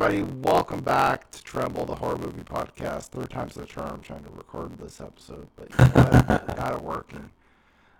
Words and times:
Everybody. 0.00 0.32
Welcome 0.40 0.80
back 0.80 1.30
to 1.30 1.44
Tremble, 1.44 1.84
the 1.84 1.94
horror 1.94 2.16
movie 2.16 2.42
podcast. 2.42 3.08
Third 3.08 3.28
time's 3.28 3.54
the 3.54 3.66
charm. 3.66 4.00
trying 4.00 4.24
to 4.24 4.30
record 4.30 4.78
this 4.78 4.98
episode, 4.98 5.46
but 5.56 5.68
you 5.70 5.76
know 5.78 6.54
got 6.56 6.74
it 6.74 6.82
working. 6.82 7.28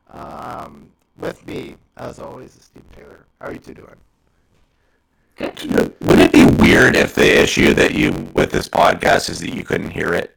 Um, 0.08 0.90
with 1.18 1.46
me, 1.46 1.76
as 1.98 2.18
always, 2.18 2.56
is 2.56 2.64
Steve 2.64 2.84
Taylor. 2.96 3.26
How 3.38 3.48
are 3.48 3.52
you 3.52 3.58
two 3.58 3.74
doing? 3.74 3.96
Would 5.40 6.20
it 6.20 6.32
be 6.32 6.46
weird 6.62 6.96
if 6.96 7.14
the 7.14 7.42
issue 7.42 7.74
that 7.74 7.94
you 7.94 8.12
with 8.32 8.50
this 8.50 8.66
podcast 8.68 9.28
is 9.28 9.40
that 9.40 9.52
you 9.54 9.62
couldn't 9.62 9.90
hear 9.90 10.14
it? 10.14 10.34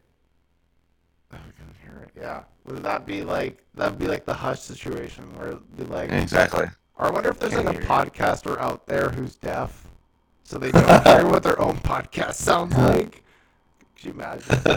I 1.32 1.38
can 1.38 1.74
hear 1.82 2.04
it. 2.04 2.12
Yeah. 2.20 2.44
Would 2.66 2.84
that 2.84 3.06
be 3.06 3.24
like 3.24 3.64
that'd 3.76 3.98
be 3.98 4.08
like 4.08 4.26
the 4.26 4.34
hush 4.34 4.60
situation 4.60 5.24
where 5.38 5.50
it'd 5.50 5.78
be 5.78 5.86
like 5.86 6.12
Exactly. 6.12 6.66
Or 6.98 7.08
I 7.08 7.10
wonder 7.10 7.30
if 7.30 7.40
there's 7.40 7.54
Can't 7.54 7.66
like 7.66 7.84
a 7.84 7.86
podcaster 7.86 8.58
out 8.60 8.86
there 8.86 9.10
who's 9.10 9.36
deaf, 9.36 9.88
so 10.44 10.58
they 10.58 10.72
don't 10.72 11.04
hear 11.06 11.26
what 11.26 11.44
their 11.44 11.60
own 11.60 11.78
podcast 11.78 12.36
sounds 12.36 12.76
like. 12.76 13.24
Could 13.96 14.06
you 14.06 14.12
imagine? 14.12 14.44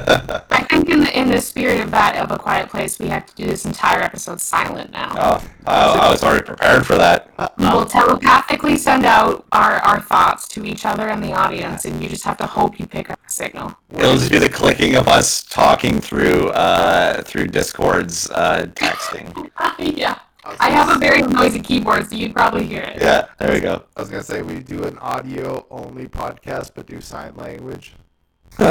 I 0.50 0.66
think 0.70 0.88
in 0.88 1.00
the 1.00 1.18
in 1.18 1.28
the 1.28 1.40
spirit 1.40 1.80
of 1.80 1.90
that 1.90 2.16
of 2.16 2.30
a 2.30 2.38
quiet 2.38 2.68
place, 2.68 2.98
we 3.00 3.08
have 3.08 3.26
to 3.26 3.34
do 3.34 3.44
this 3.44 3.64
entire 3.64 4.00
episode 4.00 4.40
silent 4.40 4.92
now. 4.92 5.12
Oh, 5.16 5.50
I, 5.66 6.06
I 6.06 6.10
was 6.10 6.22
already 6.22 6.44
prepared 6.44 6.86
for 6.86 6.94
that. 6.96 7.30
We'll 7.58 7.86
telepathically 7.86 8.76
send 8.76 9.04
out 9.04 9.44
our, 9.50 9.74
our 9.78 10.00
thoughts 10.00 10.46
to 10.48 10.64
each 10.64 10.86
other 10.86 11.08
and 11.08 11.22
the 11.22 11.32
audience, 11.32 11.86
and 11.86 12.00
you 12.00 12.08
just 12.08 12.22
have 12.22 12.36
to 12.36 12.46
hope 12.46 12.78
you 12.78 12.86
pick 12.86 13.10
up 13.10 13.18
a 13.26 13.30
signal. 13.30 13.74
It'll 13.90 14.16
just 14.16 14.30
be 14.30 14.38
the 14.38 14.48
clicking 14.48 14.94
of 14.94 15.08
us 15.08 15.42
talking 15.42 16.00
through 16.00 16.50
uh, 16.50 17.22
through 17.22 17.48
Discord's 17.48 18.30
uh, 18.30 18.66
texting. 18.74 19.50
yeah. 19.98 20.20
I 20.60 20.70
have 20.70 20.96
a 20.96 20.98
very 20.98 21.22
noisy 21.22 21.60
keyboard, 21.60 22.08
so 22.08 22.16
you'd 22.16 22.34
probably 22.34 22.66
hear 22.66 22.82
it. 22.82 23.00
Yeah, 23.00 23.26
there 23.38 23.52
we 23.52 23.60
go. 23.60 23.84
I 23.96 24.00
was 24.00 24.10
gonna 24.10 24.22
say 24.22 24.42
we 24.42 24.60
do 24.60 24.84
an 24.84 24.98
audio 24.98 25.66
only 25.70 26.06
podcast, 26.08 26.72
but 26.74 26.86
do 26.86 27.00
sign 27.00 27.34
language. 27.36 27.94
You're 28.58 28.70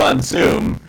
on 0.00 0.20
Zoom. 0.22 0.80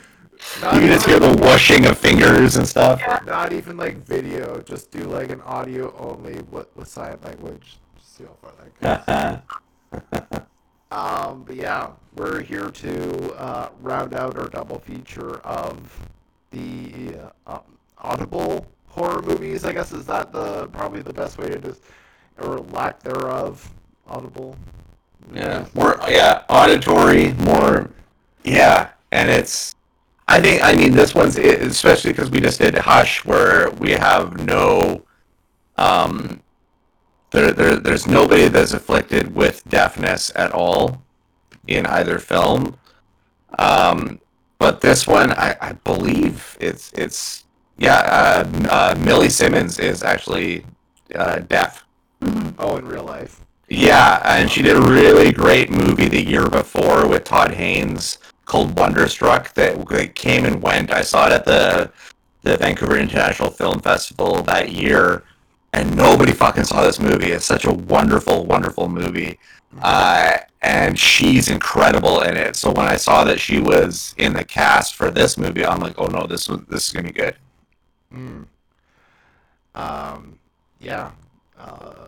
Not, 0.61 0.75
You 0.75 0.79
can 0.81 0.89
just 0.89 1.05
hear 1.05 1.19
the 1.19 1.33
whooshing 1.35 1.85
of 1.87 1.97
fingers 1.97 2.55
and 2.57 2.67
stuff. 2.67 3.01
not 3.25 3.51
even 3.53 3.75
like 3.77 3.97
video, 4.05 4.61
just 4.61 4.91
do 4.91 4.99
like 4.99 5.31
an 5.31 5.41
audio 5.41 5.93
only 5.97 6.41
with, 6.51 6.67
with 6.75 6.87
sign 6.87 7.17
language. 7.23 7.77
See 8.01 8.23
how 8.23 8.35
far 8.41 8.51
that 8.59 9.43
goes. 9.91 10.01
Um, 10.89 11.43
but 11.45 11.57
yeah, 11.57 11.89
we're 12.15 12.41
here 12.41 12.69
to 12.69 13.33
uh, 13.33 13.69
round 13.81 14.13
out 14.13 14.37
our 14.37 14.47
double 14.47 14.79
feature 14.79 15.35
of 15.39 15.99
the 16.51 17.13
uh, 17.45 17.55
um, 17.55 17.76
Audible 18.01 18.65
horror 18.87 19.21
movies. 19.21 19.63
I 19.65 19.73
guess 19.73 19.91
is 19.91 20.05
that 20.05 20.31
the 20.31 20.67
probably 20.67 21.01
the 21.01 21.13
best 21.13 21.37
way 21.37 21.49
to 21.49 21.59
just 21.59 21.81
or 22.39 22.59
lack 22.71 23.01
thereof. 23.01 23.71
Audible. 24.07 24.55
Yeah, 25.33 25.65
more 25.73 25.99
yeah, 26.07 26.43
auditory, 26.49 27.33
more 27.33 27.89
yeah, 28.43 28.89
and 29.11 29.29
it's. 29.29 29.75
I 30.29 30.41
think 30.41 30.63
I 30.63 30.75
mean 30.75 30.93
this 30.93 31.15
one's 31.15 31.37
especially 31.37 32.11
because 32.11 32.29
we 32.29 32.39
just 32.41 32.59
did 32.59 32.75
Hush, 32.75 33.23
where 33.25 33.69
we 33.71 33.91
have 33.91 34.45
no, 34.45 35.03
um, 35.77 36.41
there, 37.31 37.51
there 37.51 37.77
there's 37.77 38.07
nobody 38.07 38.47
that's 38.47 38.73
afflicted 38.73 39.33
with 39.33 39.67
deafness 39.69 40.31
at 40.35 40.51
all 40.51 41.01
in 41.67 41.85
either 41.85 42.19
film, 42.19 42.77
um, 43.57 44.19
but 44.59 44.81
this 44.81 45.07
one 45.07 45.31
I, 45.33 45.55
I 45.61 45.73
believe 45.73 46.57
it's 46.59 46.91
it's 46.93 47.45
yeah, 47.77 47.97
uh, 47.97 48.67
uh, 48.69 48.95
Millie 48.99 49.29
Simmonds 49.29 49.79
is 49.79 50.03
actually 50.03 50.65
uh, 51.15 51.39
deaf. 51.39 51.85
Oh, 52.57 52.77
in 52.77 52.85
real 52.85 53.03
life. 53.03 53.41
Yeah, 53.69 54.21
and 54.25 54.49
she 54.49 54.61
did 54.61 54.77
a 54.77 54.81
really 54.81 55.31
great 55.31 55.69
movie 55.69 56.07
the 56.07 56.23
year 56.23 56.47
before 56.47 57.07
with 57.07 57.25
Todd 57.25 57.53
Haynes 57.53 58.17
called 58.45 58.77
Wonderstruck 58.79 59.53
that 59.55 59.87
that 59.89 60.15
came 60.15 60.45
and 60.45 60.61
went. 60.61 60.91
I 60.91 61.01
saw 61.01 61.27
it 61.27 61.33
at 61.33 61.45
the 61.45 61.91
the 62.43 62.57
Vancouver 62.57 62.97
International 62.97 63.51
Film 63.51 63.79
Festival 63.79 64.41
that 64.43 64.71
year, 64.71 65.23
and 65.73 65.95
nobody 65.95 66.31
fucking 66.31 66.63
saw 66.63 66.81
this 66.81 66.99
movie. 66.99 67.31
It's 67.31 67.45
such 67.45 67.65
a 67.65 67.73
wonderful, 67.73 68.45
wonderful 68.45 68.87
movie, 68.87 69.37
uh, 69.81 70.37
and 70.61 70.97
she's 70.97 71.49
incredible 71.49 72.21
in 72.21 72.37
it. 72.37 72.55
So 72.55 72.71
when 72.71 72.87
I 72.87 72.95
saw 72.95 73.25
that 73.25 73.39
she 73.39 73.59
was 73.59 74.15
in 74.17 74.33
the 74.33 74.45
cast 74.45 74.95
for 74.95 75.11
this 75.11 75.37
movie, 75.37 75.65
I'm 75.65 75.81
like, 75.81 75.95
oh 75.97 76.07
no, 76.07 76.25
this 76.25 76.47
was 76.47 76.61
this 76.69 76.87
is 76.87 76.93
gonna 76.93 77.07
be 77.07 77.13
good. 77.13 77.35
Mm. 78.17 78.45
Um, 79.75 80.39
yeah. 80.79 81.11
Uh, 81.57 82.07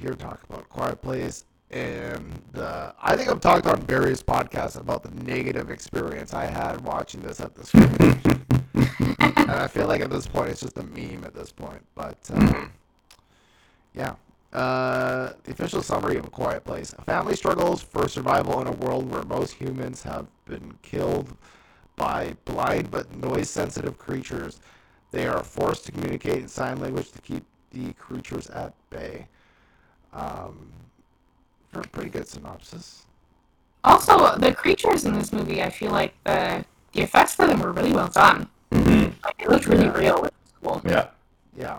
here 0.00 0.14
talk 0.14 0.42
about 0.48 0.68
Quiet 0.68 1.00
Place, 1.00 1.44
and 1.70 2.40
uh, 2.56 2.92
I 3.00 3.16
think 3.16 3.28
I've 3.28 3.40
talked 3.40 3.66
on 3.66 3.80
various 3.82 4.22
podcasts 4.22 4.78
about 4.78 5.02
the 5.02 5.10
negative 5.24 5.70
experience 5.70 6.34
I 6.34 6.46
had 6.46 6.80
watching 6.82 7.20
this 7.20 7.40
at 7.40 7.54
the 7.54 7.64
screening. 7.64 8.20
and 9.36 9.50
I 9.50 9.68
feel 9.68 9.86
like 9.86 10.00
at 10.00 10.10
this 10.10 10.26
point 10.26 10.50
it's 10.50 10.60
just 10.60 10.78
a 10.78 10.82
meme 10.82 11.24
at 11.24 11.34
this 11.34 11.52
point. 11.52 11.84
But 11.94 12.18
um, 12.32 12.72
yeah. 13.94 14.14
Uh, 14.52 15.32
the 15.42 15.50
official 15.50 15.82
summary 15.82 16.16
of 16.16 16.24
A 16.24 16.30
Quiet 16.30 16.64
Place. 16.64 16.94
A 16.96 17.02
family 17.02 17.34
struggles 17.34 17.82
for 17.82 18.06
survival 18.08 18.60
in 18.60 18.68
a 18.68 18.72
world 18.72 19.10
where 19.10 19.24
most 19.24 19.54
humans 19.54 20.04
have 20.04 20.26
been 20.44 20.74
killed 20.82 21.36
by 21.96 22.36
blind 22.44 22.90
but 22.90 23.12
noise 23.16 23.50
sensitive 23.50 23.98
creatures. 23.98 24.60
They 25.14 25.28
are 25.28 25.44
forced 25.44 25.86
to 25.86 25.92
communicate 25.92 26.38
in 26.38 26.48
sign 26.48 26.80
language 26.80 27.12
to 27.12 27.20
keep 27.22 27.44
the 27.70 27.92
creatures 27.92 28.50
at 28.50 28.74
bay. 28.90 29.28
Um, 30.12 30.72
for 31.70 31.80
a 31.82 31.86
pretty 31.86 32.10
good 32.10 32.26
synopsis. 32.26 33.06
Also, 33.84 34.36
the 34.38 34.52
creatures 34.52 35.04
in 35.04 35.14
this 35.14 35.32
movie, 35.32 35.62
I 35.62 35.70
feel 35.70 35.92
like 35.92 36.14
the 36.24 36.64
the 36.94 37.02
effects 37.02 37.36
for 37.36 37.46
them 37.46 37.60
were 37.60 37.70
really 37.70 37.92
well 37.92 38.08
done. 38.08 38.48
Mm-hmm. 38.72 39.10
Like, 39.24 39.34
it 39.40 39.48
looked 39.48 39.66
really 39.68 39.84
Yeah. 39.84 39.98
real. 39.98 40.22
Which 40.22 40.32
was 40.62 40.80
cool. 40.82 40.90
Yeah. 40.90 41.08
Yeah. 41.56 41.78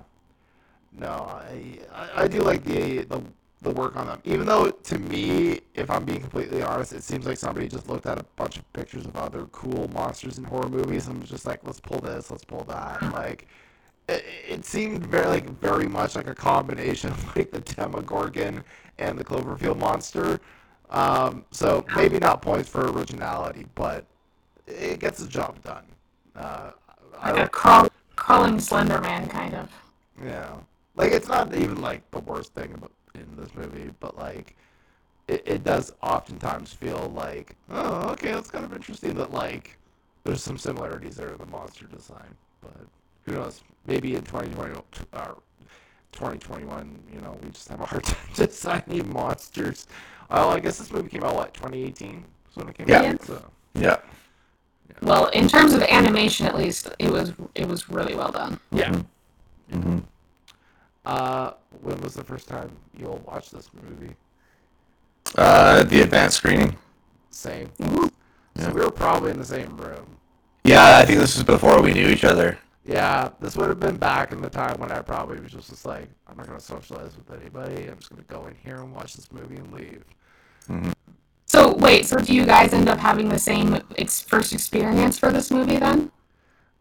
No, 0.94 1.10
I, 1.10 1.80
I 1.94 2.24
I 2.24 2.28
do 2.30 2.40
like 2.40 2.64
the, 2.64 3.04
the 3.04 3.22
the 3.66 3.72
work 3.72 3.98
on 3.98 4.08
them. 4.08 4.22
Even 4.24 4.46
though 4.46 4.70
to 4.72 5.00
me, 5.00 5.60
if 5.74 5.90
I'm 5.92 6.06
being 6.06 6.22
completely 6.22 6.62
honest, 6.64 6.94
it 6.94 7.04
seems 7.04 7.26
like 7.26 7.38
somebody 7.38 7.68
just 7.68 7.90
looked 7.90 8.06
at 8.06 8.20
a 8.20 8.26
bunch 8.38 8.58
of 8.58 8.74
pictures 8.74 9.06
of 9.06 9.18
other 9.18 9.46
cool 9.52 9.90
monsters 9.94 10.38
in 10.38 10.46
horror 10.46 10.70
movies 10.70 11.08
and 11.08 11.20
was 11.20 11.30
just 11.30 11.46
like, 11.46 11.60
let's 11.66 11.82
pull 11.82 12.00
this, 12.00 12.32
let's 12.32 12.46
pull 12.46 12.64
that. 12.66 13.02
Like 13.12 13.48
it, 14.08 14.24
it 14.48 14.66
seemed 14.66 15.06
very 15.08 15.28
like 15.28 15.50
very 15.60 15.88
much 15.88 16.16
like 16.16 16.28
a 16.28 16.36
combination 16.36 17.12
of 17.12 17.36
like 17.36 17.52
the 17.52 17.60
Demogorgon 17.62 18.64
and 19.00 19.18
the 19.18 19.24
Cloverfield 19.26 19.78
monster. 19.78 20.40
Um, 20.92 21.44
so 21.52 21.84
maybe 21.96 22.20
not 22.20 22.42
points 22.42 22.70
for 22.70 22.90
originality, 22.92 23.66
but 23.76 24.06
it 24.68 25.00
gets 25.00 25.20
the 25.20 25.28
job 25.28 25.62
done. 25.64 25.84
Uh, 26.36 26.72
I 27.20 27.32
Like 27.32 27.48
a 27.48 27.50
crawl, 27.50 27.88
crawling 28.16 28.60
Slender 28.60 29.02
Man, 29.02 29.28
kind 29.28 29.56
of. 29.56 29.70
yeah. 30.24 30.56
Like 30.96 31.12
it's 31.12 31.28
not 31.28 31.54
even 31.56 31.82
like 31.82 32.10
the 32.12 32.20
worst 32.20 32.54
thing 32.54 32.74
about 32.74 32.92
in 33.20 33.36
this 33.42 33.54
movie, 33.56 33.92
but 34.00 34.18
like 34.18 34.56
it, 35.28 35.44
it 35.46 35.64
does 35.64 35.94
oftentimes 36.02 36.74
feel 36.74 37.12
like, 37.16 37.56
oh, 37.70 38.10
okay, 38.12 38.32
that's 38.34 38.50
kind 38.52 38.66
of 38.66 38.74
interesting 38.74 39.14
that 39.16 39.32
like 39.32 39.78
there's 40.24 40.44
some 40.44 40.58
similarities 40.58 41.16
there 41.16 41.30
in 41.30 41.38
the 41.38 41.46
monster 41.48 41.86
design. 41.86 42.36
But 42.62 42.74
who 43.26 43.34
knows? 43.34 43.64
Maybe 43.88 44.16
in 44.16 44.24
2020 44.24 44.74
or 44.74 44.84
2021, 46.12 47.00
you 47.14 47.22
know, 47.22 47.38
we 47.44 47.50
just 47.50 47.68
have 47.70 47.82
a 47.82 47.86
hard 47.86 48.04
time 48.06 48.18
designing 48.36 49.12
monsters. 49.12 49.88
Oh, 50.30 50.50
I 50.50 50.60
guess 50.60 50.78
this 50.80 50.92
movie 50.92 51.10
came 51.10 51.24
out 51.24 51.36
what 51.36 51.54
2018 51.54 52.24
is 52.50 52.56
when 52.58 52.70
it 52.70 52.78
came 52.78 52.88
Yeah. 52.90 53.12
out. 53.12 53.24
So 53.24 53.44
Yeah. 53.76 53.98
Well, 55.02 55.28
in 55.28 55.48
terms 55.48 55.74
of 55.74 55.82
animation, 55.84 56.46
at 56.46 56.56
least, 56.56 56.90
it 57.00 57.12
was 57.12 57.34
it 57.54 57.68
was 57.68 57.90
really 57.90 58.16
well 58.16 58.32
done. 58.32 58.60
yeah. 58.72 58.96
hmm 59.72 60.00
Uh, 61.06 61.52
when 61.82 62.00
was 62.02 62.14
the 62.14 62.24
first 62.24 62.48
time 62.48 62.72
you 62.98 63.08
all 63.08 63.22
watched 63.26 63.52
this 63.52 63.70
movie? 63.74 64.16
Uh, 65.38 65.84
the 65.84 66.02
advanced 66.02 66.38
screening. 66.38 66.76
Same. 67.30 67.70
Ooh. 67.84 68.12
So 68.58 68.70
we 68.72 68.82
were 68.82 68.92
probably 68.92 69.32
in 69.32 69.38
the 69.40 69.46
same 69.46 69.76
room. 69.78 70.06
Yeah, 70.64 70.98
I 70.98 71.06
think 71.06 71.20
this 71.20 71.36
was 71.36 71.44
before 71.44 71.82
we 71.82 71.94
knew 71.94 72.08
each 72.08 72.24
other. 72.24 72.58
Yeah, 72.86 73.30
this 73.40 73.56
would 73.58 73.70
have 73.70 73.80
been 73.80 73.98
back 73.98 74.32
in 74.32 74.42
the 74.42 74.50
time 74.50 74.80
when 74.80 74.92
I 74.92 75.02
probably 75.02 75.40
was 75.40 75.52
just, 75.52 75.70
just 75.70 75.86
like, 75.86 76.08
I'm 76.28 76.38
not 76.38 76.48
gonna 76.48 76.60
socialize 76.60 77.12
with 77.18 77.40
anybody. 77.40 77.88
I'm 77.88 77.98
just 77.98 78.10
gonna 78.10 78.24
go 78.28 78.46
in 78.48 78.56
here 78.64 78.78
and 78.78 78.94
watch 78.94 79.16
this 79.16 79.32
movie 79.32 79.56
and 79.58 79.72
leave. 79.74 80.04
So 81.48 81.74
wait, 81.76 82.06
so 82.06 82.18
do 82.18 82.34
you 82.34 82.46
guys 82.46 82.74
end 82.74 82.90
up 82.90 83.00
having 83.00 83.30
the 83.30 83.40
same 83.40 83.80
ex- 83.98 84.22
first 84.22 84.54
experience 84.54 85.18
for 85.20 85.32
this 85.32 85.52
movie 85.52 85.78
then? 85.78 86.12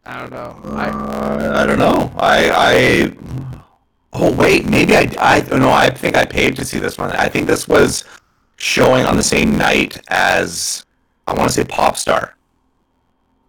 I 0.05 0.19
don't 0.21 0.31
know. 0.31 0.59
I, 0.75 0.89
Uh, 0.89 1.53
I 1.55 1.65
don't 1.65 1.79
know. 1.79 2.11
I, 2.17 2.49
I. 2.51 3.11
Oh 4.17 4.31
wait, 4.31 4.65
maybe 4.65 4.95
I. 4.95 5.11
I 5.19 5.41
no. 5.57 5.69
I 5.69 5.89
think 5.89 6.15
I 6.15 6.23
paid 6.23 6.55
to 6.55 6.63
see 6.63 6.79
this 6.79 6.97
one. 6.97 7.11
I 7.11 7.27
think 7.27 7.47
this 7.47 7.67
was 7.67 8.05
showing 8.55 9.05
on 9.05 9.17
the 9.17 9.23
same 9.23 9.57
night 9.57 10.01
as 10.07 10.85
I 11.27 11.33
want 11.33 11.49
to 11.49 11.53
say 11.53 11.63
Popstar, 11.63 12.31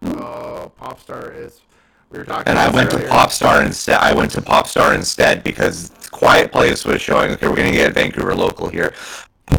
oh, 0.03 0.71
Popstar 0.79 1.33
is. 1.35 1.61
We 2.09 2.19
were 2.19 2.25
talking. 2.25 2.49
and 2.49 2.59
I 2.59 2.69
went 2.69 2.89
this 2.89 2.99
to 2.99 3.05
earlier. 3.05 3.17
Popstar 3.17 3.65
instead. 3.65 3.97
I 3.99 4.13
went 4.13 4.31
to 4.31 4.41
Popstar 4.41 4.93
instead 4.93 5.41
because 5.41 5.91
Quiet 6.11 6.51
Place 6.51 6.83
was 6.83 7.01
showing. 7.01 7.31
Okay, 7.31 7.47
we're 7.47 7.55
gonna 7.55 7.71
get 7.71 7.93
Vancouver 7.93 8.35
local 8.35 8.67
here. 8.67 8.93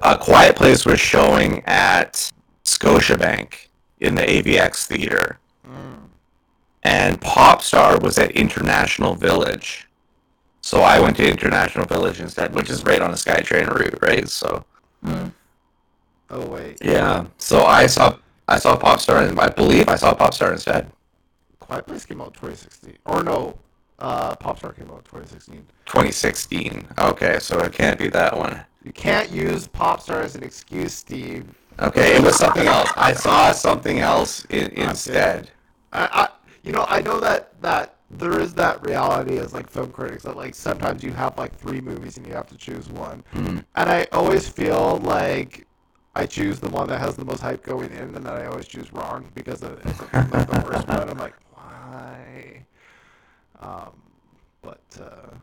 A 0.02 0.18
Quiet 0.18 0.56
Place 0.56 0.84
was 0.84 1.00
showing 1.00 1.62
at 1.64 2.30
Scotiabank 2.64 3.68
in 4.00 4.14
the 4.14 4.22
AVX 4.22 4.84
theater, 4.86 5.38
hmm. 5.64 6.04
and 6.82 7.18
Popstar 7.18 8.02
was 8.02 8.18
at 8.18 8.30
International 8.32 9.14
Village. 9.14 9.87
So 10.68 10.82
I 10.82 11.00
went 11.00 11.16
to 11.16 11.26
International 11.26 11.86
Village 11.86 12.20
instead, 12.20 12.54
which 12.54 12.68
is 12.68 12.84
right 12.84 13.00
on 13.00 13.10
the 13.10 13.16
SkyTrain 13.16 13.70
route, 13.74 13.98
right? 14.02 14.28
So 14.28 14.66
Oh 16.28 16.46
wait, 16.46 16.76
yeah. 16.82 17.24
So 17.38 17.64
I 17.64 17.86
saw 17.86 18.18
I 18.48 18.58
saw 18.58 18.76
Popstar, 18.76 19.26
and 19.26 19.40
I 19.40 19.48
believe 19.48 19.88
I 19.88 19.96
saw 19.96 20.14
Popstar 20.14 20.52
instead. 20.52 20.92
Quiet 21.58 21.86
Place 21.86 22.04
came 22.04 22.20
out 22.20 22.34
2016, 22.34 22.98
or 23.06 23.22
no, 23.22 23.58
uh, 23.98 24.36
Popstar 24.36 24.76
came 24.76 24.90
out 24.90 25.06
2016. 25.06 25.66
2016. 25.86 26.86
Okay, 26.98 27.38
so 27.38 27.58
it 27.60 27.72
can't 27.72 27.98
be 27.98 28.08
that 28.08 28.36
one. 28.36 28.60
You 28.84 28.92
can't 28.92 29.30
use 29.30 29.66
Popstar 29.66 30.22
as 30.22 30.36
an 30.36 30.42
excuse, 30.42 30.92
Steve. 30.92 31.46
Okay, 31.80 32.14
it 32.14 32.22
was 32.22 32.36
something 32.36 32.66
else. 32.66 32.90
I 32.94 33.14
saw 33.14 33.52
something 33.52 34.00
else 34.00 34.44
in, 34.50 34.66
instead. 34.72 35.50
I, 35.94 36.08
I, 36.12 36.28
you 36.62 36.72
know, 36.72 36.84
I 36.86 37.00
know 37.00 37.20
that 37.20 37.58
that 37.62 37.94
there 38.10 38.40
is 38.40 38.54
that 38.54 38.82
reality 38.82 39.38
as 39.38 39.52
like 39.52 39.68
film 39.68 39.90
critics 39.90 40.22
that 40.22 40.36
like 40.36 40.54
sometimes 40.54 41.02
you 41.02 41.12
have 41.12 41.36
like 41.36 41.54
three 41.54 41.80
movies 41.80 42.16
and 42.16 42.26
you 42.26 42.32
have 42.32 42.46
to 42.48 42.56
choose 42.56 42.88
one, 42.88 43.22
Mm-hmm. 43.34 43.58
and 43.76 43.88
I 43.90 44.06
always 44.12 44.48
feel 44.48 44.98
like 44.98 45.66
I 46.14 46.26
choose 46.26 46.58
the 46.58 46.70
one 46.70 46.88
that 46.88 46.98
has 47.00 47.16
the 47.16 47.24
most 47.24 47.40
hype 47.40 47.62
going 47.62 47.90
in, 47.92 47.98
and 47.98 48.14
then 48.14 48.26
I 48.26 48.46
always 48.46 48.66
choose 48.66 48.92
wrong 48.92 49.26
because 49.34 49.62
of, 49.62 49.78
it's 49.86 50.00
like 50.32 50.46
the 50.48 50.62
worst 50.66 50.88
one. 50.88 51.08
I'm 51.08 51.18
like, 51.18 51.34
why? 51.52 52.64
Um, 53.60 53.92
but 54.62 54.80
uh, 55.00 55.34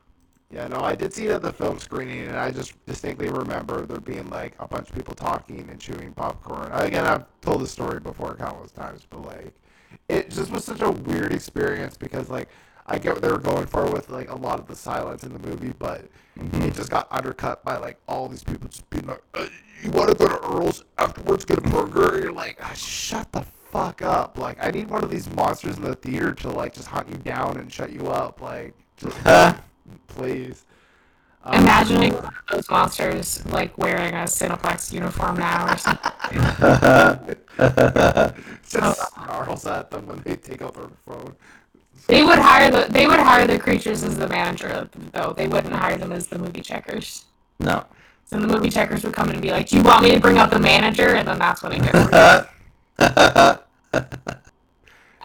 yeah, 0.51 0.67
no, 0.67 0.81
I 0.81 0.95
did 0.95 1.13
see 1.13 1.27
it 1.27 1.31
at 1.31 1.41
the 1.41 1.53
film 1.53 1.79
screening, 1.79 2.27
and 2.27 2.35
I 2.37 2.51
just 2.51 2.73
distinctly 2.85 3.29
remember 3.29 3.85
there 3.85 3.99
being 3.99 4.29
like 4.29 4.53
a 4.59 4.67
bunch 4.67 4.89
of 4.89 4.95
people 4.95 5.13
talking 5.15 5.67
and 5.69 5.79
chewing 5.79 6.13
popcorn. 6.13 6.71
Again, 6.73 7.05
I've 7.05 7.25
told 7.41 7.61
this 7.61 7.71
story 7.71 7.99
before 7.99 8.35
countless 8.35 8.71
times, 8.71 9.05
but 9.09 9.21
like, 9.25 9.53
it 10.09 10.29
just 10.29 10.51
was 10.51 10.63
such 10.63 10.81
a 10.81 10.91
weird 10.91 11.33
experience 11.33 11.97
because 11.97 12.29
like 12.29 12.49
I 12.87 12.99
get 12.99 13.13
what 13.13 13.21
they 13.21 13.31
were 13.31 13.39
going 13.39 13.65
for 13.65 13.89
with 13.89 14.09
like 14.09 14.29
a 14.29 14.35
lot 14.35 14.59
of 14.59 14.67
the 14.67 14.75
silence 14.75 15.23
in 15.23 15.33
the 15.33 15.39
movie, 15.39 15.73
but 15.77 16.05
it 16.35 16.73
just 16.75 16.91
got 16.91 17.07
undercut 17.11 17.63
by 17.63 17.77
like 17.77 17.97
all 18.07 18.27
these 18.27 18.43
people 18.43 18.69
just 18.69 18.87
being 18.89 19.07
like, 19.07 19.21
uh, 19.33 19.47
"You 19.81 19.89
want 19.91 20.09
to 20.09 20.15
go 20.15 20.27
to 20.27 20.39
Earl's 20.47 20.83
afterwards, 20.97 21.45
get 21.45 21.57
a 21.57 21.61
burger?" 21.61 22.15
And 22.15 22.23
you're 22.23 22.33
like, 22.33 22.59
ah, 22.61 22.73
"Shut 22.73 23.31
the 23.31 23.41
fuck 23.41 24.03
up!" 24.03 24.37
Like 24.37 24.57
I 24.63 24.69
need 24.69 24.89
one 24.89 25.03
of 25.03 25.09
these 25.09 25.29
monsters 25.31 25.77
in 25.77 25.83
the 25.83 25.95
theater 25.95 26.33
to 26.33 26.49
like 26.49 26.73
just 26.73 26.87
hunt 26.87 27.09
you 27.09 27.17
down 27.17 27.57
and 27.57 27.71
shut 27.71 27.91
you 27.91 28.07
up. 28.07 28.39
Like, 28.39 28.75
just 28.97 29.17
please. 30.07 30.65
Um, 31.45 31.61
Imagining 31.61 32.13
one 32.13 32.25
of 32.25 32.33
those 32.51 32.69
monsters 32.69 33.45
like 33.45 33.77
wearing 33.77 34.15
a 34.15 34.23
Cineplex 34.23 34.91
uniform 34.91 35.37
now 35.37 35.71
or 35.71 35.77
something. 35.77 36.11
just 38.67 39.13
snarls 39.13 39.65
at 39.67 39.91
them 39.91 40.07
when 40.07 40.21
they 40.23 40.35
take 40.35 40.61
out 40.61 40.73
their 40.73 40.89
phone. 41.05 41.35
They 42.07 42.23
would 42.23 42.39
hire 42.39 42.69
the 42.69 42.87
they 42.91 43.07
would 43.07 43.19
hire 43.19 43.47
the 43.47 43.57
creatures 43.59 44.03
as 44.03 44.17
the 44.17 44.27
manager 44.27 44.89
though. 45.13 45.33
They 45.33 45.47
wouldn't 45.47 45.73
hire 45.73 45.97
them 45.97 46.11
as 46.11 46.27
the 46.27 46.37
movie 46.37 46.61
checkers. 46.61 47.25
No. 47.59 47.85
So 48.25 48.39
the 48.39 48.47
movie 48.47 48.69
checkers 48.69 49.03
would 49.03 49.13
come 49.13 49.29
in 49.29 49.35
and 49.35 49.41
be 49.41 49.51
like, 49.51 49.69
"Do 49.69 49.77
you 49.77 49.83
want 49.83 50.03
me 50.03 50.11
to 50.11 50.19
bring 50.19 50.37
out 50.37 50.49
the 50.49 50.59
manager?" 50.59 51.15
And 51.15 51.27
then 51.27 51.39
that's 51.39 51.61
when 51.63 51.73
it 51.73 51.83
gets. 51.83 52.47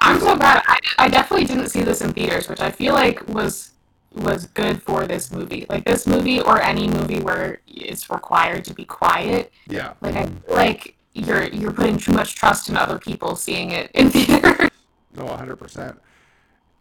I'm 0.02 0.19
so 0.19 0.37
glad. 0.37 0.62
I, 0.67 0.78
I 0.99 1.08
definitely 1.08 1.46
didn't 1.46 1.69
see 1.69 1.82
this 1.82 2.00
in 2.00 2.12
theaters, 2.12 2.49
which 2.49 2.61
I 2.61 2.70
feel 2.70 2.94
like 2.94 3.26
was 3.28 3.72
was 4.14 4.46
good 4.46 4.82
for 4.82 5.06
this 5.06 5.30
movie. 5.30 5.66
Like 5.68 5.84
this 5.84 6.06
movie 6.06 6.40
or 6.40 6.60
any 6.60 6.88
movie 6.88 7.20
where 7.20 7.60
it's 7.66 8.10
required 8.10 8.64
to 8.66 8.74
be 8.74 8.84
quiet. 8.84 9.52
Yeah. 9.68 9.94
Like 10.00 10.16
I 10.16 10.28
like 10.48 10.96
you're 11.14 11.44
you're 11.48 11.72
putting 11.72 11.98
too 11.98 12.12
much 12.12 12.34
trust 12.34 12.68
in 12.68 12.76
other 12.76 12.98
people 12.98 13.36
seeing 13.36 13.70
it 13.70 13.90
in 13.92 14.10
theaters. 14.10 14.70
No, 15.14 15.24
100%. 15.24 15.96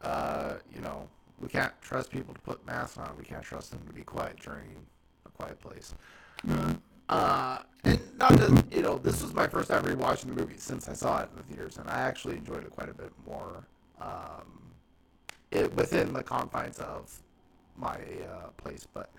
Uh, 0.01 0.53
you 0.73 0.81
know, 0.81 1.07
we 1.39 1.47
can't 1.47 1.73
trust 1.81 2.11
people 2.11 2.33
to 2.33 2.39
put 2.41 2.65
masks 2.65 2.97
on. 2.97 3.11
We 3.17 3.23
can't 3.23 3.43
trust 3.43 3.71
them 3.71 3.81
to 3.87 3.93
be 3.93 4.01
quiet 4.01 4.39
during 4.39 4.75
a 5.25 5.29
quiet 5.29 5.59
place. 5.59 5.93
Uh, 7.09 7.57
and 7.83 7.99
not 8.19 8.37
just, 8.37 8.63
you 8.71 8.81
know, 8.81 8.97
this 8.99 9.21
was 9.21 9.33
my 9.33 9.47
first 9.47 9.69
time 9.69 9.83
rewatching 9.83 10.27
the 10.27 10.33
movie 10.33 10.57
since 10.57 10.87
I 10.87 10.93
saw 10.93 11.21
it 11.21 11.29
in 11.31 11.37
the 11.37 11.43
theaters, 11.43 11.77
and 11.77 11.89
I 11.89 11.99
actually 12.01 12.37
enjoyed 12.37 12.63
it 12.63 12.69
quite 12.69 12.89
a 12.89 12.93
bit 12.93 13.11
more 13.27 13.65
um, 13.99 14.58
it, 15.51 15.73
within 15.75 16.13
the 16.13 16.23
confines 16.23 16.79
of 16.79 17.19
my 17.77 17.95
uh, 17.95 18.49
place. 18.57 18.87
But 18.93 19.09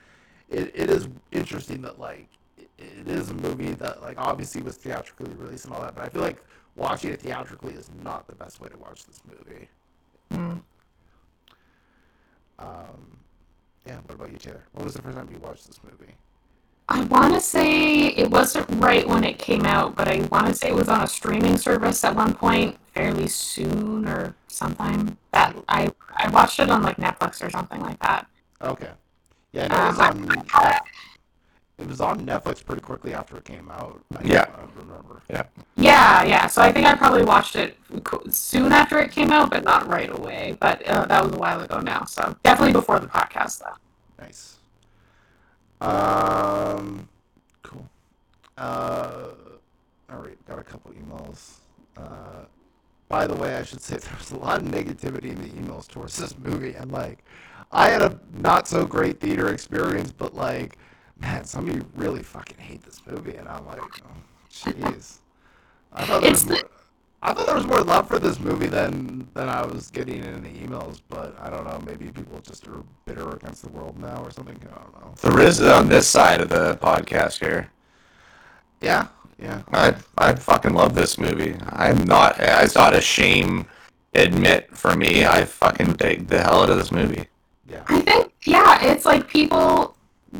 it, 0.48 0.70
it 0.74 0.90
is 0.90 1.08
interesting 1.32 1.82
that, 1.82 1.98
like, 1.98 2.28
it, 2.58 2.68
it 2.78 3.08
is 3.08 3.30
a 3.30 3.34
movie 3.34 3.72
that, 3.74 4.02
like, 4.02 4.18
obviously 4.18 4.62
was 4.62 4.76
theatrically 4.76 5.32
released 5.34 5.64
and 5.64 5.74
all 5.74 5.80
that, 5.82 5.94
but 5.94 6.04
I 6.04 6.08
feel 6.08 6.22
like 6.22 6.42
watching 6.76 7.10
it 7.10 7.20
theatrically 7.20 7.74
is 7.74 7.90
not 8.02 8.26
the 8.26 8.34
best 8.34 8.60
way 8.60 8.68
to 8.68 8.78
watch 8.78 9.06
this 9.06 9.20
movie. 9.28 9.68
Um, 12.58 13.16
yeah, 13.86 13.98
what 14.06 14.14
about 14.14 14.32
you, 14.32 14.38
Taylor? 14.38 14.64
What 14.72 14.84
was 14.84 14.94
the 14.94 15.02
first 15.02 15.16
time 15.16 15.28
you 15.32 15.38
watched 15.38 15.66
this 15.66 15.80
movie? 15.82 16.12
I 16.88 17.02
want 17.04 17.34
to 17.34 17.40
say 17.40 18.08
it 18.08 18.30
wasn't 18.30 18.66
right 18.82 19.06
when 19.06 19.24
it 19.24 19.38
came 19.38 19.64
out, 19.64 19.94
but 19.94 20.08
I 20.08 20.26
want 20.30 20.48
to 20.48 20.54
say 20.54 20.68
it 20.68 20.74
was 20.74 20.88
on 20.88 21.02
a 21.02 21.06
streaming 21.06 21.56
service 21.56 22.02
at 22.04 22.14
one 22.16 22.34
point, 22.34 22.76
fairly 22.92 23.28
soon 23.28 24.06
or 24.06 24.34
sometime. 24.48 25.16
That 25.30 25.56
I 25.68 25.90
I 26.16 26.28
watched 26.30 26.58
it 26.60 26.70
on 26.70 26.82
like 26.82 26.96
Netflix 26.96 27.44
or 27.44 27.50
something 27.50 27.80
like 27.80 27.98
that. 28.00 28.26
Okay. 28.62 28.90
Yeah, 29.52 29.66
no, 29.68 29.84
it 29.84 29.88
was 29.88 29.98
Um, 30.00 30.28
on. 30.54 30.72
It 31.78 31.86
was 31.88 32.00
on 32.02 32.20
Netflix 32.26 32.62
pretty 32.64 32.82
quickly 32.82 33.14
after 33.14 33.38
it 33.38 33.44
came 33.44 33.70
out. 33.70 34.04
I 34.14 34.22
Yeah. 34.22 34.44
don't 34.44 34.70
remember. 34.76 35.22
Yeah. 35.30 35.44
Yeah, 35.76 36.22
yeah. 36.24 36.46
So 36.46 36.60
I 36.60 36.70
think 36.72 36.86
I 36.86 36.94
probably 36.94 37.24
watched 37.24 37.56
it 37.56 37.78
soon 38.28 38.70
after 38.72 38.98
it 38.98 39.10
came 39.10 39.30
out, 39.30 39.48
but 39.50 39.64
not 39.64 39.88
right 39.88 40.10
away. 40.10 40.56
But 40.60 40.86
uh, 40.86 41.06
that 41.06 41.24
was 41.24 41.32
a 41.32 41.38
while 41.38 41.60
ago 41.62 41.80
now, 41.80 42.04
so 42.04 42.36
definitely 42.42 42.72
before 42.74 42.98
the 43.00 43.06
podcast 43.06 43.60
though. 43.60 44.22
Nice. 44.22 44.58
Um, 45.80 47.08
cool. 47.62 47.88
Uh, 48.58 49.28
all 50.12 50.18
right, 50.18 50.46
got 50.46 50.58
a 50.58 50.62
couple 50.62 50.92
emails. 50.92 51.60
Uh, 51.96 52.44
by 53.10 53.26
the 53.26 53.34
way, 53.34 53.56
I 53.56 53.64
should 53.64 53.82
say 53.82 53.96
there 53.98 54.16
was 54.16 54.30
a 54.30 54.38
lot 54.38 54.62
of 54.62 54.68
negativity 54.68 55.30
in 55.30 55.42
the 55.42 55.48
emails 55.48 55.86
towards 55.86 56.16
this 56.16 56.38
movie, 56.38 56.72
and 56.74 56.90
like, 56.90 57.22
I 57.70 57.90
had 57.90 58.00
a 58.00 58.18
not 58.32 58.66
so 58.66 58.86
great 58.86 59.20
theater 59.20 59.52
experience, 59.52 60.12
but 60.12 60.34
like, 60.34 60.78
man, 61.20 61.44
some 61.44 61.68
of 61.68 61.76
you 61.76 61.84
really 61.94 62.22
fucking 62.22 62.56
hate 62.56 62.82
this 62.82 63.02
movie, 63.06 63.34
and 63.36 63.46
I'm 63.46 63.66
like, 63.66 63.80
oh, 63.82 64.16
jeez. 64.50 65.18
I 65.92 66.04
thought 66.06 66.22
there 66.22 66.30
was 66.30 66.46
more. 66.46 66.58
I 67.22 67.34
thought 67.34 67.46
there 67.46 67.56
was 67.56 67.66
more 67.66 67.82
love 67.82 68.08
for 68.08 68.18
this 68.18 68.40
movie 68.40 68.68
than 68.68 69.28
than 69.34 69.48
I 69.48 69.66
was 69.66 69.90
getting 69.90 70.24
in 70.24 70.42
the 70.42 70.48
emails, 70.48 71.02
but 71.08 71.38
I 71.38 71.50
don't 71.50 71.64
know. 71.64 71.82
Maybe 71.84 72.06
people 72.10 72.40
just 72.40 72.66
are 72.68 72.82
bitter 73.04 73.28
against 73.30 73.62
the 73.62 73.68
world 73.70 73.98
now 73.98 74.22
or 74.22 74.30
something. 74.30 74.56
I 74.56 74.78
don't 74.82 75.00
know. 75.00 75.14
There 75.20 75.40
is 75.40 75.60
on 75.60 75.88
this 75.88 76.06
side 76.06 76.40
of 76.40 76.48
the 76.48 76.78
podcast 76.80 77.40
here. 77.40 77.70
Yeah, 78.80 79.08
yeah. 79.40 79.62
I 79.72 79.94
I 80.18 80.34
fucking 80.34 80.74
love 80.74 80.94
this 80.94 81.18
movie. 81.18 81.56
I'm 81.70 82.04
not. 82.04 82.36
It's 82.38 82.74
not 82.74 82.94
a 82.94 83.00
shame. 83.00 83.66
Admit 84.14 84.76
for 84.76 84.96
me, 84.96 85.24
I 85.24 85.44
fucking 85.44 85.94
dig 85.94 86.26
the 86.26 86.42
hell 86.42 86.62
out 86.62 86.70
of 86.70 86.76
this 86.76 86.90
movie. 86.90 87.26
Yeah. 87.68 87.84
I 87.88 88.00
think, 88.00 88.32
yeah, 88.44 88.84
it's 88.84 89.04
like 89.04 89.28
people, 89.28 89.94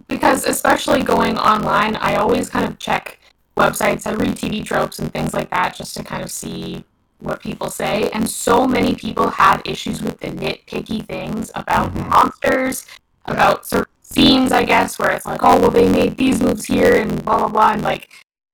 because 0.08 0.44
especially 0.44 1.04
going 1.04 1.38
online, 1.38 1.94
I 1.96 2.16
always 2.16 2.50
kind 2.50 2.66
of 2.66 2.78
check 2.80 3.20
websites, 3.56 4.06
I 4.06 4.14
read 4.14 4.36
TV 4.36 4.64
tropes 4.64 4.98
and 4.98 5.12
things 5.12 5.34
like 5.34 5.50
that 5.50 5.76
just 5.76 5.96
to 5.96 6.02
kind 6.02 6.22
of 6.22 6.30
see 6.30 6.84
what 7.18 7.40
people 7.40 7.70
say. 7.70 8.10
And 8.10 8.28
so 8.28 8.66
many 8.66 8.94
people 8.94 9.28
had 9.28 9.62
issues 9.64 10.02
with 10.02 10.18
the 10.18 10.28
nitpicky 10.28 11.06
things 11.06 11.50
about 11.54 11.94
mm-hmm. 11.94 12.08
monsters, 12.08 12.86
about 13.26 13.66
certain 13.66 13.92
scenes, 14.02 14.50
I 14.50 14.64
guess, 14.64 14.98
where 14.98 15.12
it's 15.12 15.26
like, 15.26 15.40
oh, 15.42 15.60
well, 15.60 15.70
they 15.70 15.88
made 15.88 16.16
these 16.16 16.40
moves 16.42 16.64
here 16.64 17.02
and 17.02 17.22
blah, 17.24 17.38
blah, 17.38 17.48
blah. 17.48 17.72
And 17.72 17.82
like, 17.82 18.08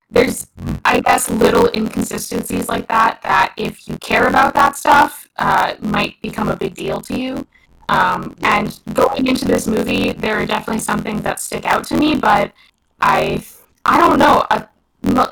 there's 0.09 0.47
I 0.85 1.01
guess 1.01 1.29
little 1.29 1.69
inconsistencies 1.73 2.69
like 2.69 2.87
that 2.87 3.21
that 3.23 3.53
if 3.57 3.87
you 3.87 3.97
care 3.97 4.27
about 4.27 4.53
that 4.53 4.77
stuff 4.77 5.27
uh, 5.37 5.75
might 5.81 6.21
become 6.21 6.49
a 6.49 6.55
big 6.55 6.75
deal 6.75 7.01
to 7.01 7.19
you. 7.19 7.47
Um, 7.89 8.35
and 8.41 8.77
going 8.93 9.27
into 9.27 9.45
this 9.45 9.67
movie, 9.67 10.11
there 10.11 10.37
are 10.37 10.45
definitely 10.45 10.81
some 10.81 11.01
things 11.01 11.21
that 11.21 11.39
stick 11.39 11.65
out 11.65 11.85
to 11.85 11.97
me, 11.97 12.15
but 12.15 12.51
I 12.99 13.43
I 13.85 13.97
don't 13.97 14.19
know. 14.19 14.45
Uh, 14.49 14.65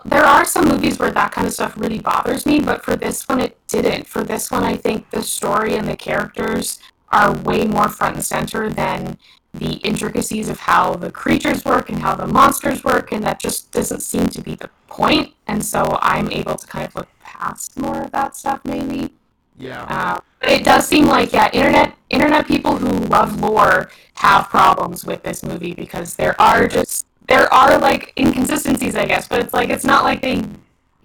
there 0.06 0.24
are 0.24 0.46
some 0.46 0.68
movies 0.68 1.00
where 1.00 1.12
that 1.12 1.32
kind 1.32 1.48
of 1.48 1.54
stuff 1.54 1.78
really 1.78 2.00
bothers 2.00 2.46
me, 2.46 2.60
but 2.60 2.84
for 2.84 2.96
this 2.96 3.28
one, 3.28 3.42
it 3.42 3.58
didn't. 3.68 4.08
For 4.08 4.24
this 4.24 4.52
one, 4.52 4.64
I 4.64 4.78
think 4.78 5.10
the 5.10 5.22
story 5.22 5.76
and 5.76 5.88
the 5.88 5.98
characters 5.98 6.80
are 7.16 7.34
way 7.44 7.66
more 7.66 7.88
front 7.88 8.16
and 8.16 8.26
center 8.26 8.70
than 8.70 9.18
the 9.54 9.76
intricacies 9.76 10.50
of 10.50 10.60
how 10.60 10.96
the 10.96 11.10
creatures 11.10 11.64
work 11.64 11.90
and 11.90 12.00
how 12.00 12.14
the 12.14 12.28
monsters 12.28 12.84
work, 12.84 13.14
and 13.14 13.24
that 13.24 13.40
just 13.40 13.72
doesn't 13.72 14.02
seem 14.02 14.28
to 14.28 14.42
be 14.42 14.56
the 14.56 14.70
point. 14.88 15.34
And 15.48 15.64
so 15.64 15.98
I'm 16.02 16.30
able 16.30 16.56
to 16.56 16.68
kind 16.68 16.86
of 16.86 16.96
look 16.96 17.08
past 17.24 17.80
more 17.80 18.04
of 18.04 18.12
that 18.12 18.36
stuff, 18.36 18.60
maybe. 18.66 19.14
Yeah. 19.58 19.84
Uh, 19.84 20.20
but 20.42 20.50
it 20.50 20.66
does 20.66 20.86
seem 20.86 21.06
like 21.06 21.32
yeah, 21.32 21.50
internet 21.54 21.96
internet 22.10 22.46
people 22.46 22.76
who 22.76 22.90
love 23.06 23.40
lore 23.40 23.90
have 24.16 24.50
problems 24.50 25.06
with 25.06 25.24
this 25.24 25.42
movie 25.42 25.74
because 25.74 26.16
there 26.16 26.40
are 26.40 26.68
just 26.68 27.08
there 27.30 27.52
are 27.54 27.78
like 27.80 28.12
inconsistencies, 28.20 28.96
I 28.98 29.06
guess. 29.06 29.28
But 29.30 29.40
it's 29.40 29.54
like 29.54 29.70
it's 29.70 29.86
not 29.86 30.04
like 30.04 30.22
they 30.22 30.44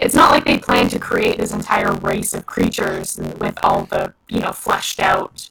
it's 0.01 0.15
not 0.15 0.33
like 0.33 0.45
they 0.45 0.59
plan 0.59 0.89
to 0.89 0.99
create 0.99 1.39
this 1.39 1.53
entire 1.53 1.93
race 1.93 2.35
of 2.35 2.47
creatures 2.47 3.17
with 3.39 3.57
all 3.63 3.85
the 3.85 4.13
you 4.29 4.41
know 4.41 4.51
fleshed 4.51 4.99
out 4.99 5.49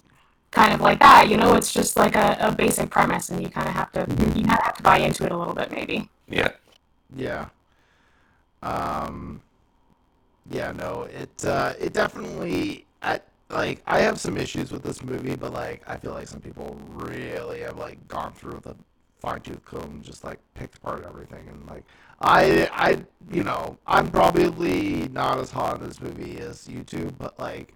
kind 0.52 0.74
of 0.74 0.82
like 0.82 1.00
that. 1.00 1.30
You 1.30 1.38
know, 1.38 1.56
it's 1.56 1.72
just 1.72 1.96
like 1.98 2.16
a, 2.16 2.38
a 2.40 2.52
basic 2.52 2.90
premise, 2.90 3.30
and 3.30 3.42
you 3.42 3.50
kind 3.50 3.68
of 3.68 3.74
have 3.74 3.92
to 3.94 4.02
you 4.36 4.44
kind 4.44 4.60
of 4.60 4.66
have 4.66 4.78
to 4.78 4.84
buy 4.84 5.00
into 5.00 5.26
it 5.26 5.32
a 5.32 5.38
little 5.38 5.54
bit, 5.54 5.72
maybe. 5.72 6.10
Yeah. 6.28 6.52
Yeah. 7.16 7.50
Um. 8.62 9.42
Yeah. 10.50 10.72
No. 10.72 11.04
It. 11.04 11.46
Uh. 11.46 11.74
It 11.80 11.94
definitely. 11.94 12.86
I 13.02 13.22
like. 13.50 13.82
I 13.86 14.00
have 14.00 14.20
some 14.20 14.38
issues 14.38 14.72
with 14.72 14.84
this 14.84 15.04
movie, 15.04 15.36
but 15.36 15.54
like, 15.54 15.82
I 15.88 15.98
feel 15.98 16.14
like 16.14 16.28
some 16.28 16.42
people 16.42 16.80
really 16.90 17.62
have 17.62 17.78
like 17.78 18.08
gone 18.08 18.34
through 18.34 18.62
the 18.64 18.76
fine 19.20 19.42
tooth 19.42 19.64
comb, 19.66 20.02
just 20.02 20.24
like 20.24 20.40
picked 20.54 20.78
apart 20.78 21.06
everything, 21.08 21.48
and 21.48 21.66
like, 21.68 21.84
I. 22.22 22.70
I. 22.72 23.06
You 23.32 23.44
know, 23.44 23.78
I'm 23.86 24.10
probably 24.10 25.08
not 25.10 25.38
as 25.40 25.52
hot 25.52 25.76
on 25.76 25.88
this 25.88 26.02
movie 26.02 26.40
as 26.40 26.68
you 26.68 26.84
two, 26.84 27.14
but 27.18 27.40
like. 27.40 27.74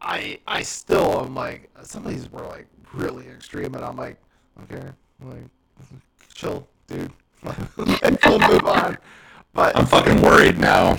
I 0.00 0.38
I 0.46 0.62
still 0.62 1.20
am 1.20 1.34
like 1.34 1.70
some 1.82 2.06
of 2.06 2.12
these 2.12 2.30
were 2.30 2.46
like 2.46 2.66
really 2.92 3.26
extreme, 3.28 3.74
and 3.74 3.84
I'm 3.84 3.96
like, 3.96 4.18
okay, 4.64 4.88
like 5.22 5.44
chill, 6.34 6.66
dude, 6.86 7.12
and 8.02 8.18
we'll 8.24 8.38
move 8.38 8.64
on. 8.66 8.98
But 9.52 9.76
I'm 9.76 9.86
fucking 9.86 10.20
worried 10.20 10.58
now. 10.58 10.98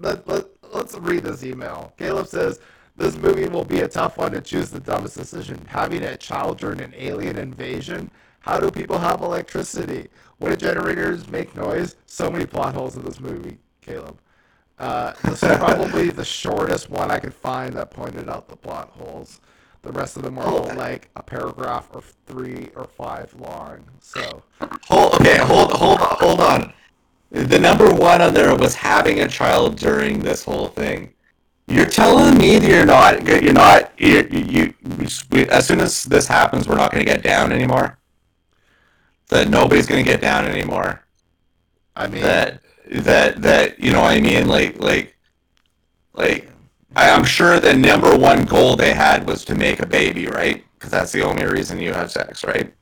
let, 0.00 0.26
let, 0.26 0.46
let's 0.72 0.96
read 0.98 1.22
this 1.22 1.44
email. 1.44 1.92
Caleb 1.96 2.26
says 2.26 2.58
this 2.96 3.16
movie 3.16 3.48
will 3.48 3.64
be 3.64 3.80
a 3.80 3.88
tough 3.88 4.16
one 4.18 4.32
to 4.32 4.40
choose 4.40 4.70
the 4.70 4.80
dumbest 4.80 5.16
decision. 5.16 5.64
Having 5.68 6.02
a 6.02 6.16
child 6.16 6.58
during 6.58 6.80
an 6.80 6.92
alien 6.96 7.38
invasion. 7.38 8.10
How 8.40 8.58
do 8.58 8.72
people 8.72 8.98
have 8.98 9.20
electricity? 9.22 10.08
What 10.38 10.50
do 10.50 10.56
generators 10.56 11.28
make 11.28 11.54
noise? 11.54 11.94
So 12.06 12.28
many 12.28 12.44
plot 12.44 12.74
holes 12.74 12.96
in 12.96 13.04
this 13.04 13.20
movie, 13.20 13.58
Caleb. 13.80 14.18
Uh, 14.82 15.14
this 15.24 15.42
is 15.44 15.56
probably 15.58 16.10
the 16.10 16.24
shortest 16.24 16.90
one 16.90 17.10
I 17.10 17.20
could 17.20 17.32
find 17.32 17.72
that 17.74 17.92
pointed 17.92 18.28
out 18.28 18.48
the 18.48 18.56
plot 18.56 18.90
holes. 18.90 19.40
The 19.82 19.92
rest 19.92 20.16
of 20.16 20.22
them 20.24 20.38
are 20.38 20.46
all 20.46 20.74
like 20.74 21.08
a 21.16 21.22
paragraph 21.22 21.88
or 21.92 22.02
three 22.26 22.68
or 22.74 22.84
five 22.84 23.32
long. 23.38 23.84
So 24.00 24.42
Hold, 24.88 25.14
okay, 25.14 25.38
hold, 25.38 25.72
hold, 25.72 25.98
hold 25.98 26.40
on. 26.40 26.72
The 27.30 27.58
number 27.58 27.92
one 27.94 28.20
on 28.20 28.34
there 28.34 28.54
was 28.56 28.74
having 28.74 29.20
a 29.20 29.28
child 29.28 29.76
during 29.76 30.18
this 30.20 30.44
whole 30.44 30.68
thing. 30.68 31.14
You're 31.68 31.86
telling 31.86 32.36
me 32.36 32.58
that 32.58 32.68
you're 32.68 32.84
not, 32.84 33.24
you're 33.24 33.52
not, 33.52 33.92
you, 33.98 34.28
you, 34.30 34.74
you 34.98 35.46
as 35.48 35.66
soon 35.66 35.80
as 35.80 36.04
this 36.04 36.26
happens, 36.26 36.68
we're 36.68 36.76
not 36.76 36.90
going 36.92 37.04
to 37.04 37.10
get 37.10 37.22
down 37.22 37.52
anymore. 37.52 37.98
That 39.28 39.48
nobody's 39.48 39.86
going 39.86 40.04
to 40.04 40.10
get 40.10 40.20
down 40.20 40.44
anymore. 40.44 41.04
I 41.96 42.06
mean, 42.06 42.22
That 42.22 42.60
that 43.00 43.42
that 43.42 43.78
you 43.80 43.92
know 43.92 44.02
what 44.02 44.12
I 44.16 44.20
mean? 44.20 44.48
Like 44.48 44.78
like 44.80 45.16
like 46.14 46.48
I, 46.94 47.10
I'm 47.10 47.24
sure 47.24 47.58
the 47.60 47.74
number 47.74 48.16
one 48.16 48.44
goal 48.44 48.76
they 48.76 48.92
had 48.92 49.26
was 49.26 49.44
to 49.46 49.54
make 49.54 49.80
a 49.80 49.86
baby, 49.86 50.26
right? 50.26 50.64
Because 50.74 50.90
that's 50.90 51.12
the 51.12 51.22
only 51.22 51.46
reason 51.46 51.78
you 51.80 51.92
have 51.92 52.10
sex, 52.10 52.44
right? 52.44 52.72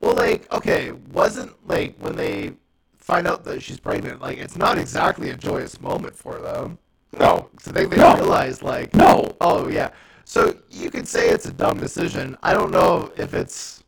Well, 0.00 0.14
like, 0.14 0.50
okay, 0.52 0.92
wasn't 1.12 1.52
like 1.68 1.96
when 1.98 2.14
they 2.14 2.52
find 2.98 3.26
out 3.26 3.42
that 3.44 3.60
she's 3.62 3.80
pregnant, 3.80 4.20
like, 4.20 4.38
it's 4.38 4.56
not 4.56 4.78
exactly 4.78 5.30
a 5.30 5.36
joyous 5.36 5.80
moment 5.80 6.14
for 6.14 6.38
them. 6.38 6.78
No, 7.18 7.48
So 7.58 7.72
they, 7.72 7.86
they 7.86 7.96
No. 7.96 8.14
realize, 8.14 8.62
like, 8.62 8.94
no. 8.94 9.34
oh, 9.40 9.66
yeah. 9.68 9.90
So 10.24 10.54
you 10.70 10.90
could 10.90 11.08
say 11.08 11.30
it's 11.30 11.46
a 11.46 11.52
dumb 11.52 11.78
decision. 11.78 12.36
I 12.42 12.52
don't 12.52 12.70
know 12.70 13.10
if 13.16 13.32
it's 13.34 13.82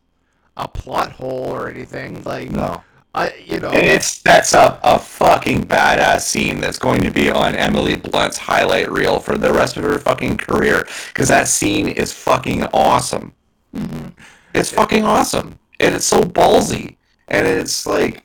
a 0.57 0.67
plot 0.67 1.13
hole 1.13 1.45
or 1.51 1.69
anything. 1.69 2.25
Like, 2.25 2.51
No. 2.51 2.83
I, 3.13 3.35
you 3.45 3.59
know, 3.59 3.71
And 3.71 3.87
it 3.87 4.03
sets 4.03 4.55
up 4.55 4.81
a 4.85 4.99
fucking 4.99 5.65
badass 5.67 6.21
scene 6.21 6.61
that's 6.61 6.79
going 6.79 7.03
to 7.03 7.11
be 7.11 7.31
on 7.31 7.57
Emily 7.57 7.97
Blunt's 7.97 8.39
highlight 8.39 8.91
reel 8.91 9.19
for 9.19 9.37
the 9.37 9.53
rest 9.53 9.77
of 9.77 9.83
her 9.83 9.99
fucking 9.99 10.37
career. 10.37 10.87
Because 11.09 11.29
that 11.29 11.49
scene 11.49 11.89
is 11.89 12.13
fucking 12.13 12.65
awesome. 12.73 13.33
Mm-hmm. 13.75 14.09
It's 14.55 14.73
fucking 14.73 15.05
awesome. 15.05 15.59
And 15.81 15.95
it's 15.95 16.05
so 16.05 16.23
ballsy. 16.23 16.97
And 17.29 17.47
it's 17.47 17.85
like, 17.87 18.25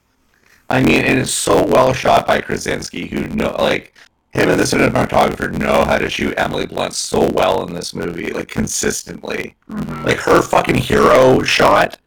I 0.69 0.81
mean, 0.81 1.03
and 1.03 1.19
it's 1.19 1.31
so 1.31 1.65
well 1.65 1.93
shot 1.93 2.27
by 2.27 2.41
Krasinski, 2.41 3.07
who 3.07 3.27
know, 3.29 3.55
like, 3.57 3.93
him 4.33 4.49
and 4.49 4.59
the 4.59 4.65
cinematographer 4.65 5.57
know 5.57 5.85
how 5.85 5.97
to 5.97 6.09
shoot 6.09 6.33
Emily 6.37 6.65
Blunt 6.65 6.93
so 6.93 7.29
well 7.33 7.65
in 7.65 7.73
this 7.73 7.93
movie, 7.93 8.33
like, 8.33 8.49
consistently. 8.49 9.55
Mm-hmm. 9.69 10.05
Like, 10.05 10.17
her 10.17 10.41
fucking 10.41 10.75
hero 10.75 11.41
shot 11.43 11.97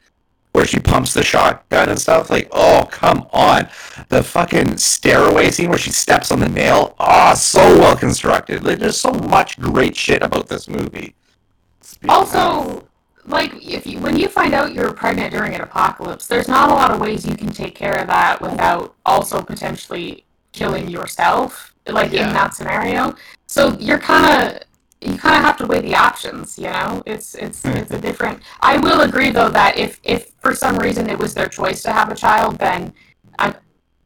where 0.58 0.66
she 0.66 0.80
pumps 0.80 1.14
the 1.14 1.22
shotgun 1.22 1.88
and 1.88 2.00
stuff. 2.00 2.30
Like, 2.30 2.48
oh, 2.50 2.88
come 2.90 3.28
on. 3.32 3.68
The 4.08 4.24
fucking 4.24 4.76
stairway 4.76 5.52
scene 5.52 5.68
where 5.68 5.78
she 5.78 5.92
steps 5.92 6.32
on 6.32 6.40
the 6.40 6.48
nail. 6.48 6.96
Ah, 6.98 7.34
so 7.34 7.60
well 7.78 7.96
constructed. 7.96 8.64
Like, 8.64 8.80
there's 8.80 8.98
so 9.00 9.12
much 9.12 9.58
great 9.60 9.96
shit 9.96 10.20
about 10.20 10.48
this 10.48 10.68
movie. 10.68 11.14
speaking 11.80 12.10
of- 12.10 12.16
Also, 12.16 12.84
like 13.24 13.52
if 13.62 13.86
you 13.86 14.00
when 14.00 14.16
you 14.18 14.26
find 14.26 14.52
out 14.52 14.72
you're 14.74 14.92
pregnant 14.92 15.32
during 15.32 15.54
an 15.54 15.60
apocalypse, 15.60 16.26
there's 16.26 16.48
not 16.48 16.70
a 16.70 16.74
lot 16.74 16.90
of 16.90 16.98
ways 17.00 17.24
you 17.26 17.36
can 17.36 17.50
take 17.50 17.74
care 17.76 17.94
of 17.94 18.06
that 18.08 18.40
without 18.40 18.94
also 19.06 19.40
potentially 19.42 20.24
killing 20.52 20.88
yourself, 20.88 21.72
like 21.86 22.10
Yeah. 22.10 22.26
in 22.26 22.32
that 22.34 22.54
scenario. 22.54 23.14
So 23.46 23.76
you're 23.78 23.98
kind 23.98 24.26
of 24.56 24.62
you 25.00 25.16
kind 25.16 25.36
of 25.36 25.42
have 25.42 25.56
to 25.58 25.66
weigh 25.66 25.80
the 25.80 25.94
options. 25.94 26.58
You 26.58 26.70
know, 26.70 27.02
it's 27.06 27.34
it's 27.34 27.62
hmm. 27.62 27.70
it's 27.70 27.92
a 27.92 28.00
different. 28.00 28.42
I 28.60 28.78
will 28.78 29.02
agree 29.02 29.30
though 29.30 29.48
that 29.50 29.78
if 29.78 30.00
if 30.02 30.32
for 30.40 30.54
some 30.54 30.76
reason 30.78 31.08
it 31.08 31.18
was 31.18 31.34
their 31.34 31.48
choice 31.48 31.82
to 31.82 31.92
have 31.92 32.10
a 32.10 32.14
child, 32.14 32.58
then 32.58 32.92
I. 33.38 33.54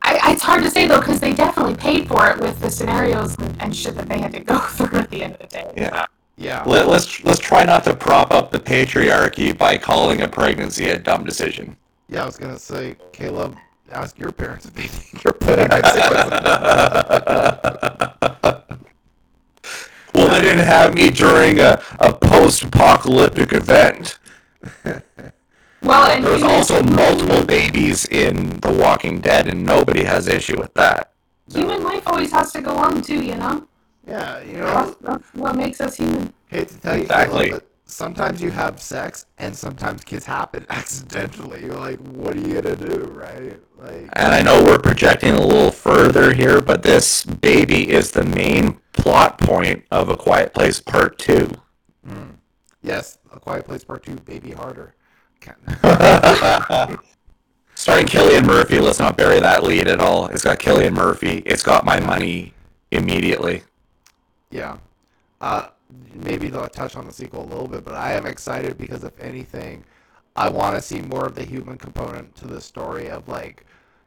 I, 0.05 0.33
it's 0.33 0.43
hard 0.43 0.65
to 0.65 0.71
say 0.71 0.89
though 0.89 0.99
because 0.99 1.21
they 1.21 1.33
definitely 1.33 1.77
paid 1.77 2.09
for 2.09 2.29
it 2.29 2.41
with 2.41 2.59
the 2.61 2.69
scenarios 2.69 3.37
and, 3.39 3.63
and 3.63 3.77
shit 3.77 3.95
that 3.95 4.09
they 4.09 4.19
had 4.19 4.33
to 4.33 4.41
go 4.41 4.59
through 4.59 4.99
at 4.99 5.11
the 5.11 5.23
end 5.23 5.35
of 5.35 5.39
the 5.39 5.47
day. 5.47 5.73
Yeah. 5.77 6.07
yeah. 6.37 6.65
Let, 6.65 6.89
let's 6.89 7.23
let's 7.23 7.39
try 7.39 7.63
not 7.65 7.85
to 7.85 7.95
prop 7.95 8.33
up 8.33 8.51
the 8.51 8.59
patriarchy 8.59 9.57
by 9.57 9.79
calling 9.79 10.23
a 10.23 10.29
pregnancy 10.29 10.89
a 10.89 10.99
dumb 10.99 11.25
decision. 11.25 11.77
Yeah, 12.09 12.25
I 12.25 12.27
was 12.27 12.37
going 12.37 12.53
to 12.53 12.59
say, 12.59 12.97
Caleb, 13.13 13.57
ask 13.93 14.19
your 14.19 14.33
parents 14.33 14.67
if 14.67 14.75
they 14.75 14.83
think 14.83 15.25
you're 15.25 15.33
pregnant. 15.33 15.71
well, 15.83 17.22
they 20.95 21.05
me 21.05 21.11
during 21.11 21.61
a, 21.61 21.83
a 22.01 22.13
post-apocalyptic 22.13 23.53
event. 23.53 24.19
Well, 25.83 26.11
and 26.13 26.25
There's 26.25 26.45
also 26.45 26.81
multiple 26.83 27.45
babies 27.45 28.07
in 28.07 28.61
The 28.61 28.73
Walking 28.73 29.21
Dead, 29.21 29.49
and 29.49 29.65
nobody 29.65 30.05
has 30.05 30.29
issue 30.29 30.57
with 30.59 30.73
that. 30.75 31.11
human 31.53 31.83
life 31.83 32.05
always 32.07 32.31
has 32.33 32.53
to 32.53 32.63
go 32.63 32.71
on 32.77 33.03
too, 33.03 33.21
you 33.25 33.35
know. 33.35 33.67
yeah, 34.07 34.41
you 34.45 34.55
know, 34.59 34.97
that's 35.01 35.35
what 35.35 35.57
makes 35.57 35.81
us 35.81 35.97
human. 35.97 36.33
hate 36.49 36.69
to 36.69 36.79
tell 36.79 36.97
you, 36.97 37.03
Exactly. 37.03 37.47
Caleb, 37.49 37.63
but 37.63 37.69
sometimes 37.87 38.41
you 38.41 38.51
have 38.53 38.81
sex 38.81 39.27
and 39.39 39.57
sometimes 39.57 40.05
kids 40.05 40.25
happen 40.25 40.65
accidentally. 40.71 41.63
You're 41.65 41.75
like, 41.75 41.99
what 41.99 42.37
are 42.37 42.41
you 42.41 42.61
going 42.63 42.77
to 42.77 42.77
do, 42.77 43.05
right? 43.07 43.59
Like, 43.77 44.09
And 44.13 44.33
I 44.33 44.41
know 44.43 44.63
we're 44.63 44.79
projecting 44.79 45.35
a 45.35 45.45
little 45.45 45.73
further 45.73 46.33
here, 46.33 46.61
but 46.61 46.85
this 46.85 47.25
baby 47.25 47.91
is 47.91 48.13
the 48.13 48.25
main 48.25 48.79
plot 49.03 49.37
point 49.37 49.85
of 49.91 50.09
A 50.09 50.17
Quiet 50.17 50.55
Place 50.55 50.79
Part 50.79 51.19
2. 51.19 51.51
yes, 52.83 53.19
A 53.33 53.41
Quiet 53.41 53.65
Place 53.65 53.83
Part 53.83 54.05
2, 54.05 54.15
Baby 54.17 54.53
Harder. 54.53 54.95
Starring 57.75 58.07
Cillian 58.07 58.47
Murphy, 58.47 58.79
let's 58.79 59.01
not 59.01 59.17
bury 59.17 59.41
that 59.41 59.65
lead 59.65 59.89
at 59.89 60.01
all. 60.01 60.27
It's 60.27 60.45
got 60.45 60.61
Cillian 60.61 60.93
Murphy. 60.93 61.43
It's 61.45 61.65
got 61.65 61.85
my 61.85 61.99
money 61.99 62.55
immediately. 62.93 63.65
Yeah. 64.53 64.77
Uh, 65.41 65.67
maybe 66.15 66.49
they'll 66.49 66.69
touch 66.69 66.95
on 66.95 67.05
the 67.05 67.13
sequel 67.13 67.43
a 67.43 67.49
little 67.49 67.67
bit, 67.67 67.85
but 67.85 67.95
I 67.95 68.13
am 68.13 68.25
excited 68.25 68.79
because 68.79 69.03
if 69.03 69.19
anything, 69.19 69.85
I 70.37 70.49
want 70.49 70.77
to 70.77 70.83
see 70.83 71.01
more 71.01 71.27
of 71.27 71.35
the 71.35 71.43
human 71.43 71.77
component 71.77 72.37
to 72.37 72.47
the 72.47 72.61
story 72.61 73.11
of 73.11 73.27
like, 73.27 73.67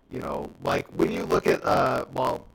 You 0.09 0.19
know, 0.19 0.49
like 0.63 0.87
when 0.95 1.11
you 1.11 1.25
look 1.25 1.47
at 1.47 1.65
uh, 1.65 2.05
well, 2.13 2.47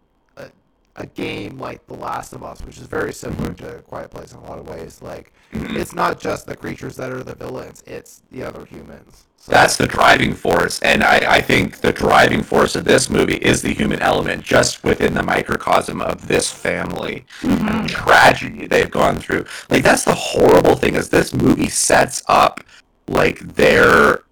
a, 1.00 1.06
game 1.06 1.58
like 1.58 1.86
The 1.86 1.94
Last 1.94 2.32
of 2.32 2.42
Us, 2.42 2.62
which 2.62 2.78
is 2.78 2.86
very 2.86 3.12
similar 3.12 3.52
to 3.54 3.82
Quiet 3.82 4.10
Place 4.10 4.32
in 4.32 4.38
a 4.38 4.44
lot 4.44 4.58
of 4.58 4.68
ways. 4.68 5.00
Like, 5.02 5.32
it's 5.52 5.94
not 5.94 6.20
just 6.20 6.46
the 6.46 6.56
creatures 6.56 6.96
that 6.96 7.10
are 7.10 7.22
the 7.22 7.34
villains; 7.34 7.82
it's 7.86 8.22
the 8.30 8.42
other 8.42 8.64
humans. 8.64 9.26
So, 9.36 9.52
That's 9.52 9.78
the 9.78 9.86
driving 9.86 10.34
force, 10.34 10.80
and 10.80 11.02
I, 11.02 11.36
I 11.36 11.40
think 11.40 11.78
the 11.78 11.92
driving 11.92 12.42
force 12.42 12.76
of 12.76 12.84
this 12.84 13.08
movie 13.08 13.36
is 13.36 13.62
the 13.62 13.72
human 13.72 14.00
element, 14.00 14.44
just 14.44 14.84
within 14.84 15.14
the 15.14 15.22
microcosm 15.22 16.02
of 16.02 16.28
this 16.28 16.52
family 16.52 17.24
mm-hmm. 17.40 17.66
and 17.66 17.88
tragedy 17.88 18.66
they've 18.66 18.90
gone 18.90 19.18
through. 19.18 19.46
Like 19.70 19.82
that's 19.82 20.04
the 20.04 20.14
horrible 20.14 20.76
thing 20.76 20.94
is 20.94 21.08
this 21.08 21.32
movie 21.32 21.70
sets 21.70 22.22
up 22.28 22.62
like 23.08 23.40
their 23.40 24.24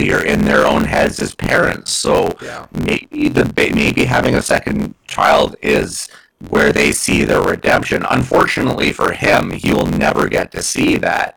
failure 0.00 0.24
in 0.24 0.44
their 0.44 0.66
own 0.66 0.84
heads 0.84 1.20
as 1.20 1.34
parents. 1.34 1.90
So 1.90 2.34
Yeah. 2.40 2.66
maybe 2.72 3.28
the 3.28 3.50
maybe 3.56 4.04
having 4.04 4.34
a 4.34 4.42
second 4.42 4.94
child 5.06 5.56
is 5.62 6.08
where 6.48 6.72
they 6.72 6.92
see 6.92 7.24
their 7.24 7.42
redemption. 7.42 8.06
Unfortunately 8.08 8.92
for 8.92 9.12
him, 9.12 9.50
he 9.50 9.72
will 9.72 9.86
never 9.86 10.28
get 10.28 10.50
to 10.52 10.62
see 10.62 10.96
that. 10.96 11.36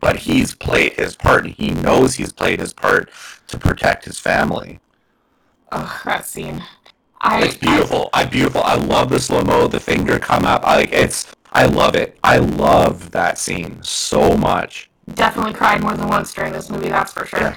But 0.00 0.16
he's 0.16 0.54
played 0.54 0.92
his 0.94 1.16
part. 1.16 1.44
and 1.44 1.54
He 1.54 1.70
knows 1.70 2.14
he's 2.14 2.32
played 2.32 2.60
his 2.60 2.72
part 2.72 3.10
to 3.48 3.58
protect 3.58 4.04
his 4.04 4.18
family. 4.20 4.78
Ugh, 5.72 5.90
that 6.04 6.26
scene. 6.26 6.62
I, 7.20 7.42
It's 7.44 7.56
beautiful. 7.56 8.10
I 8.12 8.26
beautiful. 8.26 8.62
I 8.62 8.74
love 8.74 9.08
the 9.08 9.18
slow 9.18 9.42
mo, 9.42 9.66
the 9.66 9.80
finger 9.80 10.18
come 10.18 10.44
up. 10.44 10.62
I 10.64 10.76
like 10.76 10.92
it's. 10.92 11.26
I 11.52 11.64
love 11.66 11.94
it. 11.94 12.18
I 12.22 12.36
love 12.38 13.12
that 13.12 13.38
scene 13.38 13.78
so 13.82 14.36
much. 14.36 14.90
Definitely 15.14 15.54
cried 15.54 15.80
more 15.82 15.94
than 15.94 16.08
once 16.08 16.34
during 16.34 16.52
this 16.52 16.68
movie. 16.68 16.88
That's 16.90 17.12
for 17.12 17.24
sure. 17.24 17.40
Yeah. 17.40 17.54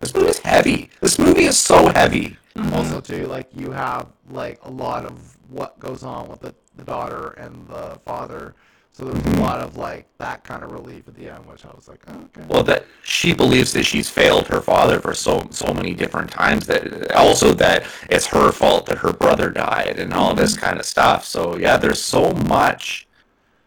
This 0.00 0.14
movie 0.14 0.28
is 0.28 0.38
heavy. 0.38 0.90
This 1.00 1.18
movie 1.18 1.44
is 1.44 1.58
so 1.58 1.88
heavy. 1.88 2.36
Mhm. 2.56 2.72
also 2.74 3.00
too, 3.00 3.26
like 3.26 3.48
you 3.54 3.70
have 3.70 4.06
like 4.30 4.58
a 4.64 4.70
lot 4.70 5.04
of 5.04 5.36
what 5.48 5.78
goes 5.78 6.02
on 6.02 6.28
with 6.28 6.40
the, 6.40 6.54
the 6.76 6.84
daughter 6.84 7.28
and 7.38 7.66
the 7.68 7.98
father. 8.04 8.54
So 8.92 9.04
there's 9.04 9.36
a 9.36 9.40
lot 9.40 9.60
of 9.60 9.76
like 9.76 10.06
that 10.18 10.42
kind 10.42 10.64
of 10.64 10.72
relief 10.72 11.06
at 11.06 11.14
the 11.14 11.28
end, 11.28 11.46
which 11.46 11.64
I 11.64 11.68
was 11.68 11.86
like, 11.86 12.00
oh, 12.08 12.14
okay. 12.14 12.46
Well, 12.48 12.64
that 12.64 12.84
she 13.04 13.32
believes 13.32 13.72
that 13.74 13.84
she's 13.84 14.10
failed 14.10 14.48
her 14.48 14.60
father 14.60 14.98
for 14.98 15.14
so 15.14 15.46
so 15.50 15.72
many 15.72 15.94
different 15.94 16.30
times. 16.32 16.66
That 16.66 17.12
also 17.12 17.52
that 17.54 17.84
it's 18.10 18.26
her 18.26 18.50
fault 18.50 18.86
that 18.86 18.98
her 18.98 19.12
brother 19.12 19.50
died 19.50 19.98
and 20.00 20.12
all 20.12 20.34
this 20.34 20.56
kind 20.56 20.80
of 20.80 20.84
stuff. 20.84 21.24
So 21.24 21.56
yeah, 21.56 21.76
there's 21.76 22.02
so 22.02 22.32
much. 22.32 23.06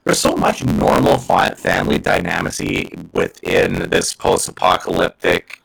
There's 0.04 0.20
so 0.20 0.36
much 0.36 0.66
normal 0.66 1.18
family 1.20 2.00
dynamicy 2.00 3.14
within 3.14 3.88
this 3.90 4.16
post-apocalyptic 4.16 5.61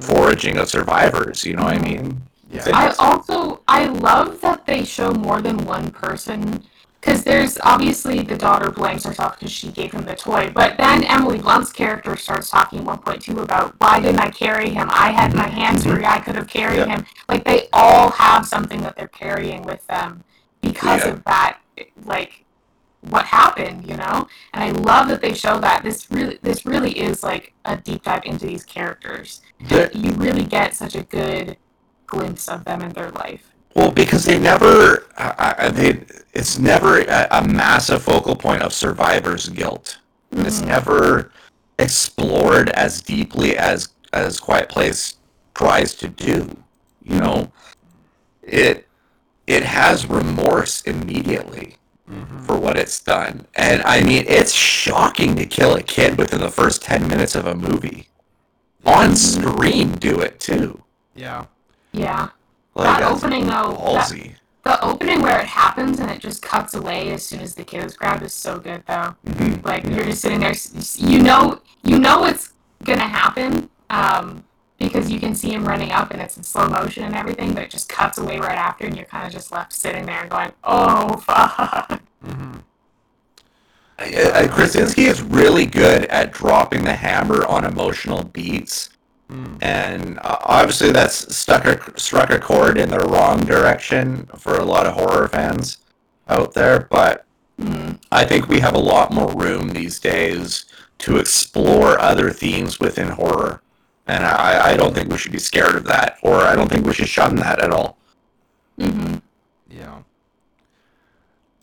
foraging 0.00 0.58
of 0.58 0.68
survivors. 0.68 1.44
You 1.44 1.56
know 1.56 1.64
what 1.64 1.74
I 1.74 1.78
mean? 1.82 2.22
yeah. 2.50 2.64
I 2.72 2.94
also 2.98 3.62
I 3.68 3.86
love 3.86 4.40
that 4.42 4.66
they 4.66 4.84
show 4.84 5.12
more 5.12 5.40
than 5.40 5.58
one 5.64 5.90
person 5.90 6.62
because 7.00 7.24
there's 7.24 7.58
obviously 7.62 8.22
the 8.22 8.36
daughter 8.36 8.70
blames 8.70 9.04
herself 9.04 9.38
because 9.38 9.52
she 9.52 9.70
gave 9.72 9.92
him 9.92 10.04
the 10.04 10.14
toy, 10.14 10.50
but 10.54 10.76
then 10.76 11.02
Emily 11.04 11.38
Blunt's 11.38 11.72
character 11.72 12.14
starts 12.16 12.50
talking 12.50 12.80
at 12.80 12.84
one 12.84 12.98
point 12.98 13.22
too 13.22 13.40
about 13.40 13.74
why 13.78 14.00
didn't 14.00 14.20
I 14.20 14.30
carry 14.30 14.70
him? 14.70 14.88
I 14.90 15.10
had 15.10 15.34
my 15.34 15.48
hands 15.48 15.84
free. 15.84 16.04
I 16.04 16.20
could 16.20 16.36
have 16.36 16.48
carried 16.48 16.78
Yeah. 16.78 16.96
him. 16.98 17.06
Like 17.28 17.44
they 17.44 17.68
all 17.72 18.10
have 18.10 18.46
something 18.46 18.80
that 18.82 18.96
they're 18.96 19.08
carrying 19.08 19.62
with 19.62 19.84
them 19.86 20.22
because 20.60 21.04
Yeah. 21.04 21.12
of 21.12 21.24
that. 21.24 21.58
Like 22.04 22.44
what 23.10 23.24
happened, 23.26 23.86
you 23.86 23.96
know? 23.96 24.28
And 24.54 24.62
I 24.64 24.70
love 24.70 25.08
that 25.08 25.20
they 25.20 25.34
show 25.34 25.58
that 25.60 25.82
this 25.82 26.10
really 26.10 26.38
this 26.42 26.64
really 26.66 26.92
is 26.98 27.22
like 27.22 27.52
a 27.64 27.76
deep 27.76 28.04
dive 28.04 28.22
into 28.24 28.46
these 28.46 28.64
characters. 28.64 29.40
There- 29.60 29.90
You 29.92 30.12
really 30.12 30.44
get 30.44 30.74
such 30.74 30.94
a 30.94 31.02
good 31.02 31.56
glimpse 32.06 32.48
of 32.48 32.64
them 32.64 32.82
in 32.82 32.90
their 32.92 33.10
life. 33.10 33.42
Well, 33.74 33.90
because 33.90 34.24
they 34.24 34.38
never, 34.38 35.06
I, 35.16 35.54
I- 35.58 35.68
they, 35.70 36.04
it's 36.34 36.58
never 36.58 37.00
a, 37.00 37.26
a 37.30 37.42
massive 37.48 38.02
focal 38.02 38.36
point 38.36 38.62
of 38.62 38.72
survivor's 38.72 39.48
guilt. 39.48 39.98
It's 40.30 40.60
Mhm. 40.60 40.66
never 40.66 41.30
explored 41.78 42.68
as 42.70 43.00
deeply 43.02 43.56
as 43.58 43.88
as 44.12 44.38
Quiet 44.38 44.68
Place 44.68 45.16
tries 45.54 45.94
to 45.96 46.08
do. 46.08 46.54
You 47.02 47.18
know, 47.18 47.52
it 48.42 48.86
it 49.46 49.62
has 49.64 50.06
remorse 50.06 50.82
immediately 50.82 51.76
for 52.46 52.58
what 52.58 52.76
it's 52.76 53.00
done, 53.00 53.46
and 53.54 53.80
I 53.82 54.02
mean, 54.02 54.24
it's 54.28 54.52
shocking 54.52 55.34
to 55.36 55.46
kill 55.46 55.74
a 55.76 55.82
kid 55.82 56.18
within 56.18 56.40
the 56.40 56.50
first 56.50 56.82
ten 56.82 57.08
minutes 57.08 57.34
of 57.34 57.46
a 57.46 57.54
movie. 57.54 58.08
On 58.84 59.14
screen, 59.16 59.92
do 59.92 60.20
it 60.20 60.40
too. 60.40 60.82
yeah. 61.14 61.46
Yeah. 61.92 62.30
Like 62.74 63.00
that 63.00 63.12
opening 63.12 63.46
though, 63.46 63.76
that, 63.94 64.10
the 64.64 64.82
opening 64.84 65.20
where 65.20 65.38
it 65.40 65.46
happens 65.46 66.00
and 66.00 66.10
it 66.10 66.20
just 66.20 66.40
cuts 66.42 66.72
away 66.74 67.10
as 67.12 67.22
soon 67.24 67.40
as 67.40 67.54
the 67.54 67.64
kid 67.64 67.84
is 67.84 67.96
grabbed 67.96 68.22
is 68.22 68.32
so 68.32 68.58
good 68.58 68.82
though. 68.86 69.14
Mhm. 69.26 69.62
Like 69.64 69.84
you're 69.84 70.04
just 70.04 70.22
sitting 70.22 70.40
there, 70.40 70.54
you 70.96 71.22
know, 71.22 71.60
you 71.84 71.98
know 71.98 72.24
it's 72.24 72.52
gonna 72.84 73.06
happen, 73.06 73.68
um, 73.90 74.42
because 74.88 75.10
you 75.10 75.20
can 75.20 75.34
see 75.34 75.50
him 75.52 75.64
running 75.66 75.92
up 75.92 76.10
and 76.10 76.20
it's 76.20 76.36
in 76.36 76.42
slow 76.42 76.68
motion 76.68 77.04
and 77.04 77.14
everything, 77.14 77.52
but 77.54 77.64
it 77.64 77.70
just 77.70 77.88
cuts 77.88 78.18
away 78.18 78.38
right 78.38 78.58
after, 78.58 78.84
and 78.86 78.96
you're 78.96 79.06
kind 79.06 79.26
of 79.26 79.32
just 79.32 79.52
left 79.52 79.72
sitting 79.72 80.06
there 80.06 80.20
and 80.22 80.30
going, 80.30 80.52
"Oh 80.64 81.16
fuck." 81.16 82.00
Mm-hmm. 82.26 82.58
Uh, 83.98 84.48
Krasinski 84.50 85.04
is 85.04 85.22
really 85.22 85.66
good 85.66 86.06
at 86.06 86.32
dropping 86.32 86.84
the 86.84 86.94
hammer 86.94 87.44
on 87.46 87.64
emotional 87.64 88.24
beats, 88.24 88.90
Mm. 89.30 89.58
and 89.62 90.18
uh, 90.18 90.36
obviously 90.42 90.92
that's 90.92 91.34
stuck 91.34 91.64
a, 91.64 91.98
struck 91.98 92.28
a 92.28 92.38
chord 92.38 92.76
in 92.76 92.90
the 92.90 92.98
wrong 92.98 93.40
direction 93.40 94.28
for 94.36 94.56
a 94.58 94.64
lot 94.64 94.84
of 94.86 94.92
horror 94.92 95.26
fans 95.28 95.78
out 96.28 96.52
there. 96.52 96.80
But 96.90 97.24
Mm, 97.60 98.00
I 98.10 98.24
think 98.24 98.48
we 98.48 98.60
have 98.60 98.74
a 98.74 98.78
lot 98.78 99.12
more 99.12 99.32
room 99.34 99.68
these 99.68 100.00
days 100.00 100.64
to 100.98 101.18
explore 101.18 101.98
other 102.00 102.30
themes 102.30 102.80
within 102.80 103.08
horror, 103.08 103.61
and 104.06 104.24
I, 104.24 104.72
I 104.72 104.76
don't 104.76 104.94
think 104.94 105.10
we 105.10 105.18
should 105.18 105.32
be 105.32 105.38
scared 105.38 105.74
of 105.74 105.84
that, 105.84 106.18
or 106.22 106.36
I 106.36 106.54
don't 106.54 106.68
think 106.70 106.86
we 106.86 106.92
should 106.94 107.08
shun 107.08 107.36
that 107.36 107.60
at 107.62 107.70
all. 107.70 107.98
hmm 108.78 109.16
Yeah. 109.70 110.02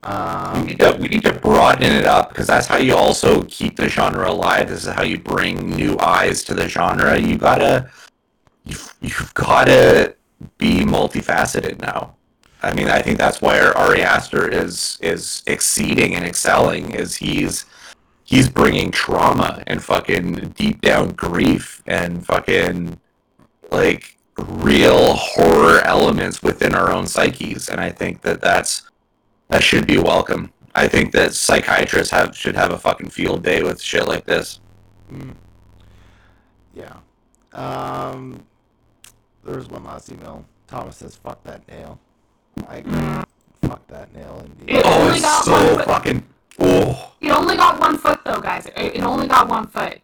We 0.04 0.10
Um, 0.10 0.66
need 0.66 0.80
to, 0.80 0.98
we 1.00 1.08
need 1.10 1.24
to 1.24 1.34
broaden 1.34 1.92
it 1.92 2.06
up 2.06 2.30
because 2.30 2.48
that's 2.48 2.68
how 2.68 2.78
you 2.78 2.96
also 2.96 3.44
keep 3.44 3.76
the 3.76 3.90
genre 3.90 4.30
alive. 4.32 4.70
This 4.70 4.86
is 4.86 4.94
how 4.94 5.04
you 5.04 5.20
bring 5.20 5.70
new 5.76 5.98
eyes 6.00 6.44
to 6.46 6.54
the 6.54 6.70
genre. 6.70 7.20
You 7.20 7.38
gotta, 7.38 7.90
you've, 8.66 8.94
you've 9.02 9.34
gotta 9.34 10.16
be 10.58 10.82
multifaceted 10.86 11.80
now. 11.82 12.16
I 12.62 12.74
mean, 12.74 12.88
I 12.90 13.02
think 13.02 13.18
that's 13.18 13.42
why 13.42 13.60
Ari 13.60 14.02
Aster 14.02 14.48
is 14.50 14.98
is 15.02 15.44
exceeding 15.48 16.16
and 16.16 16.26
excelling. 16.26 16.92
Is 16.92 17.16
he's 17.18 17.66
he's 18.30 18.48
bringing 18.48 18.92
trauma 18.92 19.64
and 19.66 19.84
fucking 19.84 20.54
deep 20.56 20.82
down 20.82 21.10
grief 21.14 21.82
and 21.88 22.24
fucking 22.24 23.00
like 23.72 24.18
real 24.38 25.16
horror 25.16 25.80
elements 25.82 26.44
within 26.44 26.76
our 26.76 26.92
own 26.92 27.08
psyches, 27.08 27.68
and 27.70 27.82
I 27.82 27.90
think 27.90 28.22
that 28.22 28.40
that's 28.40 28.84
that 29.48 29.64
should 29.64 29.88
be 29.88 29.98
welcome. 29.98 30.54
I 30.76 30.88
think 30.88 31.12
that 31.14 31.34
psychiatrists 31.34 32.12
have 32.12 32.38
should 32.38 32.56
have 32.56 32.72
a 32.72 32.78
fucking 32.78 33.10
field 33.10 33.44
day 33.44 33.64
with 33.64 33.82
shit 33.82 34.08
like 34.08 34.26
this. 34.26 34.60
mm. 35.12 35.34
Yeah. 36.76 36.98
Um, 37.52 38.46
there's 39.44 39.68
one 39.68 39.84
last 39.84 40.12
email. 40.12 40.46
Thomas 40.68 40.98
says, 40.98 41.16
"Fuck 41.16 41.44
that 41.46 41.68
nail." 41.68 42.00
I 42.68 42.78
agree. 42.78 43.24
Fuck 43.68 43.88
that 43.88 44.14
nail. 44.14 44.46
Indeed. 44.46 44.76
It 44.78 44.84
Oh, 44.86 45.12
it's 45.12 45.46
so 45.46 45.80
fucking. 45.80 46.24
Oh, 46.60 47.14
It 47.22 47.32
only 47.32 47.56
got 47.56 47.80
one 47.80 47.98
foot 47.98 48.20
though, 48.26 48.40
guys. 48.42 48.66
It, 48.68 48.96
it 48.98 49.04
only 49.04 49.28
got 49.28 49.48
one 49.48 49.68
foot. 49.68 50.00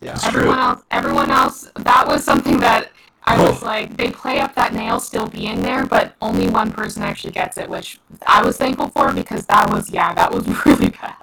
Yeah. 0.00 0.12
It's 0.14 0.26
everyone 0.26 0.54
true. 0.54 0.62
else, 0.64 0.82
everyone 0.90 1.30
else, 1.30 1.70
that 1.76 2.06
was 2.06 2.22
something 2.24 2.58
that 2.60 2.90
I 3.24 3.42
was 3.42 3.62
Oh. 3.62 3.66
like, 3.66 3.96
they 3.96 4.10
play 4.10 4.38
up 4.40 4.54
that 4.54 4.72
nail 4.72 5.00
still 5.00 5.26
being 5.26 5.60
there, 5.62 5.84
but 5.84 6.14
only 6.22 6.48
one 6.48 6.70
person 6.72 7.02
actually 7.02 7.32
gets 7.32 7.58
it, 7.58 7.68
which 7.68 7.98
I 8.26 8.42
was 8.42 8.56
thankful 8.56 8.88
for 8.88 9.12
because 9.12 9.44
that 9.46 9.70
was, 9.70 9.90
yeah, 9.90 10.14
that 10.14 10.32
was 10.32 10.46
really 10.66 10.90
bad. 10.90 11.14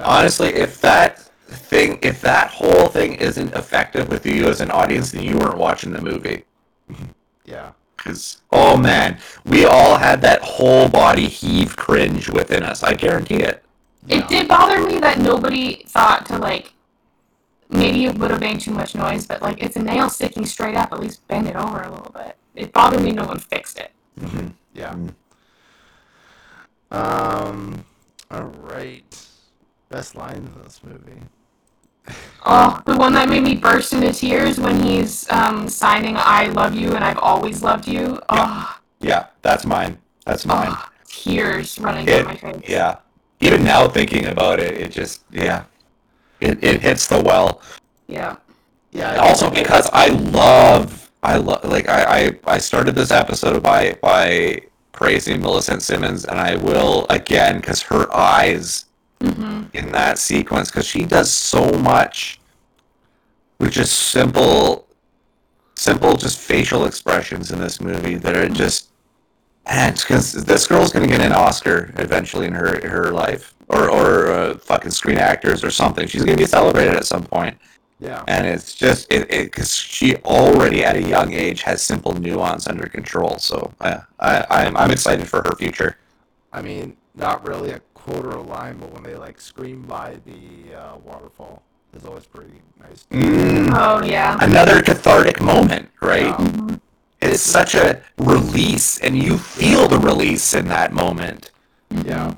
honestly, 0.00 0.48
if 0.50 0.80
that 0.82 1.18
thing, 1.48 1.98
if 2.02 2.20
that 2.20 2.50
whole 2.50 2.88
thing 2.88 3.14
isn't 3.14 3.54
effective 3.54 4.08
with 4.10 4.24
you 4.26 4.46
as 4.48 4.60
an 4.60 4.70
audience, 4.70 5.12
then 5.12 5.24
you 5.24 5.36
weren't 5.38 5.56
watching 5.58 5.92
the 5.92 6.00
movie. 6.02 6.44
Yeah. 7.44 7.70
Because 7.96 8.42
oh 8.52 8.76
man, 8.76 9.18
we 9.46 9.64
all 9.64 9.96
had 9.96 10.20
that 10.20 10.42
whole 10.42 10.86
body 10.88 11.26
heave 11.26 11.76
cringe 11.76 12.28
within 12.28 12.62
us. 12.62 12.82
I 12.82 12.92
guarantee 12.92 13.36
it. 13.42 13.64
Yeah. 14.08 14.18
It 14.18 14.28
did 14.28 14.48
bother 14.48 14.80
me 14.86 14.98
that 15.00 15.18
nobody 15.18 15.82
thought 15.86 16.26
to 16.26 16.38
like, 16.38 16.72
maybe 17.70 18.06
it 18.06 18.18
would 18.18 18.30
have 18.30 18.40
made 18.40 18.60
too 18.60 18.70
much 18.72 18.94
noise, 18.94 19.26
but 19.26 19.42
like, 19.42 19.62
it's 19.62 19.76
a 19.76 19.82
nail 19.82 20.08
sticking 20.08 20.46
straight 20.46 20.74
up, 20.76 20.92
at 20.92 21.00
least 21.00 21.26
bend 21.28 21.46
it 21.48 21.56
over 21.56 21.82
a 21.82 21.90
little 21.90 22.12
bit. 22.12 22.36
It 22.54 22.72
bothered 22.72 23.02
me 23.02 23.12
no 23.12 23.24
one 23.26 23.38
fixed 23.38 23.78
it. 23.78 23.92
Yeah. 24.74 24.94
Mm. 24.94 25.14
Um. 26.90 27.84
All 28.30 28.42
right. 28.44 29.04
Best 29.88 30.14
lines 30.16 30.48
in 30.56 30.62
this 30.62 30.80
movie. 30.82 31.22
Oh, 32.46 32.80
the 32.86 32.96
one 32.96 33.12
that 33.12 33.28
made 33.28 33.42
me 33.42 33.54
burst 33.56 33.92
into 33.92 34.10
tears 34.12 34.58
when 34.58 34.82
he's 34.82 35.30
um, 35.30 35.68
signing 35.68 36.14
"I 36.16 36.46
love 36.48 36.74
you" 36.74 36.94
and 36.94 37.04
I've 37.04 37.18
always 37.18 37.62
loved 37.62 37.86
you. 37.86 38.18
Oh, 38.30 38.78
Yeah, 39.00 39.26
that's 39.42 39.66
mine. 39.66 39.98
That's 40.24 40.46
mine. 40.46 40.68
oh, 40.70 40.88
tears 41.06 41.78
running 41.78 42.08
It- 42.08 42.16
down 42.22 42.24
my 42.24 42.36
face. 42.36 42.62
Yeah. 42.66 42.96
Even 43.40 43.64
now 43.64 43.88
thinking 43.88 44.26
about 44.26 44.60
it, 44.60 44.78
it 44.78 44.90
just 44.90 45.22
yeah. 45.30 45.64
It 46.40 46.62
it 46.62 46.80
hits 46.82 47.06
the 47.06 47.20
well. 47.22 47.62
Yeah. 48.06 48.36
Yeah. 48.92 49.16
Also 49.16 49.50
because 49.50 49.88
I 49.92 50.08
love 50.08 51.10
I 51.22 51.36
love 51.36 51.64
like 51.64 51.88
I, 51.88 52.04
I 52.26 52.54
I 52.54 52.58
started 52.58 52.94
this 52.94 53.10
episode 53.10 53.62
by 53.62 53.94
by 54.02 54.62
praising 54.92 55.40
Millicent 55.40 55.82
Simmonds 55.82 56.24
and 56.24 56.38
I 56.38 56.56
will 56.56 57.06
again 57.10 57.56
because 57.60 57.82
her 57.82 58.12
eyes 58.14 58.86
hmm 59.22 59.64
in 59.74 59.92
that 59.92 60.18
sequence 60.18 60.70
because 60.70 60.86
she 60.86 61.04
does 61.04 61.32
so 61.32 61.72
much 61.78 62.40
with 63.58 63.72
just 63.72 63.92
simple 64.10 64.86
simple 65.74 66.16
just 66.16 66.38
facial 66.38 66.84
expressions 66.84 67.50
in 67.52 67.60
this 67.60 67.80
movie 67.80 68.16
that 68.16 68.36
are 68.36 68.48
just 68.48 68.87
man 69.68 69.92
because 69.94 70.32
this 70.32 70.66
girl's 70.66 70.92
gonna 70.92 71.06
get 71.06 71.20
an 71.20 71.32
oscar 71.32 71.92
eventually 71.98 72.46
in 72.46 72.52
her 72.52 72.86
her 72.88 73.10
life 73.10 73.54
or 73.68 73.90
or 73.90 74.30
uh, 74.32 74.58
fucking 74.58 74.90
screen 74.90 75.18
actors 75.18 75.62
or 75.64 75.70
something 75.70 76.06
she's 76.06 76.24
gonna 76.24 76.36
be 76.36 76.46
celebrated 76.46 76.94
at 76.94 77.04
some 77.06 77.22
point 77.24 77.56
Yeah. 78.00 78.24
and 78.28 78.46
it's 78.46 78.74
just 78.74 79.12
it 79.12 79.28
because 79.28 79.74
she 79.74 80.16
already 80.16 80.84
at 80.84 80.96
a 80.96 81.02
young 81.02 81.32
age 81.32 81.62
has 81.62 81.82
simple 81.82 82.12
nuance 82.14 82.66
under 82.66 82.86
control 82.88 83.38
so 83.38 83.72
I, 83.80 84.00
I 84.20 84.44
I'm, 84.50 84.76
I'm 84.76 84.90
excited 84.90 85.26
for 85.28 85.42
her 85.46 85.54
future 85.56 85.96
I 86.50 86.62
mean, 86.62 86.96
not 87.14 87.46
really 87.46 87.72
a 87.72 87.80
quote 87.92 88.24
or 88.24 88.30
a 88.30 88.40
line, 88.42 88.78
but 88.78 88.90
when 88.90 89.02
they 89.02 89.16
like 89.16 89.38
scream 89.38 89.82
by 89.82 90.16
the 90.24 90.74
uh, 90.74 90.96
waterfall, 91.04 91.62
is 91.92 92.06
always 92.06 92.24
pretty 92.24 92.54
nice. 92.80 93.06
Mm. 93.12 93.70
Oh 93.74 94.02
yeah. 94.02 94.38
another 94.40 94.80
cathartic 94.82 95.42
moment 95.42 95.90
right 96.00 96.24
Yeah. 96.38 96.76
It's 97.20 97.42
such 97.42 97.74
a 97.74 98.02
release 98.18 98.98
and 98.98 99.16
you 99.20 99.38
feel 99.38 99.88
the 99.88 99.98
release 99.98 100.54
in 100.54 100.68
that 100.68 100.92
moment 100.92 101.50
Yeah. 101.90 102.34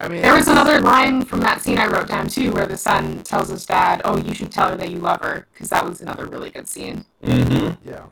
I 0.00 0.06
mean, 0.06 0.22
There 0.22 0.34
was 0.34 0.46
another 0.46 0.80
line 0.80 1.24
from 1.24 1.40
that 1.40 1.60
scene 1.60 1.76
I 1.76 1.86
wrote 1.88 2.06
down 2.06 2.28
too, 2.28 2.52
where 2.52 2.66
the 2.66 2.76
son 2.76 3.24
tells 3.24 3.48
his 3.48 3.66
dad, 3.66 4.00
"Oh, 4.04 4.16
you 4.16 4.32
should 4.32 4.52
tell 4.52 4.68
her 4.68 4.76
that 4.76 4.90
you 4.90 4.98
love 4.98 5.20
her," 5.22 5.48
because 5.52 5.70
that 5.70 5.84
was 5.84 6.00
another 6.00 6.26
really 6.26 6.50
good 6.50 6.68
scene. 6.68 7.04
mm-hmm. 7.20 7.88
yeah. 7.88 8.04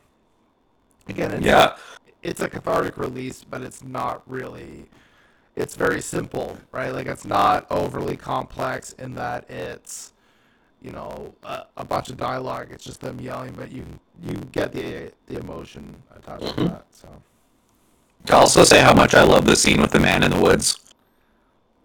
Again, 1.07 1.31
it's, 1.31 1.45
yeah 1.45 1.77
it's 2.27 2.41
a 2.41 2.49
cathartic 2.49 2.97
release, 2.97 3.43
but 3.43 3.61
it's 3.61 3.83
not 3.83 4.21
really. 4.27 4.89
It's 5.55 5.75
very 5.75 6.01
simple, 6.01 6.57
right? 6.71 6.91
Like 6.91 7.07
it's 7.07 7.25
not 7.25 7.65
overly 7.71 8.15
complex 8.17 8.93
in 8.93 9.15
that 9.15 9.49
it's, 9.49 10.13
you 10.87 10.93
know, 10.93 11.33
a, 11.43 11.65
a 11.77 11.85
bunch 11.85 12.09
of 12.09 12.17
dialogue. 12.17 12.67
It's 12.71 12.85
just 12.85 13.01
them 13.01 13.19
yelling, 13.19 13.53
but 13.61 13.71
you 13.71 13.83
you 14.27 14.35
get 14.57 14.71
the 14.71 15.11
the 15.27 15.35
emotion 15.39 15.83
attached 16.15 16.45
Mhm. 16.45 16.55
to 16.55 16.63
that. 16.73 16.85
So 16.91 17.07
to 18.27 18.35
also 18.35 18.63
say 18.63 18.79
how 18.81 18.93
much 18.93 19.13
i 19.13 19.23
love 19.23 19.45
the 19.45 19.55
scene 19.55 19.79
with 19.81 19.91
the 19.91 19.99
man 19.99 20.23
in 20.23 20.31
the 20.31 20.41
woods 20.47 20.67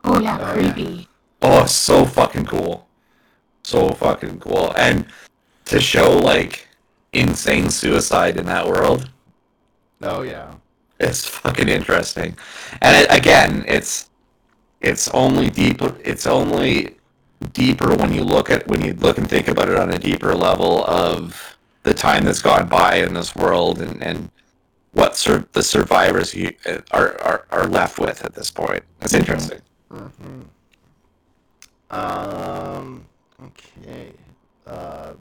Oh 0.05 0.19
yeah, 0.21 0.39
yeah. 0.39 0.53
creepy. 0.55 1.09
oh 1.43 1.67
so 1.67 2.05
fucking 2.05 2.47
cool 2.47 2.87
so 3.63 3.91
fucking 3.91 4.41
cool 4.41 4.73
and 4.77 5.07
to 5.67 5.81
show 5.81 6.09
like 6.33 6.67
insane 7.13 7.71
suicide 7.71 8.37
in 8.37 8.47
that 8.47 8.67
world 8.67 9.09
oh 10.03 10.23
yeah, 10.23 10.55
It's 10.99 11.25
fucking 11.27 11.69
interesting, 11.69 12.37
and 12.81 12.93
it, 13.01 13.07
again, 13.21 13.65
it's 13.69 14.11
it's 14.81 15.07
only 15.23 15.49
deeper. 15.51 15.91
It's 16.05 16.27
only 16.27 16.97
deeper 17.53 17.95
when 17.95 18.13
you 18.13 18.23
look 18.25 18.51
at 18.51 18.67
when 18.69 18.83
you 18.85 18.95
look 18.95 19.19
and 19.19 19.29
think 19.29 19.49
about 19.49 19.69
it 19.69 19.77
on 19.77 19.91
a 19.93 19.99
deeper 19.99 20.35
level 20.35 20.85
of 20.87 21.57
the 21.83 21.95
time 21.95 22.25
that's 22.25 22.43
gone 22.43 22.69
by 22.69 22.97
in 22.97 23.15
this 23.15 23.35
world 23.35 23.81
and 23.81 24.03
and 24.03 24.31
what 24.93 25.17
sur- 25.17 25.47
the 25.53 25.63
survivors 25.63 26.35
you, 26.35 26.53
are, 26.93 27.19
are 27.23 27.47
are 27.51 27.67
left 27.67 27.99
with 27.99 28.25
at 28.25 28.35
this 28.35 28.51
point. 28.51 28.83
That's 29.01 29.15
interesting. 29.15 29.61
hmm 29.91 30.43
Um. 31.91 33.05
Okay. 33.43 34.13
Uh, 34.67 35.15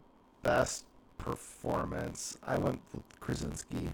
best 0.43 0.85
performance. 1.17 2.37
I 2.45 2.57
went 2.57 2.79
with 2.93 3.03
Krasinski. 3.19 3.89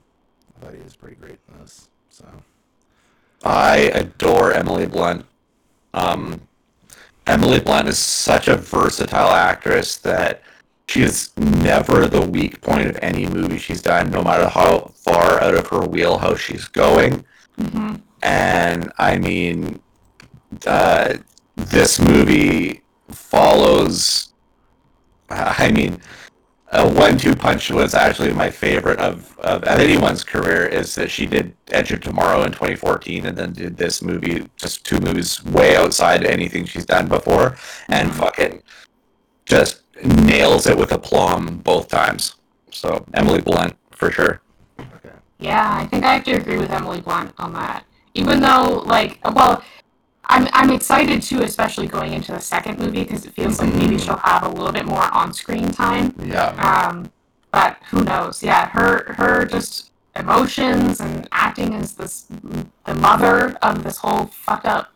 I 0.58 0.66
thought 0.66 0.74
he 0.74 0.82
was 0.82 0.96
pretty 0.96 1.16
great 1.16 1.40
in 1.52 1.60
this. 1.62 1.90
So. 2.10 2.26
I 3.44 3.78
adore 3.94 4.52
Emily 4.54 4.88
Blunt. 4.88 5.26
Um, 5.94 6.47
Emily 7.28 7.60
Blunt 7.60 7.90
is 7.90 8.00
such 8.00 8.48
a 8.48 8.56
versatile 8.56 9.32
actress 9.32 9.98
that 9.98 10.42
she 10.88 11.02
is 11.02 11.32
never 11.38 12.08
the 12.08 12.26
weak 12.26 12.62
point 12.62 12.88
of 12.88 12.98
any 13.02 13.26
movie 13.26 13.58
she's 13.58 13.82
done, 13.82 14.10
no 14.10 14.24
matter 14.24 14.48
how 14.48 14.92
far 14.96 15.42
out 15.42 15.54
of 15.54 15.68
her 15.68 15.82
wheelhouse 15.82 16.40
she's 16.40 16.66
going. 16.68 17.26
hmm 17.60 17.96
And 18.24 18.92
I 18.98 19.18
mean, 19.18 19.82
uh, 20.66 21.18
this 21.56 22.00
movie 22.00 22.84
follows. 23.10 24.30
I 25.30 25.72
mean, 25.72 26.00
a 26.72 26.88
one-two 26.88 27.34
punch 27.34 27.70
was 27.72 27.94
actually 27.94 28.34
my 28.34 28.50
favorite 28.50 29.00
of, 29.00 29.38
of 29.40 29.64
of 29.64 29.80
anyone's 29.80 30.24
career. 30.24 30.66
Is 30.66 30.96
that 30.96 31.10
she 31.10 31.26
did 31.26 31.56
Edge 31.72 31.92
of 31.92 32.02
Tomorrow 32.02 32.44
in 32.44 32.52
2014, 32.52 33.26
and 33.26 33.38
then 33.38 33.54
did 33.54 33.78
this 33.78 34.02
movie, 34.02 34.48
just 34.58 34.86
two 34.86 35.00
movies 35.00 35.44
way 35.46 35.78
outside 35.78 36.26
anything 36.26 36.66
she's 36.66 36.86
done 36.86 37.08
before, 37.08 37.58
and 37.88 38.14
fucking 38.14 38.62
just 39.46 39.82
nails 40.04 40.68
it 40.68 40.78
with 40.78 40.92
aplomb 40.92 41.60
both 41.60 41.88
times. 41.88 42.36
So 42.72 43.06
Emily 43.14 43.42
Blunt 43.42 43.76
for 43.92 44.12
sure. 44.12 44.42
Okay. 44.80 45.16
Yeah, 45.40 45.78
I 45.82 45.86
think 45.88 46.04
I 46.04 46.16
have 46.16 46.24
to 46.26 46.34
agree 46.34 46.58
with 46.58 46.72
Emily 46.72 47.02
Blunt 47.02 47.34
on 47.38 47.54
that. 47.54 47.86
Even 48.14 48.40
though, 48.42 48.84
like, 48.86 49.20
well, 49.36 49.64
I'm 50.30 50.48
I'm 50.54 50.72
excited 50.72 51.22
too, 51.22 51.42
especially 51.42 51.88
going 51.88 52.14
into 52.14 52.32
the 52.32 52.40
second 52.40 52.80
movie 52.80 53.04
because 53.04 53.26
it 53.26 53.34
feels 53.34 53.60
like 53.60 53.74
maybe 53.74 53.98
she'll 53.98 54.18
have 54.18 54.44
a 54.44 54.50
little 54.50 54.72
bit 54.72 54.86
more 54.86 55.04
on-screen 55.14 55.72
time. 55.72 56.14
Yeah. 56.24 56.48
Um, 56.90 57.12
but 57.52 57.78
who 57.90 58.04
knows? 58.04 58.44
Yeah, 58.44 58.70
her 58.70 59.14
her 59.14 59.46
just 59.46 59.92
emotions 60.16 61.00
and 61.00 61.28
acting 61.32 61.74
as 61.76 61.94
this 61.94 62.28
the 62.86 62.96
mother 62.96 63.58
of 63.62 63.84
this 63.84 63.98
whole 63.98 64.26
fucked 64.26 64.66
up, 64.66 64.92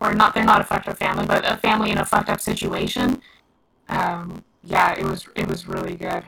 or 0.00 0.14
not 0.14 0.34
they're 0.34 0.44
not 0.44 0.60
a 0.60 0.64
fucked 0.64 0.88
up 0.88 0.98
family, 0.98 1.26
but 1.26 1.50
a 1.50 1.56
family 1.56 1.90
in 1.90 1.98
a 1.98 2.04
fucked 2.04 2.28
up 2.28 2.40
situation. 2.40 3.22
Um, 3.88 4.44
yeah, 4.62 4.92
it 4.92 5.04
was 5.04 5.26
it 5.34 5.48
was 5.48 5.66
really 5.66 5.96
good. 5.96 6.24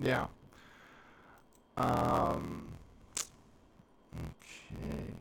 Yeah. 0.00 0.26
Um. 1.76 2.68
Okay. 4.14 5.14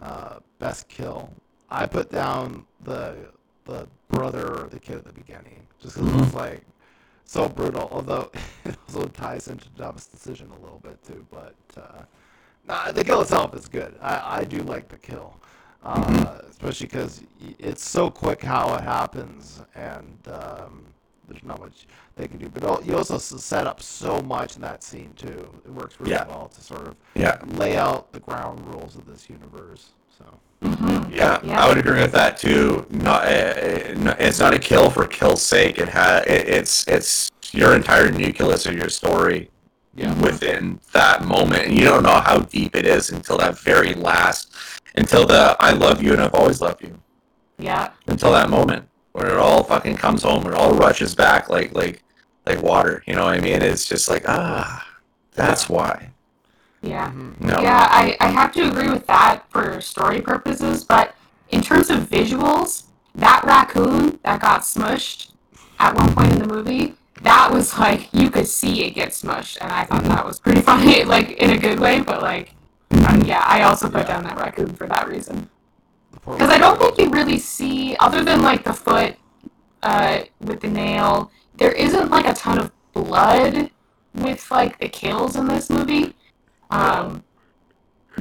Uh, 0.00 0.38
best 0.58 0.88
kill. 0.88 1.30
I 1.70 1.86
put 1.86 2.10
down 2.10 2.64
the 2.82 3.16
the 3.64 3.88
brother 4.08 4.62
or 4.64 4.68
the 4.68 4.78
kid 4.78 4.96
at 4.96 5.04
the 5.04 5.12
beginning, 5.12 5.66
just 5.80 5.96
because 5.96 6.12
it 6.12 6.16
was 6.20 6.34
like 6.34 6.62
so 7.24 7.48
brutal. 7.48 7.88
Although 7.90 8.30
it 8.64 8.76
also 8.88 9.06
ties 9.08 9.48
into 9.48 9.68
Dumb's 9.70 10.06
decision 10.06 10.50
a 10.50 10.60
little 10.62 10.78
bit 10.82 11.02
too. 11.04 11.26
But 11.30 11.54
uh, 11.76 12.02
nah, 12.66 12.92
the 12.92 13.04
kill 13.04 13.20
itself 13.22 13.54
is 13.54 13.68
good. 13.68 13.96
I, 14.00 14.40
I 14.40 14.44
do 14.44 14.58
like 14.62 14.88
the 14.88 14.98
kill, 14.98 15.36
uh, 15.82 16.38
especially 16.48 16.86
because 16.86 17.22
it's 17.58 17.86
so 17.88 18.10
quick 18.10 18.42
how 18.42 18.74
it 18.76 18.82
happens, 18.82 19.62
and 19.74 20.16
um, 20.28 20.84
there's 21.28 21.42
not 21.42 21.58
much 21.58 21.86
they 22.14 22.28
can 22.28 22.38
do. 22.38 22.48
But 22.48 22.86
you 22.86 22.96
also 22.96 23.18
set 23.18 23.66
up 23.66 23.82
so 23.82 24.20
much 24.22 24.54
in 24.54 24.62
that 24.62 24.84
scene 24.84 25.12
too. 25.16 25.48
It 25.64 25.72
works 25.72 25.98
really 25.98 26.12
Yeah. 26.12 26.28
well 26.28 26.46
to 26.54 26.60
sort 26.60 26.86
of 26.86 26.94
Yeah. 27.16 27.40
lay 27.56 27.76
out 27.76 28.12
the 28.12 28.20
ground 28.20 28.64
rules 28.72 28.94
of 28.94 29.06
this 29.06 29.28
universe. 29.28 29.90
So 30.16 30.24
hmm 30.62 31.02
Yeah, 31.12 31.38
Yeah. 31.44 31.60
I 31.60 31.68
would 31.68 31.78
agree 31.78 32.00
with 32.00 32.12
that 32.12 32.38
too. 32.38 32.86
Not, 32.90 33.24
uh, 33.24 34.14
it's 34.18 34.40
not 34.40 34.54
a 34.54 34.58
kill 34.58 34.90
for 34.90 35.06
kill's 35.06 35.42
sake. 35.42 35.78
It 35.78 35.88
ha- 35.88 36.22
it's 36.26 36.86
it's 36.88 37.30
your 37.52 37.74
entire 37.74 38.10
nucleus 38.10 38.66
of 38.66 38.74
your 38.74 38.88
story 38.88 39.50
yeah, 39.94 40.12
within 40.20 40.80
that 40.92 41.24
moment, 41.24 41.66
and 41.66 41.78
you 41.78 41.84
don't 41.84 42.02
know 42.02 42.20
how 42.20 42.40
deep 42.40 42.74
it 42.76 42.86
is 42.86 43.10
until 43.10 43.38
that 43.38 43.58
very 43.58 43.94
last, 43.94 44.52
until 44.96 45.26
the 45.26 45.56
"I 45.60 45.72
love 45.72 46.02
you 46.02 46.12
and 46.12 46.20
I've 46.22 46.34
always 46.34 46.60
loved 46.60 46.82
you," 46.82 46.98
Yeah. 47.58 47.90
until 48.06 48.32
that 48.32 48.50
moment 48.50 48.88
where 49.12 49.28
it 49.30 49.36
all 49.38 49.62
fucking 49.64 49.96
comes 49.96 50.22
home, 50.22 50.46
it 50.46 50.54
all 50.54 50.74
rushes 50.74 51.14
back 51.14 51.48
like 51.48 51.74
like 51.74 52.02
like 52.46 52.62
water. 52.62 53.02
You 53.06 53.14
know 53.14 53.24
what 53.24 53.34
I 53.38 53.40
mean? 53.40 53.62
It's 53.62 53.86
just 53.86 54.08
like 54.08 54.24
ah, 54.28 54.86
that's 55.32 55.68
why. 55.68 56.10
Yeah. 56.86 57.12
No. 57.40 57.60
Yeah, 57.60 57.88
I, 57.90 58.16
I 58.20 58.28
have 58.28 58.52
to 58.52 58.68
agree 58.68 58.88
with 58.88 59.06
that 59.06 59.50
for 59.50 59.80
story 59.80 60.20
purposes, 60.20 60.84
but 60.84 61.14
in 61.50 61.62
terms 61.62 61.90
of 61.90 62.00
visuals, 62.08 62.84
that 63.14 63.42
raccoon 63.44 64.18
that 64.24 64.40
got 64.40 64.62
smushed 64.62 65.32
at 65.78 65.94
one 65.94 66.14
point 66.14 66.32
in 66.32 66.38
the 66.38 66.46
movie, 66.46 66.94
that 67.22 67.52
was 67.52 67.78
like 67.78 68.08
you 68.12 68.30
could 68.30 68.46
see 68.46 68.84
it 68.84 68.94
get 68.94 69.10
smushed, 69.10 69.58
and 69.60 69.72
I 69.72 69.84
thought 69.84 70.04
that 70.04 70.24
was 70.24 70.40
pretty 70.40 70.60
funny, 70.70 71.04
like 71.04 71.32
in 71.32 71.50
a 71.50 71.58
good 71.58 71.80
way, 71.80 72.00
but 72.00 72.22
like 72.22 72.50
uh, 72.90 73.22
yeah, 73.24 73.42
I 73.44 73.62
also 73.62 73.88
put 73.88 74.06
down 74.06 74.24
that 74.24 74.36
raccoon 74.38 74.74
for 74.74 74.86
that 74.86 75.08
reason. 75.08 75.48
Because 76.12 76.50
I 76.50 76.58
don't 76.58 76.78
think 76.78 76.98
you 76.98 77.08
really 77.10 77.38
see, 77.38 77.96
other 78.00 78.24
than 78.24 78.42
like 78.42 78.64
the 78.64 78.72
foot 78.72 79.16
uh, 79.82 80.22
with 80.40 80.60
the 80.60 80.68
nail. 80.68 81.30
There 81.54 81.72
isn't 81.72 82.10
like 82.10 82.26
a 82.26 82.34
ton 82.34 82.58
of 82.58 82.72
blood 82.92 83.70
with 84.14 84.50
like 84.50 84.78
the 84.78 84.88
kills 84.88 85.36
in 85.36 85.46
this 85.46 85.70
movie. 85.70 86.14
Um, 86.70 87.22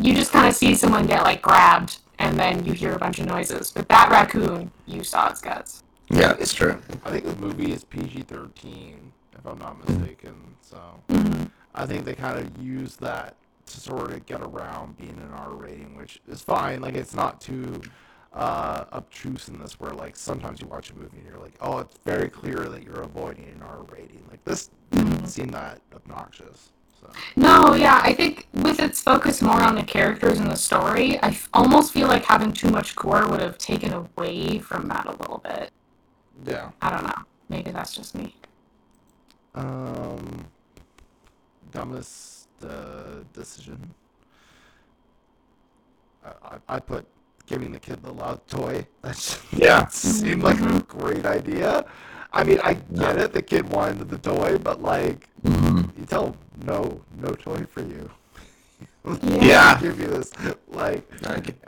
you 0.02 0.14
just 0.14 0.32
kind 0.32 0.48
of 0.48 0.56
see 0.56 0.76
someone 0.76 1.06
get 1.08 1.24
like 1.24 1.42
grabbed, 1.42 2.00
and 2.20 2.38
then 2.40 2.66
you 2.66 2.74
hear 2.74 2.94
a 2.94 3.00
bunch 3.00 3.20
of 3.20 3.26
noises. 3.28 3.72
But 3.72 3.88
that 3.90 4.10
raccoon, 4.10 4.72
you 4.86 5.04
saw 5.04 5.30
its 5.30 5.42
guts. 5.42 5.84
Yeah, 6.10 6.36
it's 6.40 6.54
true. 6.54 6.80
I 7.06 7.10
think 7.12 7.26
the 7.26 7.36
movie 7.38 7.72
is 7.72 7.84
PG 7.84 8.24
thirteen, 8.24 9.12
if 9.38 9.46
I'm 9.46 9.58
not 9.60 9.88
mistaken. 9.88 10.36
So 10.62 10.78
Mhm. 11.10 11.50
I 11.74 11.86
think 11.86 12.06
they 12.06 12.14
kind 12.14 12.38
of 12.40 12.58
use 12.62 12.96
that 12.98 13.36
to 13.68 13.80
sort 13.80 14.12
of 14.12 14.26
get 14.26 14.42
around 14.42 14.98
being 14.98 15.18
an 15.18 15.32
R 15.34 15.52
rating, 15.52 15.96
which 15.98 16.22
is 16.28 16.42
fine. 16.42 16.82
Like 16.82 16.96
it's 16.96 17.16
not 17.16 17.42
too 17.42 17.82
uh, 18.34 18.84
obtruse 18.92 19.48
in 19.48 19.58
this, 19.60 19.80
where 19.80 19.92
like 19.92 20.18
sometimes 20.18 20.60
you 20.60 20.68
watch 20.68 20.92
a 20.92 20.96
movie 20.96 21.18
and 21.20 21.26
you're 21.26 21.40
like, 21.40 21.54
oh, 21.62 21.78
it's 21.80 21.98
very 22.04 22.28
clear 22.28 22.58
that 22.68 22.84
you're 22.84 23.02
avoiding 23.02 23.46
an 23.46 23.62
R 23.64 23.84
rating. 23.90 24.24
Like 24.30 24.44
this 24.44 24.70
didn't 24.92 25.28
seem 25.28 25.48
that 25.48 25.80
obnoxious. 25.96 26.72
So 27.14 27.20
No, 27.36 27.74
yeah, 27.76 28.02
I 28.04 28.14
think 28.14 28.48
with 28.54 28.80
its 28.80 29.02
focus 29.02 29.42
more 29.42 29.62
on 29.62 29.76
the 29.76 29.84
characters 29.84 30.40
and 30.40 30.50
the 30.50 30.56
story, 30.56 31.18
I 31.20 31.28
f- 31.30 31.50
almost 31.54 31.94
feel 31.94 32.08
like 32.08 32.26
having 32.26 32.54
too 32.54 32.70
much 32.70 32.96
gore 32.96 33.28
would 33.28 33.42
have 33.42 33.58
taken 33.58 33.94
away 33.94 34.60
from 34.60 34.88
that 34.90 35.06
a 35.06 35.12
little 35.12 35.40
bit. 35.40 35.72
yeah. 36.46 36.72
I 36.82 36.90
don't 36.90 37.04
know. 37.04 37.24
Maybe 37.50 37.72
that's 37.72 37.94
just 37.94 38.16
me. 38.16 38.36
Um, 39.54 40.46
dumbest 41.72 42.48
uh, 42.64 43.24
decision. 43.34 43.80
I, 46.24 46.30
I, 46.56 46.76
I 46.76 46.80
put 46.80 47.06
giving 47.46 47.72
the 47.72 47.80
kid 47.80 48.02
the 48.04 48.12
love 48.12 48.46
toy. 48.48 48.86
That 49.02 49.16
just 49.16 49.42
Yeah. 49.54 49.88
seemed 49.88 50.44
like 50.44 50.60
a 50.62 50.82
great 50.88 51.26
idea. 51.26 51.86
I 52.36 52.44
mean, 52.44 52.60
I 52.64 52.74
get 52.94 53.18
it. 53.18 53.34
The 53.34 53.42
kid 53.42 53.70
wanted 53.72 54.10
the 54.10 54.18
toy, 54.18 54.58
but 54.58 54.82
like, 54.82 55.28
Mhm. 55.44 55.90
you 55.98 56.06
tell 56.06 56.26
him, 56.28 56.36
no, 56.66 57.02
no 57.18 57.30
toy 57.30 57.66
for 57.74 57.82
you. 57.82 58.10
Yeah. 59.42 59.80
give 59.80 60.00
you 60.00 60.08
this, 60.08 60.32
like, 60.68 61.08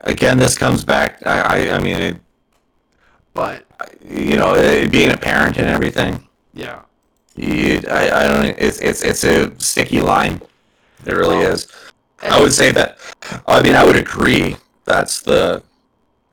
Again, 0.01 0.37
this 0.37 0.57
comes 0.57 0.83
back. 0.83 1.25
I, 1.25 1.39
I, 1.39 1.75
I 1.75 1.79
mean, 1.79 1.95
it, 1.97 2.17
but 3.33 3.65
you 4.03 4.35
know, 4.35 4.55
it, 4.55 4.91
being 4.91 5.11
a 5.11 5.17
parent 5.17 5.57
and 5.57 5.67
everything. 5.67 6.27
yeah, 6.53 6.81
You, 7.35 7.81
I, 7.89 8.09
I 8.09 8.27
don't. 8.27 8.45
It's, 8.57 8.79
it's, 8.79 9.03
it's 9.03 9.23
a 9.23 9.57
sticky 9.59 10.01
line. 10.01 10.41
It 11.05 11.13
really 11.13 11.37
Well, 11.37 11.51
is. 11.53 11.67
I 12.23 12.41
would 12.41 12.51
say 12.53 12.71
that. 12.71 12.97
I 13.47 13.61
mean, 13.61 13.75
I 13.75 13.85
would 13.85 13.95
agree. 13.95 14.57
That's 14.85 15.21
the 15.21 15.61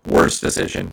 worst 0.07 0.41
decision. 0.41 0.93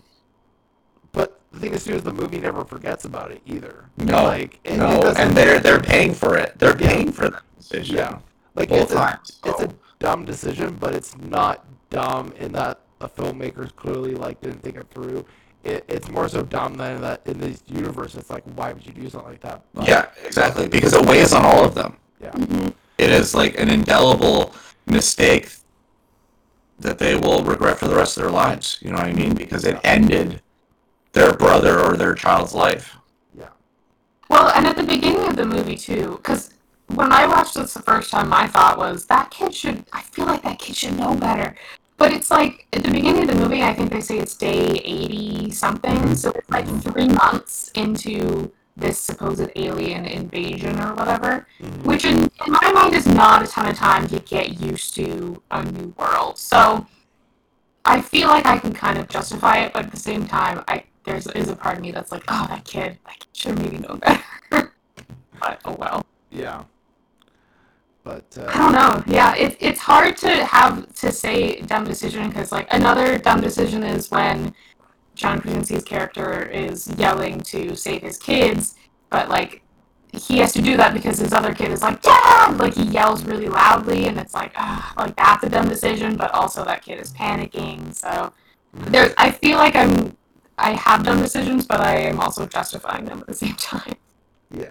The 1.51 1.59
thing 1.59 1.73
is, 1.73 1.83
too, 1.83 1.93
is 1.95 2.03
the 2.03 2.13
movie 2.13 2.39
never 2.39 2.63
forgets 2.63 3.03
about 3.05 3.31
it 3.31 3.41
either. 3.45 3.85
No, 3.97 4.23
like, 4.23 4.59
it- 4.63 4.73
it 4.73 4.77
no, 4.77 5.01
doesn't- 5.01 5.21
and 5.21 5.35
they're 5.37 5.59
they're 5.59 5.81
paying 5.81 6.13
for 6.13 6.37
it. 6.37 6.57
They're 6.57 6.79
Yeah. 6.79 6.87
paying 6.87 7.11
for 7.11 7.29
that 7.29 7.43
decision. 7.57 7.95
Yeah, 7.97 8.19
like 8.55 8.69
both 8.69 8.83
it's 8.83 8.91
a, 8.91 8.95
times. 8.95 9.39
it's 9.43 9.61
a 9.61 9.69
dumb 9.99 10.23
decision, 10.25 10.77
but 10.79 10.95
it's 10.95 11.15
not 11.17 11.65
dumb 11.89 12.33
in 12.39 12.53
that 12.53 12.79
the 12.99 13.09
filmmakers 13.09 13.75
clearly 13.75 14.15
like 14.15 14.39
didn't 14.41 14.61
think 14.63 14.77
it 14.77 14.87
through. 14.93 15.25
It, 15.63 15.83
it's 15.87 16.09
more 16.09 16.27
so 16.29 16.41
dumb 16.41 16.75
than 16.75 17.01
that 17.01 17.21
in 17.25 17.39
this 17.39 17.61
universe. 17.67 18.15
It's 18.15 18.29
like, 18.31 18.43
why 18.55 18.71
would 18.73 18.85
you 18.85 18.93
do 18.93 19.07
something 19.09 19.29
like 19.31 19.41
that? 19.41 19.61
But, 19.75 19.87
Yeah, 19.87 20.05
exactly. 20.25 20.67
Because 20.67 20.93
it 20.93 21.05
weighs 21.05 21.33
on 21.33 21.43
all 21.45 21.63
of 21.63 21.75
them. 21.75 21.97
yeah, 22.19 22.31
mm-hmm. 22.31 22.69
It 22.97 23.09
is 23.11 23.35
like 23.35 23.59
an 23.59 23.69
indelible 23.69 24.53
mistake 24.87 25.49
that 26.79 26.97
they 26.97 27.15
will 27.15 27.43
regret 27.43 27.77
for 27.77 27.87
the 27.87 27.95
rest 27.95 28.17
of 28.17 28.23
their 28.23 28.31
lives. 28.31 28.79
You 28.81 28.89
know 28.91 28.97
what 28.97 29.05
I 29.07 29.13
mean? 29.13 29.35
Because 29.35 29.65
it 29.65 29.79
ended 29.83 30.41
their 31.13 31.33
brother 31.33 31.79
or 31.79 31.97
their 31.97 32.15
child's 32.15 32.53
life. 32.53 32.95
yeah, 33.37 33.49
Well, 34.29 34.49
and 34.55 34.65
at 34.65 34.75
the 34.75 34.83
beginning 34.83 35.27
of 35.27 35.35
the 35.35 35.45
movie 35.45 35.75
too, 35.75 36.17
because 36.17 36.53
when 36.87 37.11
I 37.11 37.25
watched 37.27 37.55
this 37.55 37.73
the 37.73 37.81
first 37.81 38.11
time, 38.11 38.29
my 38.29 38.47
thought 38.47 38.77
was 38.77 39.05
that 39.05 39.31
kid 39.31 39.53
should. 39.53 39.85
I 39.93 40.01
feel 40.01 40.25
like 40.25 40.43
that 40.43 40.59
kid 40.59 40.75
should 40.75 40.97
know 40.97 41.15
better. 41.15 41.55
But 41.97 42.13
it's 42.13 42.31
like 42.31 42.65
at 42.73 42.83
the 42.83 42.91
beginning 42.91 43.23
of 43.23 43.27
the 43.27 43.35
movie, 43.35 43.61
I 43.61 43.73
think 43.73 43.91
they 43.91 44.01
say 44.01 44.17
it's 44.17 44.35
day 44.35 44.81
eighty 44.83 45.51
something, 45.51 46.15
so 46.15 46.31
it's 46.31 46.49
like 46.49 46.65
mm-hmm. 46.65 46.79
three 46.79 47.07
months 47.07 47.71
into 47.75 48.51
this 48.75 48.99
supposed 48.99 49.49
alien 49.55 50.05
invasion 50.05 50.79
or 50.79 50.95
whatever, 50.95 51.45
mm-hmm. 51.59 51.87
which 51.87 52.05
in, 52.05 52.23
in 52.23 52.51
my 52.51 52.71
mind 52.71 52.95
is 52.95 53.05
not 53.05 53.43
a 53.43 53.47
ton 53.47 53.67
of 53.67 53.75
time 53.75 54.07
to 54.07 54.19
get 54.19 54.59
used 54.59 54.95
to 54.95 55.41
a 55.51 55.63
new 55.63 55.93
world. 55.97 56.37
So 56.37 56.87
I 57.85 58.01
feel 58.01 58.29
like 58.29 58.45
I 58.45 58.57
can 58.57 58.73
kind 58.73 58.97
of 58.97 59.07
justify 59.07 59.59
it, 59.59 59.73
but 59.73 59.85
at 59.85 59.91
the 59.91 59.97
same 59.97 60.25
time, 60.25 60.63
I 60.67 60.83
there's 61.03 61.27
is 61.27 61.49
a 61.49 61.55
part 61.55 61.77
of 61.77 61.81
me 61.81 61.91
that's 61.91 62.11
like, 62.11 62.23
oh, 62.27 62.47
that 62.49 62.65
kid, 62.65 62.97
that 63.05 63.19
kid 63.19 63.27
should 63.33 63.59
maybe 63.59 63.77
known 63.77 63.99
better. 63.99 64.23
but 65.39 65.59
oh 65.65 65.75
well. 65.77 66.05
yeah. 66.29 66.63
But 68.03 68.25
I 68.37 68.41
uh, 68.41 68.53
don't 68.53 68.71
know. 68.71 69.03
Yeah, 69.13 69.35
it, 69.35 69.57
it's 69.59 69.79
hard 69.79 70.17
to 70.17 70.45
have 70.45 70.93
to 70.95 71.11
say 71.11 71.61
dumb 71.61 71.85
decision 71.85 72.29
because 72.29 72.51
like 72.51 72.67
another 72.71 73.17
dumb 73.19 73.41
decision 73.41 73.83
is 73.83 74.09
when 74.09 74.55
John 75.13 75.39
Krasinski's 75.39 75.83
character 75.83 76.43
is 76.43 76.87
yelling 76.97 77.41
to 77.41 77.75
save 77.75 78.01
his 78.01 78.17
kids, 78.17 78.75
but 79.09 79.29
like 79.29 79.61
he 80.13 80.39
has 80.39 80.51
to 80.53 80.61
do 80.61 80.75
that 80.77 80.93
because 80.93 81.19
his 81.19 81.31
other 81.31 81.53
kid 81.53 81.71
is 81.71 81.81
like 81.83 82.01
dad, 82.01 82.57
like 82.57 82.73
he 82.73 82.83
yells 82.83 83.23
really 83.23 83.47
loudly, 83.47 84.07
and 84.07 84.17
it's 84.17 84.33
like 84.33 84.51
ah, 84.55 84.93
like 84.97 85.15
that's 85.15 85.43
a 85.43 85.49
dumb 85.49 85.69
decision, 85.69 86.17
but 86.17 86.31
also 86.31 86.65
that 86.65 86.83
kid 86.83 86.99
is 86.99 87.11
panicking. 87.11 87.93
So 87.93 88.33
there's, 88.73 89.13
I 89.17 89.31
feel 89.31 89.57
like 89.57 89.75
I'm, 89.75 90.15
I 90.57 90.71
have 90.73 91.03
done 91.03 91.19
decisions, 91.21 91.65
but 91.65 91.81
I 91.81 91.95
am 91.99 92.19
also 92.19 92.45
justifying 92.45 93.05
them 93.05 93.19
at 93.19 93.27
the 93.27 93.33
same 93.33 93.55
time. 93.57 93.95
yeah, 94.53 94.67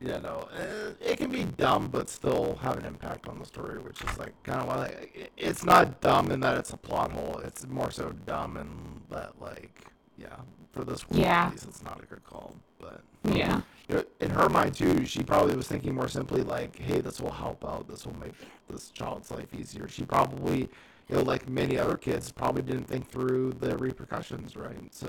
yeah, 0.00 0.18
no, 0.18 0.48
uh, 0.56 0.92
it 1.00 1.18
can 1.18 1.30
be 1.30 1.44
dumb, 1.44 1.88
but 1.88 2.08
still 2.08 2.56
have 2.62 2.78
an 2.78 2.86
impact 2.86 3.28
on 3.28 3.38
the 3.38 3.44
story, 3.44 3.78
which 3.80 4.00
is 4.02 4.18
like 4.18 4.32
kind 4.44 4.60
of 4.62 4.66
why 4.68 4.76
like, 4.76 5.32
it's 5.36 5.64
not 5.64 6.00
dumb 6.00 6.30
in 6.30 6.40
that 6.40 6.56
it's 6.56 6.72
a 6.72 6.76
plot 6.76 7.12
hole. 7.12 7.40
It's 7.44 7.66
more 7.66 7.90
so 7.90 8.12
dumb 8.24 8.56
in 8.56 8.68
that 9.10 9.32
like, 9.40 9.86
yeah, 10.16 10.36
for 10.72 10.84
this 10.84 11.06
one 11.08 11.20
Yeah. 11.20 11.46
at 11.46 11.52
least, 11.52 11.66
it's 11.66 11.82
not 11.82 12.00
a 12.02 12.06
good 12.06 12.24
call, 12.24 12.54
but. 12.78 13.02
Yeah. 13.24 13.60
you 13.90 13.96
know, 13.96 14.04
in 14.20 14.30
her 14.30 14.48
mind 14.48 14.74
too, 14.74 15.04
she 15.04 15.22
probably 15.22 15.54
was 15.54 15.68
thinking 15.68 15.94
more 15.94 16.08
simply 16.08 16.42
like, 16.42 16.78
"Hey, 16.78 17.02
this 17.02 17.20
will 17.20 17.32
help 17.32 17.62
out. 17.66 17.86
This 17.86 18.06
will 18.06 18.16
make 18.16 18.32
this 18.70 18.88
child's 18.90 19.30
life 19.30 19.52
easier." 19.52 19.88
She 19.88 20.06
probably, 20.06 20.70
you 21.10 21.16
know, 21.16 21.22
like 21.22 21.48
many 21.48 21.76
other 21.76 21.96
kids, 21.96 22.30
probably 22.30 22.62
didn't 22.62 22.84
think 22.84 23.08
through 23.08 23.54
the 23.54 23.76
repercussions, 23.78 24.56
right? 24.56 24.94
So, 24.94 25.08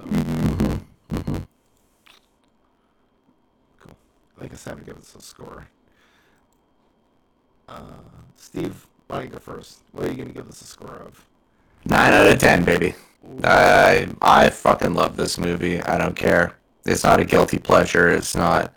cool. 3.79 3.95
Like 4.39 4.51
I 4.51 4.55
said, 4.55 4.77
to 4.77 4.83
give 4.83 4.97
us 4.97 5.15
a 5.15 5.21
score. 5.21 5.67
Uh, 7.69 7.83
Steve, 8.35 8.87
why 9.07 9.17
don't 9.17 9.25
you 9.25 9.31
go 9.33 9.39
first? 9.39 9.83
What 9.91 10.05
are 10.05 10.09
you 10.09 10.17
gonna 10.17 10.31
give 10.31 10.47
this 10.47 10.61
a 10.61 10.65
score 10.65 11.03
of? 11.05 11.23
Nine 11.85 12.13
out 12.13 12.27
of 12.27 12.39
ten, 12.39 12.63
baby. 12.65 12.95
I 13.43 14.07
I 14.21 14.49
fucking 14.49 14.95
love 14.95 15.15
this 15.15 15.37
movie. 15.37 15.81
I 15.81 15.97
don't 15.97 16.15
care. 16.15 16.55
It's 16.85 17.03
not 17.03 17.19
a 17.19 17.25
guilty 17.25 17.59
pleasure. 17.59 18.09
It's 18.09 18.35
not. 18.35 18.73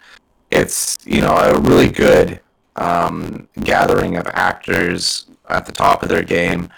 It's 0.51 0.99
you 1.07 1.23
know 1.23 1.35
a 1.35 1.59
really 1.59 1.89
good 1.89 2.41
um, 2.77 3.49
gathering 3.63 4.17
of 4.17 4.27
actors 4.27 5.27
at 5.49 5.65
the 5.65 5.73
top 5.73 6.03
of 6.03 6.11
their 6.11 6.23
game. 6.23 6.69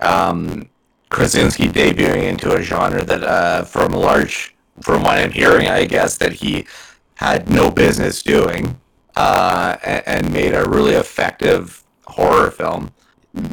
Um, 0.00 0.68
Krasinski 1.10 1.68
debuting 1.68 2.24
into 2.24 2.54
a 2.54 2.62
genre 2.62 3.04
that, 3.04 3.22
uh, 3.22 3.64
from 3.64 3.92
a 3.92 3.98
large, 3.98 4.54
from 4.80 5.02
what 5.02 5.18
I'm 5.18 5.30
hearing, 5.30 5.68
I 5.68 5.84
guess 5.84 6.16
that 6.18 6.32
he 6.32 6.66
had 7.16 7.50
no 7.50 7.70
business 7.70 8.22
doing, 8.22 8.80
uh, 9.14 9.76
and, 9.84 10.02
and 10.06 10.32
made 10.32 10.54
a 10.54 10.68
really 10.68 10.94
effective 10.94 11.84
horror 12.06 12.50
film. 12.50 12.92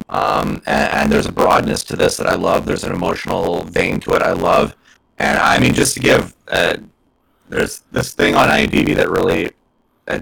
Um, 0.09 0.61
and, 0.65 0.93
and 0.93 1.11
there's 1.11 1.25
a 1.25 1.31
broadness 1.31 1.83
to 1.85 1.95
this 1.95 2.17
that 2.17 2.27
I 2.27 2.35
love. 2.35 2.65
There's 2.65 2.83
an 2.85 2.93
emotional 2.93 3.63
vein 3.63 3.99
to 4.01 4.13
it 4.13 4.21
I 4.21 4.31
love. 4.31 4.75
And 5.19 5.37
I 5.37 5.59
mean, 5.59 5.73
just 5.73 5.93
to 5.95 5.99
give, 5.99 6.35
uh, 6.47 6.77
there's 7.49 7.81
this 7.91 8.13
thing 8.13 8.35
on 8.35 8.47
IMDb 8.47 8.95
that 8.95 9.09
really, 9.09 9.51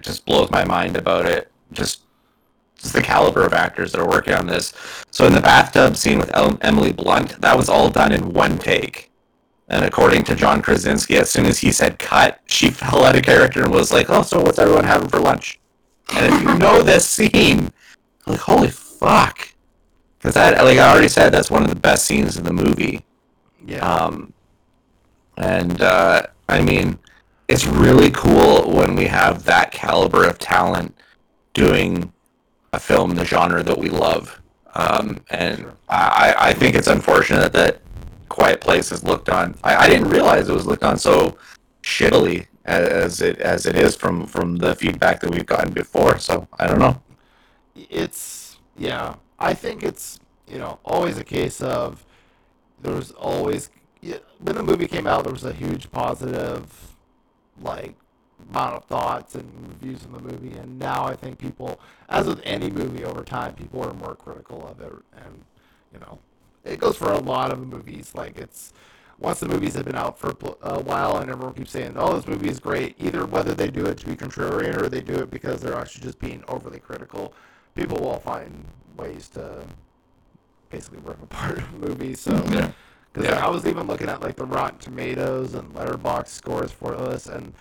just 0.02 0.26
blows 0.26 0.52
my 0.52 0.66
mind 0.66 0.98
about 0.98 1.26
it. 1.26 1.52
Just, 1.72 2.02
just 2.78 2.94
the 2.94 3.02
caliber 3.02 3.44
of 3.44 3.54
actors 3.54 3.92
that 3.92 4.02
are 4.02 4.08
working 4.08 4.34
on 4.34 4.48
this. 4.48 4.74
So 5.12 5.26
in 5.26 5.34
the 5.34 5.42
bathtub 5.42 5.96
scene 5.96 6.20
with 6.20 6.36
El- 6.36 6.58
Emily 6.62 6.94
Blunt, 6.94 7.40
that 7.42 7.58
was 7.58 7.70
all 7.70 7.90
done 7.90 8.12
in 8.12 8.34
one 8.34 8.58
take. 8.58 9.12
And 9.70 9.84
according 9.84 10.24
to 10.26 10.36
John 10.36 10.62
Krasinski, 10.62 11.18
as 11.18 11.30
soon 11.30 11.46
as 11.46 11.60
he 11.60 11.72
said 11.72 12.00
cut, 12.00 12.40
she 12.46 12.70
fell 12.72 13.04
out 13.04 13.18
of 13.18 13.24
character 13.24 13.64
and 13.64 13.74
was 13.74 13.92
like, 13.92 14.10
"Oh, 14.10 14.22
so 14.22 14.40
what's 14.42 14.60
everyone 14.60 14.86
having 14.86 15.10
for 15.10 15.20
lunch?" 15.20 15.60
And 16.16 16.34
if 16.34 16.42
you 16.42 16.58
know 16.58 16.82
this 16.82 17.08
scene, 17.08 17.72
like, 18.26 18.40
holy 18.40 18.70
fuck. 18.70 19.50
Because 20.18 20.36
that, 20.36 20.64
like 20.64 20.78
I 20.78 20.90
already 20.90 21.10
said, 21.10 21.32
that's 21.32 21.52
one 21.52 21.64
of 21.64 21.70
the 21.70 21.76
best 21.76 22.06
scenes 22.06 22.38
in 22.38 22.44
the 22.44 22.54
movie. 22.54 23.04
Yeah, 23.66 23.80
Um, 23.80 24.34
and, 25.38 25.82
uh, 25.82 26.24
I 26.50 26.62
mean, 26.62 26.98
it's 27.48 27.66
really 27.66 28.10
cool 28.12 28.72
when 28.72 28.96
we 28.96 29.06
have 29.06 29.44
that 29.44 29.72
caliber 29.72 30.24
of 30.26 30.40
talent 30.40 30.96
doing 31.54 32.12
a 32.78 32.80
film, 32.80 33.16
the 33.16 33.26
genre 33.26 33.64
that 33.64 33.78
we 33.78 33.90
love. 33.90 34.40
Um, 34.76 35.20
and 35.32 35.66
I, 35.90 36.34
I 36.38 36.54
think 36.54 36.76
it's 36.76 36.88
unfortunate 36.88 37.52
that 37.54 37.82
Quiet 38.30 38.62
Place 38.62 38.92
is 38.92 39.04
looked 39.04 39.30
on. 39.30 39.56
I, 39.64 39.76
I 39.76 39.90
didn't 39.90 40.10
realize 40.10 40.48
it 40.48 40.54
was 40.54 40.68
looked 40.68 40.84
on 40.84 40.98
so 40.98 41.38
shittily 41.82 42.46
as 42.66 43.22
it 43.22 43.40
as 43.40 43.66
it 43.66 43.76
is 43.76 43.96
from 43.96 44.28
from 44.28 44.58
the 44.58 44.76
feedback 44.76 45.20
that 45.22 45.32
we've 45.32 45.46
gotten 45.46 45.74
before. 45.74 46.20
So 46.20 46.48
I 46.60 46.68
don't 46.68 46.80
know. 46.80 47.02
It's 47.76 48.60
yeah. 48.78 49.16
I 49.40 49.54
think 49.54 49.84
it's 49.84 50.20
you 50.48 50.60
know 50.60 50.80
always 50.86 51.18
a 51.18 51.24
case 51.24 51.62
of 51.62 52.06
there's 52.82 53.12
always 53.12 53.70
when 54.02 54.56
the 54.56 54.64
movie 54.64 54.88
came 54.88 55.08
out 55.08 55.24
there 55.24 55.34
was 55.34 55.44
a 55.44 55.54
huge 55.54 55.90
positive 55.92 56.96
like 57.62 57.96
amount 58.50 58.76
of 58.76 58.86
thoughts 58.86 59.36
and 59.36 59.52
reviews 59.68 60.04
of 60.04 60.12
the 60.14 60.20
movie 60.20 60.58
and 60.58 60.80
now 60.80 61.06
I 61.06 61.16
think 61.16 61.38
people 61.38 61.80
as 62.10 62.28
with 62.28 62.42
any 62.44 62.70
movie 62.70 63.04
over 63.04 63.24
time 63.24 63.54
people 63.54 63.84
are 63.84 63.94
more 63.94 64.16
critical 64.16 64.68
of 64.68 64.80
it 64.82 64.94
and 65.14 65.44
you 65.94 66.00
know 66.00 66.20
it 66.64 66.80
goes 66.80 66.98
for 66.98 67.12
a 67.12 67.20
lot 67.20 67.52
of 67.52 67.60
movies 67.60 68.14
like 68.16 68.38
it's 68.38 68.74
once 69.20 69.40
the 69.40 69.48
movies 69.48 69.74
have 69.74 69.86
been 69.86 69.96
out 69.96 70.20
for 70.20 70.36
a 70.62 70.80
while 70.80 71.18
and 71.18 71.30
everyone 71.30 71.54
keeps 71.54 71.72
saying, 71.72 71.94
"Oh, 71.96 72.16
this 72.16 72.28
movie 72.28 72.50
is 72.50 72.60
great," 72.60 72.96
either 73.00 73.26
whether 73.26 73.54
they 73.54 73.70
do 73.70 73.86
it 73.86 73.98
to 74.00 74.06
be 74.06 74.16
contrarian 74.16 74.80
or 74.80 74.90
they 74.90 75.02
do 75.02 75.16
it 75.16 75.32
because 75.32 75.62
they're 75.62 75.76
actually 75.76 76.04
just 76.04 76.20
being 76.20 76.44
overly 76.48 76.80
critical, 76.80 77.34
people 77.76 77.98
will 77.98 78.20
find 78.20 78.66
ways 78.96 79.28
to 79.30 79.66
basically 80.70 81.00
rip 81.04 81.22
apart 81.22 81.60
a 81.60 81.78
movie. 81.78 82.14
So, 82.14 82.32
because 83.14 83.30
yeah. 83.30 83.46
I 83.46 83.50
was 83.50 83.66
even 83.66 83.88
looking 83.88 84.10
at 84.10 84.22
like 84.22 84.36
the 84.36 84.46
Rotten 84.46 84.78
Tomatoes 84.78 85.56
and 85.56 85.74
Letterboxd 85.74 86.28
scores 86.28 86.72
for 86.72 86.96
this, 86.96 87.26
and 87.26 87.54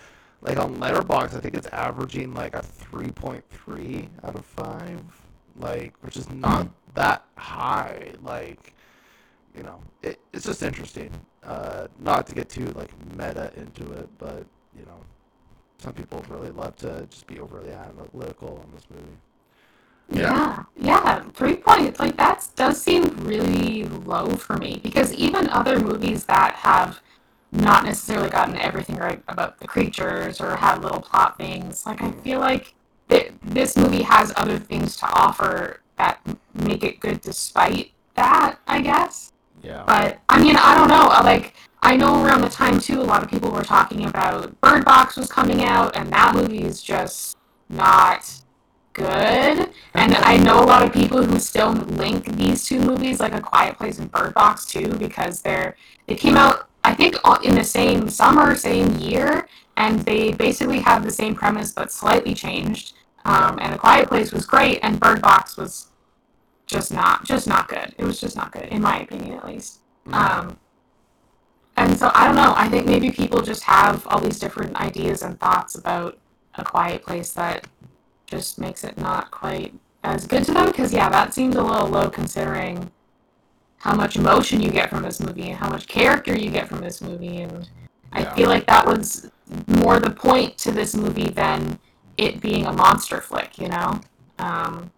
like 0.47 0.57
on 0.57 0.77
Letterboxd, 0.77 1.35
I 1.35 1.39
think 1.41 1.55
it's 1.55 1.67
averaging 1.67 2.33
like 2.33 2.55
a 2.55 2.63
3.3 2.91 4.07
out 4.23 4.35
of 4.35 4.45
five, 4.45 5.01
like 5.57 5.93
which 6.01 6.15
is 6.15 6.29
not 6.29 6.69
that 6.95 7.25
high. 7.35 8.13
Like, 8.21 8.73
you 9.55 9.63
know, 9.63 9.79
it, 10.01 10.19
it's 10.31 10.45
just 10.45 10.63
interesting. 10.63 11.11
Uh, 11.43 11.87
not 11.99 12.27
to 12.27 12.35
get 12.35 12.49
too 12.49 12.65
like 12.67 12.91
meta 13.17 13.51
into 13.57 13.91
it, 13.91 14.09
but 14.17 14.45
you 14.77 14.85
know, 14.85 14.99
some 15.79 15.93
people 15.93 16.23
really 16.29 16.51
love 16.51 16.75
to 16.77 17.05
just 17.09 17.27
be 17.27 17.39
overly 17.39 17.71
analytical 17.71 18.63
on 18.63 18.71
this 18.73 18.85
movie. 18.89 19.17
Yeah, 20.09 20.63
yeah, 20.77 21.19
three 21.33 21.57
points 21.57 21.99
like 21.99 22.15
that 22.15 22.47
does 22.55 22.81
seem 22.81 23.03
really 23.25 23.83
low 23.83 24.29
for 24.37 24.55
me 24.55 24.79
because 24.81 25.13
even 25.13 25.49
other 25.49 25.77
movies 25.77 26.23
that 26.25 26.53
have 26.53 27.01
not 27.51 27.85
necessarily 27.85 28.29
gotten 28.29 28.57
everything 28.57 28.97
right 28.97 29.21
about 29.27 29.59
the 29.59 29.67
creatures 29.67 30.41
or 30.41 30.55
had 30.55 30.81
little 30.81 31.01
plot 31.01 31.37
things, 31.37 31.85
like 31.85 32.01
I 32.01 32.11
feel 32.11 32.39
like 32.39 32.73
th- 33.09 33.31
this 33.43 33.77
movie 33.77 34.03
has 34.03 34.33
other 34.35 34.59
things 34.59 34.97
to 34.97 35.05
offer 35.07 35.81
that 35.97 36.19
make 36.53 36.83
it 36.83 36.99
good 36.99 37.21
despite 37.21 37.91
that. 38.15 38.59
I 38.67 38.81
guess. 38.81 39.31
Yeah. 39.63 39.83
But 39.87 40.19
I 40.29 40.41
mean, 40.41 40.55
I 40.55 40.75
don't 40.75 40.89
know. 40.89 41.07
Like 41.23 41.53
I 41.81 41.95
know 41.95 42.23
around 42.23 42.41
the 42.41 42.49
time 42.49 42.79
too, 42.79 43.01
a 43.01 43.03
lot 43.03 43.23
of 43.23 43.29
people 43.29 43.51
were 43.51 43.63
talking 43.63 44.05
about 44.05 44.59
Bird 44.61 44.85
Box 44.85 45.17
was 45.17 45.31
coming 45.31 45.63
out, 45.63 45.95
and 45.95 46.11
that 46.11 46.35
movie 46.35 46.63
is 46.63 46.81
just 46.81 47.37
not 47.69 48.29
good. 48.93 49.69
And 49.93 50.15
I 50.15 50.37
know 50.37 50.63
a 50.63 50.65
lot 50.65 50.83
of 50.83 50.91
people 50.91 51.23
who 51.23 51.39
still 51.39 51.71
link 51.71 52.25
these 52.35 52.65
two 52.65 52.79
movies, 52.79 53.19
like 53.19 53.33
A 53.33 53.41
Quiet 53.41 53.77
Place 53.77 53.99
and 53.99 54.11
Bird 54.11 54.33
Box, 54.33 54.65
too, 54.65 54.89
because 54.97 55.41
they're 55.41 55.75
they 56.07 56.15
came 56.15 56.35
out 56.35 56.67
think 56.97 57.15
in 57.43 57.55
the 57.55 57.63
same 57.63 58.09
summer, 58.09 58.55
same 58.55 58.97
year, 58.97 59.47
and 59.77 59.99
they 60.01 60.33
basically 60.33 60.79
have 60.79 61.03
the 61.03 61.11
same 61.11 61.35
premise 61.35 61.71
but 61.71 61.91
slightly 61.91 62.33
changed. 62.33 62.93
Um, 63.25 63.59
and 63.61 63.73
A 63.73 63.77
Quiet 63.77 64.07
Place 64.07 64.31
was 64.31 64.45
great, 64.45 64.79
and 64.81 64.99
Bird 64.99 65.21
Box 65.21 65.57
was 65.57 65.87
just 66.65 66.93
not 66.93 67.25
just 67.25 67.47
not 67.47 67.67
good. 67.67 67.93
It 67.97 68.03
was 68.03 68.19
just 68.19 68.35
not 68.35 68.51
good, 68.51 68.65
in 68.65 68.81
my 68.81 68.99
opinion, 68.99 69.37
at 69.37 69.47
least. 69.47 69.79
Um, 70.11 70.57
and 71.77 71.97
so 71.97 72.11
I 72.13 72.25
don't 72.25 72.35
know. 72.35 72.53
I 72.55 72.67
think 72.67 72.85
maybe 72.85 73.11
people 73.11 73.41
just 73.41 73.63
have 73.63 74.05
all 74.07 74.19
these 74.19 74.39
different 74.39 74.75
ideas 74.77 75.21
and 75.21 75.39
thoughts 75.39 75.75
about 75.75 76.17
a 76.55 76.63
quiet 76.63 77.03
place 77.03 77.31
that 77.33 77.67
just 78.25 78.59
makes 78.59 78.83
it 78.83 78.97
not 78.97 79.31
quite 79.31 79.73
as 80.03 80.25
good 80.25 80.43
to 80.45 80.53
them. 80.53 80.67
Because 80.67 80.91
yeah, 80.91 81.09
that 81.09 81.33
seems 81.33 81.55
a 81.55 81.63
little 81.63 81.87
low 81.87 82.09
considering 82.09 82.91
how 83.77 83.95
much 83.95 84.15
emotion 84.15 84.61
you 84.61 84.71
get 84.71 84.89
from 84.89 85.03
this 85.03 85.19
movie 85.19 85.49
and 85.49 85.57
how 85.57 85.69
much 85.69 85.87
character 85.87 86.37
you 86.37 86.49
get 86.49 86.67
from 86.67 86.81
this 86.81 87.01
movie. 87.01 87.41
And 87.41 87.69
I 88.11 88.21
yeah. 88.21 88.33
feel 88.33 88.49
like 88.49 88.65
that 88.67 88.85
was 88.85 89.29
more 89.67 89.99
the 89.99 90.09
point 90.09 90.57
to 90.59 90.71
this 90.71 90.95
movie 90.95 91.29
than 91.29 91.79
it 92.17 92.41
being 92.41 92.65
a 92.65 92.73
monster 92.73 93.21
flick. 93.21 93.57
You 93.57 93.69
know. 93.69 94.01
Um, 94.39 94.91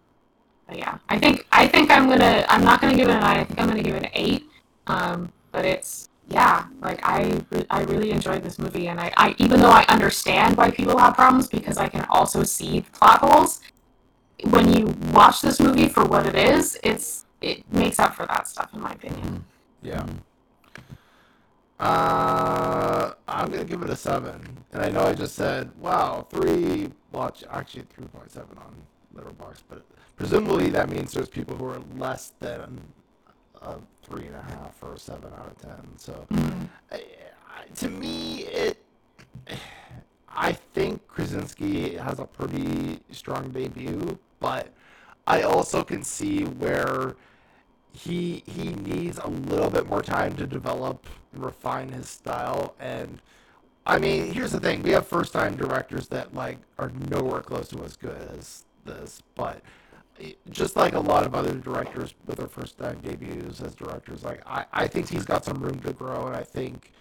but 0.67 0.77
yeah, 0.77 0.99
I 1.09 1.17
think 1.17 1.47
I 1.51 1.67
think 1.67 1.89
I'm 1.89 2.07
gonna 2.07 2.45
I'm 2.47 2.63
not 2.63 2.79
gonna 2.79 2.95
give 2.95 3.09
it 3.09 3.15
a 3.15 3.19
nine. 3.19 3.39
I 3.39 3.43
think 3.43 3.59
I'm 3.59 3.67
gonna 3.67 3.83
give 3.83 3.95
it 3.95 4.03
an 4.03 4.11
eight. 4.13 4.45
Um, 4.87 5.31
but 5.51 5.65
it's 5.65 6.09
yeah, 6.29 6.65
like 6.79 6.99
I 7.03 7.41
I 7.69 7.81
really 7.83 8.11
enjoyed 8.11 8.43
this 8.43 8.59
movie, 8.59 8.87
and 8.87 8.99
I, 8.99 9.11
I 9.17 9.35
even 9.39 9.61
though 9.61 9.71
I 9.71 9.83
understand 9.89 10.57
why 10.57 10.69
people 10.69 10.97
have 10.97 11.15
problems 11.15 11.47
because 11.47 11.77
I 11.77 11.89
can 11.89 12.05
also 12.09 12.43
see 12.43 12.81
the 12.81 12.91
plot 12.91 13.19
holes. 13.19 13.61
When 14.43 14.71
you 14.71 14.95
watch 15.11 15.41
this 15.41 15.59
movie 15.59 15.89
for 15.89 16.05
what 16.05 16.25
it 16.25 16.35
is, 16.35 16.79
it's 16.83 17.25
it 17.41 17.71
makes 17.71 17.99
up 17.99 18.15
for 18.15 18.25
that 18.25 18.47
stuff 18.47 18.73
in 18.73 18.81
my 18.81 18.91
opinion. 18.91 19.21
Mm-hmm. 19.21 19.87
Yeah. 19.87 20.01
Mm-hmm. 20.01 20.17
Uh, 21.79 23.13
I'm 23.27 23.49
gonna 23.49 23.63
give 23.63 23.81
it 23.83 23.89
a 23.89 23.95
seven, 23.95 24.65
and 24.73 24.81
I 24.81 24.89
know 24.89 25.03
I 25.03 25.13
just 25.13 25.35
said 25.35 25.71
wow 25.79 26.27
three. 26.29 26.91
Well, 27.11 27.33
actually 27.49 27.83
three 27.89 28.05
point 28.07 28.31
seven 28.31 28.57
on 28.57 28.75
Letterboxd, 29.15 29.63
but 29.69 29.85
presumably 30.17 30.69
that 30.71 30.89
means 30.89 31.13
there's 31.13 31.29
people 31.29 31.55
who 31.55 31.65
are 31.67 31.81
less 31.95 32.33
than 32.39 32.81
a 33.61 33.75
three 34.03 34.25
and 34.25 34.35
a 34.35 34.41
half 34.41 34.75
or 34.81 34.95
a 34.95 34.99
seven 34.99 35.31
out 35.33 35.47
of 35.47 35.57
ten. 35.57 35.97
So, 35.97 36.25
mm-hmm. 36.31 36.65
to 37.75 37.89
me, 37.89 38.39
it. 38.43 38.83
I 40.31 40.51
think 40.53 41.07
Krasinski 41.07 41.95
has 41.95 42.19
a 42.19 42.25
pretty 42.25 42.99
strong 43.11 43.49
debut, 43.49 44.19
but 44.39 44.67
I 45.25 45.41
also 45.41 45.83
can 45.83 46.03
see 46.03 46.43
where 46.43 47.15
he 47.99 48.43
he 48.47 48.73
needs 48.73 49.19
a 49.19 49.27
little 49.27 49.69
bit 49.69 49.87
more 49.87 50.01
time 50.01 50.35
to 50.35 50.47
develop 50.47 51.05
refine 51.33 51.89
his 51.89 52.07
style 52.09 52.75
and 52.79 53.21
I 53.85 53.97
mean, 53.97 54.31
here's 54.33 54.51
the 54.51 54.59
thing: 54.59 54.83
we 54.83 54.91
have 54.91 55.07
first-time 55.07 55.55
directors 55.55 56.07
that 56.09 56.33
like 56.35 56.59
are 56.77 56.91
nowhere 57.09 57.41
close 57.41 57.69
to 57.69 57.83
as 57.83 57.95
good 57.97 58.21
as 58.37 58.65
this, 58.85 59.23
but 59.35 59.61
eh, 60.21 60.33
just 60.51 60.75
like 60.75 60.93
a 60.93 60.99
lot 60.99 61.25
of 61.25 61.33
other 61.33 61.53
directors 61.55 62.13
with 62.27 62.37
their 62.37 62.47
first 62.47 62.77
time 62.77 62.99
debuts 63.01 63.61
as 63.61 63.73
directors, 63.75 64.23
like 64.23 64.41
I, 64.45 64.65
I 64.73 64.87
think 64.87 65.09
he's 65.09 65.25
got 65.25 65.43
some 65.43 65.57
room 65.63 65.79
to 65.79 65.93
grow, 65.93 66.27
and 66.27 66.35
I 66.35 66.43
think, 66.43 66.91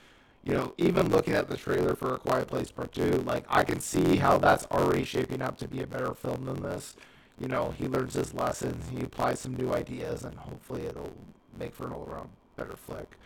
you 0.45 0.55
know, 0.55 0.73
even 0.79 1.11
looking 1.11 1.35
at 1.35 1.49
the 1.49 1.59
trailer 1.59 1.95
for 1.95 2.15
A 2.15 2.19
Quiet 2.19 2.49
Place 2.49 2.71
Part 2.71 2.93
Two, 2.93 3.23
like 3.27 3.45
I 3.51 3.65
can 3.65 3.81
see 3.81 4.17
how 4.17 4.39
that's 4.39 4.65
already 4.67 5.05
shaping 5.05 5.43
up 5.43 5.59
to 5.59 5.69
be 5.69 5.83
a 5.83 5.87
better 5.87 6.15
film 6.15 6.47
than 6.47 6.63
this. 6.63 6.97
You 7.41 7.49
know, 7.49 7.75
he 7.79 7.87
learns 7.87 8.15
his 8.15 8.35
lessons, 8.35 8.89
he 8.91 9.01
applies 9.05 9.41
some 9.41 9.55
new 9.55 9.73
ideas, 9.73 10.25
and 10.25 10.37
hopefully 10.37 10.87
it'll 10.87 11.13
make 11.59 11.75
for 11.75 11.87
an 11.87 11.93
all-around 11.93 12.29
better 12.57 12.77
flick. 12.77 13.17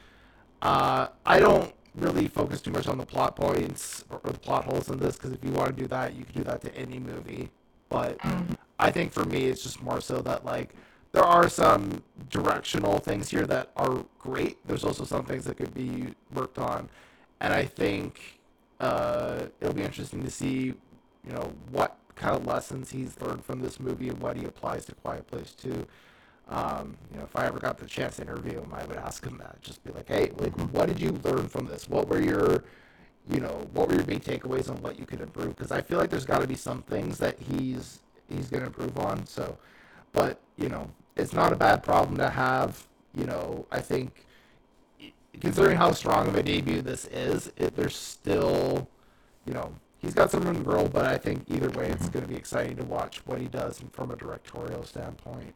Uh, 0.60 1.08
I 1.24 1.40
don't 1.40 1.72
really 1.94 2.28
focus 2.28 2.60
too 2.60 2.70
much 2.70 2.88
on 2.88 2.98
the 2.98 3.06
plot 3.06 3.36
points 3.36 4.04
or, 4.10 4.20
the 4.24 4.38
plot 4.38 4.64
holes 4.64 4.88
in 4.88 4.98
this 4.98 5.16
because 5.16 5.32
if 5.32 5.44
you 5.44 5.50
want 5.50 5.74
to 5.74 5.82
do 5.82 5.88
that, 5.88 6.14
you 6.14 6.24
can 6.24 6.34
do 6.34 6.44
that 6.44 6.60
to 6.62 6.74
any 6.76 6.98
movie. 6.98 7.50
But. 7.88 8.18
I 8.82 8.90
think 8.90 9.12
for 9.12 9.24
me, 9.24 9.44
it's 9.44 9.62
just 9.62 9.80
more 9.80 10.00
so 10.00 10.20
that 10.22 10.44
like 10.44 10.74
there 11.12 11.22
are 11.22 11.48
some 11.48 12.02
directional 12.30 12.98
things 12.98 13.30
here 13.30 13.46
that 13.46 13.70
are 13.76 14.04
great. 14.18 14.58
There's 14.66 14.82
also 14.82 15.04
some 15.04 15.24
things 15.24 15.44
that 15.44 15.56
could 15.56 15.72
be 15.72 16.14
worked 16.34 16.58
on, 16.58 16.88
and 17.40 17.54
I 17.54 17.64
think 17.64 18.40
uh, 18.80 19.44
it'll 19.60 19.72
be 19.72 19.82
interesting 19.82 20.24
to 20.24 20.30
see, 20.30 20.74
you 21.24 21.32
know, 21.32 21.52
what 21.70 21.96
kind 22.22 22.36
of 22.36 22.46
lessons 22.46 22.90
he's 22.90 23.20
learned 23.20 23.44
from 23.44 23.60
this 23.60 23.80
movie 23.80 24.08
and 24.08 24.18
what 24.20 24.36
he 24.36 24.44
applies 24.44 24.84
to 24.86 24.94
Quiet 24.94 25.26
Place 25.26 25.52
2. 25.60 25.86
Um, 26.48 26.96
you 27.10 27.18
know, 27.18 27.24
if 27.24 27.34
I 27.34 27.46
ever 27.46 27.58
got 27.58 27.78
the 27.78 27.86
chance 27.86 28.16
to 28.16 28.22
interview 28.22 28.60
him, 28.60 28.72
I 28.72 28.84
would 28.84 28.96
ask 28.96 29.24
him 29.24 29.38
that. 29.38 29.60
Just 29.60 29.82
be 29.84 29.90
like, 29.92 30.08
hey, 30.08 30.30
like, 30.36 30.52
what 30.72 30.86
did 30.86 31.00
you 31.00 31.10
learn 31.24 31.48
from 31.48 31.66
this? 31.66 31.88
What 31.88 32.08
were 32.08 32.20
your, 32.20 32.64
you 33.28 33.40
know, 33.40 33.68
what 33.72 33.88
were 33.88 33.94
your 33.96 34.04
big 34.04 34.22
takeaways 34.22 34.70
on 34.70 34.80
what 34.82 34.98
you 34.98 35.06
could 35.06 35.20
improve? 35.20 35.56
Because 35.56 35.72
I 35.72 35.80
feel 35.80 35.98
like 35.98 36.10
there's 36.10 36.24
got 36.24 36.40
to 36.40 36.46
be 36.46 36.54
some 36.54 36.82
things 36.82 37.18
that 37.18 37.38
he's 37.38 38.00
he's 38.28 38.48
going 38.48 38.60
to 38.60 38.66
improve 38.66 38.96
on. 38.98 39.26
So, 39.26 39.58
but 40.12 40.40
you 40.56 40.68
know, 40.68 40.90
it's 41.16 41.32
not 41.32 41.52
a 41.52 41.56
bad 41.56 41.82
problem 41.82 42.16
to 42.18 42.30
have. 42.30 42.86
You 43.16 43.24
know, 43.24 43.66
I 43.70 43.80
think 43.80 44.26
considering 45.40 45.76
how 45.76 45.92
strong 45.92 46.28
of 46.28 46.36
a 46.36 46.42
debut 46.42 46.82
this 46.82 47.06
is, 47.06 47.50
it, 47.56 47.74
there's 47.76 47.96
still, 47.96 48.88
you 49.46 49.54
know, 49.54 49.72
he's 50.02 50.14
got 50.14 50.30
some 50.30 50.42
room 50.42 50.56
to 50.56 50.62
grow. 50.62 50.86
But 50.86 51.06
I 51.06 51.16
think 51.16 51.44
either 51.48 51.70
way, 51.70 51.88
it's 51.88 52.08
going 52.08 52.24
to 52.24 52.28
be 52.28 52.36
exciting 52.36 52.76
to 52.76 52.84
watch 52.84 53.24
what 53.24 53.40
he 53.40 53.46
does 53.46 53.82
from 53.92 54.10
a 54.10 54.16
directorial 54.16 54.82
standpoint. 54.84 55.54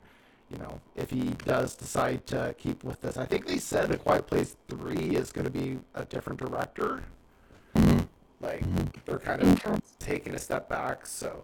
You 0.51 0.59
know, 0.59 0.80
if 0.94 1.11
he 1.11 1.30
does 1.44 1.74
decide 1.74 2.26
to 2.28 2.55
keep 2.57 2.84
with 2.84 3.01
this, 3.01 3.16
I 3.16 3.26
think 3.26 3.47
they 3.47 3.59
said 3.59 3.90
A 3.90 3.99
Quiet 3.99 4.26
Place 4.28 4.57
Three 4.68 5.16
is 5.16 5.32
going 5.32 5.44
to 5.44 5.51
be 5.51 5.78
a 5.94 6.05
different 6.05 6.38
director. 6.38 7.03
Mm-hmm. 7.74 8.03
Like 8.40 9.05
they're 9.05 9.18
kind 9.18 9.42
of 9.42 9.82
taking 9.99 10.34
a 10.34 10.38
step 10.38 10.68
back, 10.68 11.05
so 11.07 11.42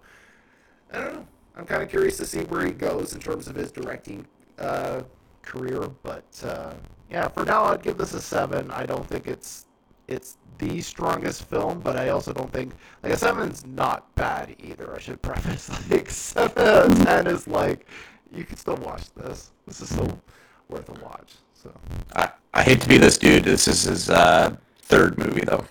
I 0.93 0.99
don't 0.99 1.15
know. 1.15 1.27
I'm 1.57 1.67
kind 1.67 1.83
of 1.83 1.89
curious 1.89 2.17
to 2.19 2.27
see 2.27 2.41
where 2.41 2.65
he 2.65 2.73
goes 2.73 3.13
in 3.13 3.21
terms 3.21 3.49
of 3.49 3.57
his 3.57 3.73
directing 3.73 4.27
uh, 4.59 5.03
career. 5.43 5.91
But 6.03 6.25
uh, 6.45 6.75
yeah, 7.11 7.29
for 7.29 7.45
now, 7.45 7.65
I'd 7.65 7.83
give 7.83 7.99
this 7.99 8.15
a 8.15 8.21
seven. 8.21 8.71
I 8.71 8.87
don't 8.87 9.07
think 9.07 9.27
it's 9.27 9.67
it's 10.07 10.37
the 10.59 10.81
strongest 10.81 11.45
film, 11.45 11.81
but 11.81 11.97
I 11.97 12.11
also 12.11 12.33
don't 12.33 12.53
think 12.53 12.73
like 13.03 13.13
a 13.13 13.17
seven's 13.17 13.67
not 13.67 14.15
bad 14.15 14.55
either. 14.59 14.95
I 14.95 14.99
should 14.99 15.21
preface 15.23 15.69
like 15.91 16.11
seven 16.11 16.67
out 16.67 16.91
of 16.91 17.05
ten 17.05 17.27
is 17.27 17.49
like 17.49 17.87
you 18.33 18.45
can 18.45 18.57
still 18.57 18.77
watch 18.77 19.13
this. 19.15 19.51
This 19.67 19.81
is 19.81 19.91
still 19.91 20.21
worth 20.69 20.89
a 20.89 21.05
watch. 21.05 21.35
So 21.55 21.73
I, 22.17 22.31
I 22.55 22.63
hate 22.63 22.81
to 22.81 22.89
be 22.89 22.99
this 22.99 23.19
dude. 23.19 23.45
This 23.45 23.69
is 23.69 23.83
his 23.85 24.11
uh, 24.11 24.57
third 24.81 25.19
movie 25.19 25.45
though. 25.45 25.65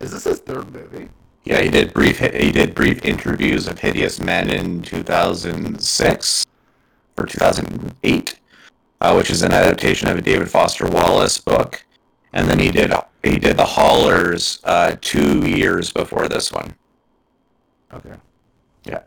is 0.00 0.12
this 0.12 0.24
his 0.24 0.40
third 0.40 0.72
movie? 0.72 1.08
Yeah, 1.44 1.62
he 1.62 1.70
did 1.70 1.94
brief 1.94 2.18
he 2.18 2.52
did 2.52 2.74
brief 2.74 3.04
interviews 3.04 3.66
of 3.66 3.78
hideous 3.78 4.20
men 4.20 4.50
in 4.50 4.82
2006 4.82 6.46
or 7.16 7.26
2008, 7.26 8.38
uh, 9.00 9.14
which 9.14 9.30
is 9.30 9.42
an 9.42 9.52
adaptation 9.52 10.08
of 10.08 10.18
a 10.18 10.22
David 10.22 10.50
Foster 10.50 10.86
Wallace 10.88 11.38
book, 11.38 11.84
and 12.32 12.48
then 12.48 12.58
he 12.58 12.70
did 12.70 12.92
he 13.22 13.38
did 13.38 13.56
the 13.56 13.64
Hollars 13.64 14.60
uh, 14.64 14.96
two 15.00 15.46
years 15.46 15.92
before 15.92 16.28
this 16.28 16.52
one. 16.52 16.74
Okay. 17.92 18.14
Yeah. 18.84 19.02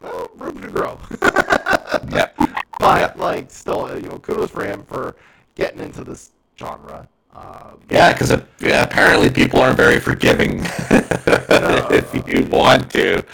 Well, 0.00 0.30
room 0.36 0.60
to 0.62 0.68
grow. 0.68 0.98
Yeah, 2.08 2.28
but 2.78 3.18
like, 3.18 3.50
still, 3.50 3.98
you 3.98 4.08
know, 4.08 4.18
kudos 4.18 4.50
for 4.50 4.64
him 4.64 4.84
for 4.84 5.16
getting 5.54 5.80
into 5.80 6.04
this 6.04 6.30
genre. 6.58 7.08
Um, 7.34 7.80
yeah, 7.88 8.12
because 8.12 8.30
yeah, 8.58 8.82
apparently 8.82 9.30
people 9.30 9.60
aren't 9.60 9.76
very 9.76 10.00
forgiving. 10.00 10.60
if 10.90 12.28
you 12.28 12.44
want 12.46 12.90
to, 12.92 13.24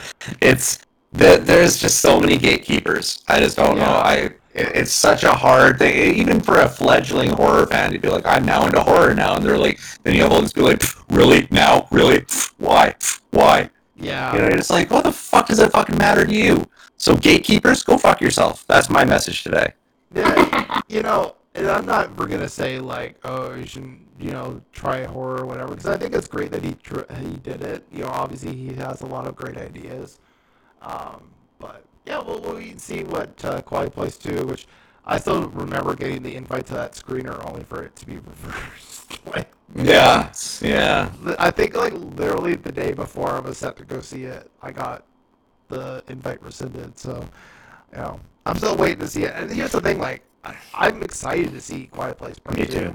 it's 0.42 0.80
the, 1.12 1.40
there's 1.42 1.78
just 1.78 2.00
so 2.00 2.20
many 2.20 2.36
gatekeepers. 2.36 3.22
I 3.28 3.40
just 3.40 3.56
don't 3.56 3.78
know. 3.78 3.84
I 3.84 4.32
it's 4.56 4.92
such 4.92 5.22
a 5.24 5.32
hard 5.32 5.78
thing, 5.78 6.14
even 6.16 6.40
for 6.40 6.60
a 6.60 6.68
fledgling 6.68 7.30
horror 7.30 7.66
fan 7.66 7.92
to 7.92 7.98
be 7.98 8.08
like, 8.08 8.26
I'm 8.26 8.44
now 8.44 8.64
into 8.66 8.80
horror 8.80 9.14
now, 9.14 9.36
and 9.36 9.44
they're 9.44 9.58
like, 9.58 9.78
then 10.02 10.14
you 10.14 10.22
have 10.22 10.32
all 10.32 10.40
these 10.40 10.52
people 10.52 10.70
like, 10.70 10.82
really 11.10 11.46
now, 11.50 11.86
really, 11.90 12.20
Pff, 12.20 12.52
why, 12.58 12.94
Pff, 12.98 13.20
why? 13.30 13.70
yeah. 13.96 14.34
You 14.34 14.40
know, 14.40 14.46
it's 14.48 14.70
like, 14.70 14.90
what 14.90 15.04
the 15.04 15.12
fuck 15.12 15.48
does 15.48 15.58
it 15.58 15.72
fucking 15.72 15.98
matter 15.98 16.26
to 16.26 16.34
you? 16.34 16.66
So 16.96 17.16
gatekeepers, 17.16 17.82
go 17.82 17.98
fuck 17.98 18.20
yourself. 18.20 18.66
That's 18.66 18.88
my 18.88 19.04
message 19.04 19.42
today. 19.42 19.72
Yeah, 20.14 20.80
you 20.88 21.02
know, 21.02 21.36
and 21.54 21.66
I'm 21.68 21.86
not 21.86 22.06
ever 22.06 22.26
gonna 22.26 22.48
say 22.48 22.78
like, 22.80 23.16
oh, 23.24 23.54
you 23.54 23.66
shouldn't, 23.66 24.00
you 24.18 24.30
know, 24.30 24.60
try 24.72 25.04
horror 25.04 25.42
or 25.42 25.46
whatever, 25.46 25.70
because 25.70 25.86
I 25.86 25.96
think 25.96 26.14
it's 26.14 26.28
great 26.28 26.50
that 26.52 26.64
he 26.64 26.74
tr- 26.74 27.10
he 27.18 27.36
did 27.38 27.62
it. 27.62 27.84
You 27.92 28.04
know, 28.04 28.08
obviously 28.08 28.54
he 28.54 28.74
has 28.74 29.02
a 29.02 29.06
lot 29.06 29.26
of 29.26 29.36
great 29.36 29.56
ideas. 29.56 30.18
Um, 30.82 31.30
but 31.58 31.84
yeah, 32.06 32.22
we'll, 32.22 32.40
we'll 32.40 32.54
wait 32.56 32.70
and 32.72 32.80
see 32.80 33.04
what 33.04 33.44
uh, 33.44 33.60
Quiet 33.62 33.92
Place 33.92 34.16
Two, 34.16 34.46
which 34.46 34.66
I 35.04 35.18
still 35.18 35.48
remember 35.48 35.94
getting 35.94 36.22
the 36.22 36.34
invite 36.36 36.66
to 36.66 36.74
that 36.74 36.92
screener 36.92 37.44
only 37.48 37.64
for 37.64 37.82
it 37.82 37.96
to 37.96 38.06
be 38.06 38.16
reversed. 38.18 39.26
like, 39.26 39.52
Yeah, 39.74 40.32
yeah. 40.62 41.10
I 41.38 41.50
think 41.50 41.74
like 41.76 41.92
literally 41.94 42.54
the 42.56 42.72
day 42.72 42.92
before 42.92 43.30
I 43.30 43.40
was 43.40 43.58
set 43.58 43.76
to 43.76 43.84
go 43.84 44.00
see 44.00 44.24
it, 44.24 44.50
I 44.62 44.72
got 44.72 45.04
the 45.68 46.02
invite 46.08 46.42
rescinded. 46.42 46.98
So, 46.98 47.24
you 47.92 47.98
know, 47.98 48.20
I'm 48.44 48.56
still 48.56 48.76
waiting 48.76 49.00
to 49.00 49.08
see 49.08 49.24
it. 49.24 49.32
And 49.34 49.50
here's 49.50 49.72
the 49.72 49.80
thing, 49.80 49.98
like, 49.98 50.22
I, 50.44 50.56
I'm 50.74 51.02
excited 51.02 51.52
to 51.52 51.60
see 51.60 51.86
Quiet 51.86 52.18
Place 52.18 52.38
Part 52.38 52.58
Me 52.58 52.66
Two. 52.66 52.72
too. 52.72 52.94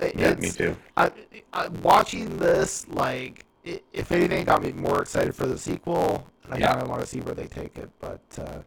It- 0.00 0.16
Yeah, 0.16 0.34
me 0.34 0.50
too. 0.50 0.76
I, 0.96 1.10
I, 1.52 1.68
watching 1.68 2.36
this, 2.38 2.86
like, 2.88 3.44
if 3.64 4.12
anything, 4.12 4.44
got 4.44 4.62
me 4.62 4.72
more 4.72 5.02
excited 5.02 5.34
for 5.34 5.46
the 5.46 5.58
sequel. 5.58 6.26
And 6.44 6.54
I 6.54 6.58
Yeah. 6.58 6.68
kind 6.70 6.82
of 6.82 6.88
want 6.88 7.00
to 7.02 7.06
see 7.06 7.20
where 7.20 7.34
they 7.34 7.46
take 7.46 7.76
it. 7.76 7.90
But 8.00 8.20
uh, 8.38 8.58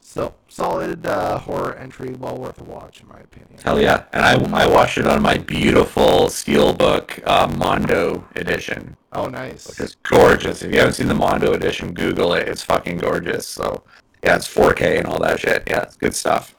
still, 0.00 0.34
solid 0.48 1.06
uh, 1.06 1.38
horror 1.38 1.74
entry, 1.76 2.14
well 2.18 2.36
worth 2.36 2.60
a 2.60 2.64
watch 2.64 3.00
in 3.00 3.08
my 3.08 3.18
opinion. 3.20 3.58
Hell 3.64 3.80
yeah. 3.80 4.04
And 4.12 4.24
I, 4.24 4.64
I 4.64 4.66
watched 4.66 4.98
it 4.98 5.06
on 5.06 5.22
my 5.22 5.38
beautiful 5.38 6.26
Steelbook 6.26 7.26
uh, 7.26 7.46
Mondo 7.56 8.26
edition, 8.36 8.96
Oh, 9.12 9.26
nice. 9.28 9.66
which 9.68 9.80
is 9.80 9.94
gorgeous. 10.02 10.62
If 10.62 10.72
you 10.72 10.78
haven't 10.78 10.94
seen 10.94 11.08
the 11.08 11.14
Mondo 11.14 11.52
edition, 11.52 11.94
Google 11.94 12.34
it. 12.34 12.48
It's 12.48 12.62
fucking 12.62 12.98
gorgeous. 12.98 13.46
So, 13.46 13.84
yeah, 14.22 14.36
it's 14.36 14.52
4K 14.52 14.98
and 14.98 15.06
all 15.06 15.18
that 15.20 15.40
shit. 15.40 15.62
Yeah, 15.68 15.82
it's 15.82 15.96
good 15.96 16.14
stuff. 16.14 16.54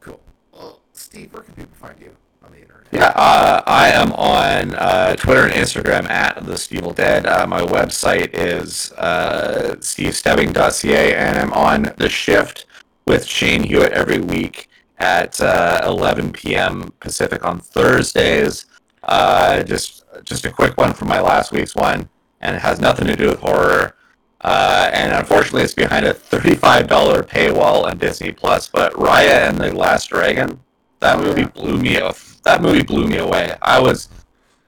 Cool. 0.00 0.20
Well, 0.52 0.80
Steve, 0.92 1.32
where 1.32 1.42
can 1.42 1.54
people 1.54 1.74
find 1.76 1.98
you 2.00 2.14
on 2.44 2.52
the 2.52 2.60
internet? 2.60 2.86
Yeah, 2.92 3.12
uh, 3.16 3.62
I 3.66 3.88
am 3.90 4.12
on 4.12 4.74
uh, 4.74 5.16
Twitter 5.16 5.44
and 5.44 5.52
Instagram 5.52 6.08
at 6.08 6.44
the 6.44 6.56
Steve 6.56 6.94
Dead. 6.94 7.26
Uh, 7.26 7.46
my 7.46 7.60
website 7.60 8.30
is 8.32 8.92
uh, 8.92 9.76
stevestebbing.ca, 9.78 11.14
and 11.14 11.38
I'm 11.38 11.52
on 11.52 11.92
the 11.96 12.08
shift 12.08 12.66
with 13.06 13.26
Shane 13.26 13.62
Hewitt 13.62 13.92
every 13.92 14.18
week 14.18 14.68
at 14.98 15.40
uh, 15.40 15.80
11 15.84 16.32
p.m. 16.32 16.92
Pacific 17.00 17.44
on 17.44 17.60
Thursdays. 17.60 18.66
Uh, 19.02 19.62
just 19.62 20.04
just 20.22 20.46
a 20.46 20.50
quick 20.50 20.76
one 20.78 20.94
from 20.94 21.08
my 21.08 21.20
last 21.20 21.52
week's 21.52 21.74
one, 21.74 22.08
and 22.40 22.56
it 22.56 22.62
has 22.62 22.80
nothing 22.80 23.06
to 23.06 23.16
do 23.16 23.28
with 23.28 23.40
horror. 23.40 23.94
Uh, 24.40 24.90
and 24.92 25.12
unfortunately, 25.12 25.62
it's 25.62 25.74
behind 25.74 26.04
a 26.04 26.12
$35 26.12 26.86
paywall 27.26 27.84
on 27.84 27.96
Disney 27.96 28.30
Plus. 28.30 28.68
But 28.68 28.92
Raya 28.92 29.48
and 29.48 29.58
the 29.58 29.72
Last 29.74 30.10
Dragon, 30.10 30.60
that 31.00 31.18
movie 31.18 31.44
blew 31.46 31.78
me 31.78 31.98
off. 32.00 32.33
That 32.44 32.60
movie 32.62 32.82
blew 32.82 33.06
me 33.06 33.18
away. 33.18 33.56
I 33.62 33.80
was 33.80 34.08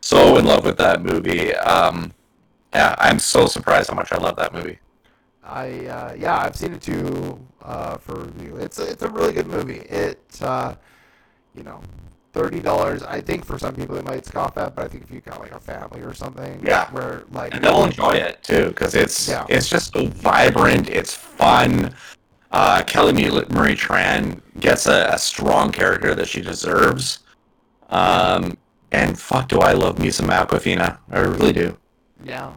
so 0.01 0.39
in 0.39 0.47
love 0.47 0.65
with 0.65 0.79
that 0.79 1.03
movie. 1.03 1.55
Um, 1.55 2.13
yeah, 2.73 2.95
I'm 2.99 3.19
so 3.19 3.47
surprised 3.47 3.91
how 3.91 3.97
much 3.97 4.13
I 4.13 4.17
love 4.19 4.37
that 4.37 4.53
movie. 4.53 4.79
I 5.45 5.87
uh, 5.87 6.15
yeah, 6.19 6.39
I've 6.39 6.57
seen 6.57 6.73
it 6.73 6.83
too 6.83 7.39
uh, 7.63 7.99
for 7.99 8.21
review. 8.25 8.57
It's 8.57 8.79
a, 8.79 8.91
it's 8.91 9.03
a 9.03 9.09
really 9.09 9.33
good 9.33 9.47
movie. 9.47 9.81
It 9.81 10.21
uh, 10.43 10.75
you 11.55 11.63
know, 11.63 11.81
thirty 12.33 12.61
dollars. 12.61 13.03
I 13.03 13.21
think 13.21 13.45
for 13.45 13.59
some 13.59 13.75
people 13.75 13.95
they 13.95 14.03
might 14.03 14.27
scoff 14.27 14.57
at, 14.59 14.75
but 14.75 14.87
I 14.87 14.89
think 14.89 15.05
if 15.05 15.11
you 15.11 15.21
got 15.21 15.39
like 15.41 15.53
a 15.53 15.61
family 15.61 16.01
or 16.01 16.15
something, 16.15 16.63
Yeah. 16.67 16.91
where 16.91 17.25
like 17.31 17.55
and 17.55 17.63
they'll 17.63 17.85
enjoy 17.85 18.13
it 18.13 18.43
too 18.43 18.69
because 18.69 18.95
it's 18.95 19.29
Yeah. 19.29 19.47
it's 19.49 19.69
just 19.69 19.93
so 19.93 20.07
vibrant. 20.07 20.89
It's 20.89 21.15
fun. 21.15 21.95
Uh, 22.51 22.83
Kelly 22.85 23.13
Marie 23.13 23.75
Tran 23.77 24.41
gets 24.61 24.87
a, 24.87 25.11
a 25.13 25.19
strong 25.19 25.71
character 25.73 26.15
that 26.15 26.27
she 26.27 26.41
deserves. 26.41 27.21
Um, 27.89 28.57
and 28.93 29.19
fuck, 29.19 29.49
do 29.49 29.59
I 29.61 29.73
love 29.73 29.99
me 29.99 30.11
some 30.11 30.29
Awkwafina? 30.29 30.99
I 31.11 31.19
really 31.19 31.53
do. 31.53 31.77
yeah, 32.25 32.53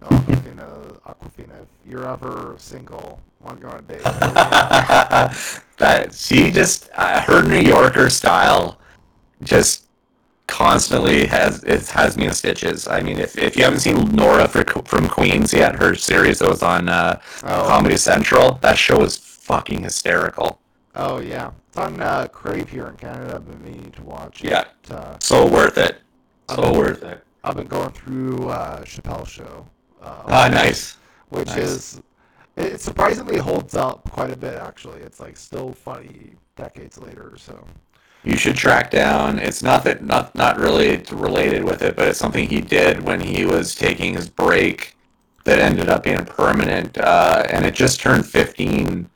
no, 0.00 0.08
Awkwafina, 0.08 1.00
Awkwafina. 1.02 1.62
If 1.62 1.68
you're 1.90 2.06
ever 2.08 2.54
single, 2.58 3.20
want 3.40 3.60
to 3.60 3.66
go 3.66 3.70
on 3.72 3.78
a 3.78 3.82
date? 3.82 4.02
that 5.78 6.14
she 6.14 6.50
just 6.50 6.88
uh, 6.94 7.20
her 7.22 7.42
New 7.42 7.58
Yorker 7.60 8.08
style 8.10 8.78
just 9.42 9.82
constantly 10.46 11.26
has 11.26 11.62
it 11.64 11.86
has 11.88 12.16
me 12.16 12.26
in 12.26 12.32
stitches. 12.32 12.86
I 12.86 13.00
mean, 13.00 13.18
if, 13.18 13.36
if 13.38 13.56
you 13.56 13.64
haven't 13.64 13.80
seen 13.80 14.10
Nora 14.12 14.46
for, 14.48 14.64
from 14.84 15.08
Queens 15.08 15.52
yet, 15.52 15.74
her 15.76 15.94
series 15.94 16.38
that 16.40 16.48
was 16.48 16.62
on 16.62 16.88
uh, 16.88 17.20
Oh. 17.42 17.66
Comedy 17.68 17.96
Central, 17.96 18.54
that 18.62 18.78
show 18.78 18.98
was 18.98 19.16
fucking 19.16 19.82
hysterical. 19.82 20.60
oh 20.94 21.18
yeah, 21.18 21.50
it's 21.63 21.63
on 21.76 22.00
uh, 22.00 22.26
Crave 22.28 22.68
here 22.68 22.86
in 22.88 22.96
Canada. 22.96 23.36
I've 23.36 23.46
been 23.48 23.62
meaning 23.64 23.90
to 23.92 24.02
watch. 24.02 24.42
Yeah. 24.42 24.62
it. 24.84 24.90
Uh, 24.90 25.16
So 25.20 25.46
worth 25.46 25.78
it. 25.78 26.00
So 26.50 26.62
Okay. 26.62 26.78
worth 26.78 27.02
it. 27.02 27.24
I've 27.42 27.56
been 27.56 27.66
going 27.66 27.90
through 27.90 28.48
uh, 28.48 28.82
Chappelle 28.84 29.26
Show. 29.26 29.66
Uh, 30.02 30.22
Ah, 30.26 30.48
nice. 30.48 30.96
which 31.30 31.48
Nice. 31.48 31.56
is 31.58 32.02
it 32.56 32.80
surprisingly 32.80 33.38
holds 33.38 33.74
up 33.74 34.08
quite 34.10 34.30
a 34.30 34.36
bit 34.36 34.54
actually 34.54 35.00
it's 35.00 35.18
like 35.18 35.36
still 35.36 35.72
funny 35.72 36.34
decades 36.56 36.96
later 36.98 37.34
so 37.36 37.64
You 38.22 38.36
should 38.36 38.54
track 38.56 38.90
down. 38.92 39.38
It's 39.40 39.62
not 39.62 39.82
that 39.84 40.04
not 40.04 40.34
not 40.36 40.58
really 40.58 41.02
related 41.10 41.64
with 41.64 41.82
it, 41.82 41.96
but 41.96 42.06
it's 42.08 42.18
something 42.18 42.48
he 42.48 42.60
did 42.60 43.02
when 43.02 43.20
he 43.20 43.44
was 43.44 43.74
taking 43.74 44.14
his 44.14 44.28
break 44.28 44.96
that 45.44 45.58
ended 45.58 45.88
up 45.90 46.04
being 46.04 46.24
permanent. 46.24 46.96
Uh, 46.96 47.42
and 47.50 47.66
it 47.66 47.74
just 47.74 48.00
turned 48.00 48.24
15 48.26 49.10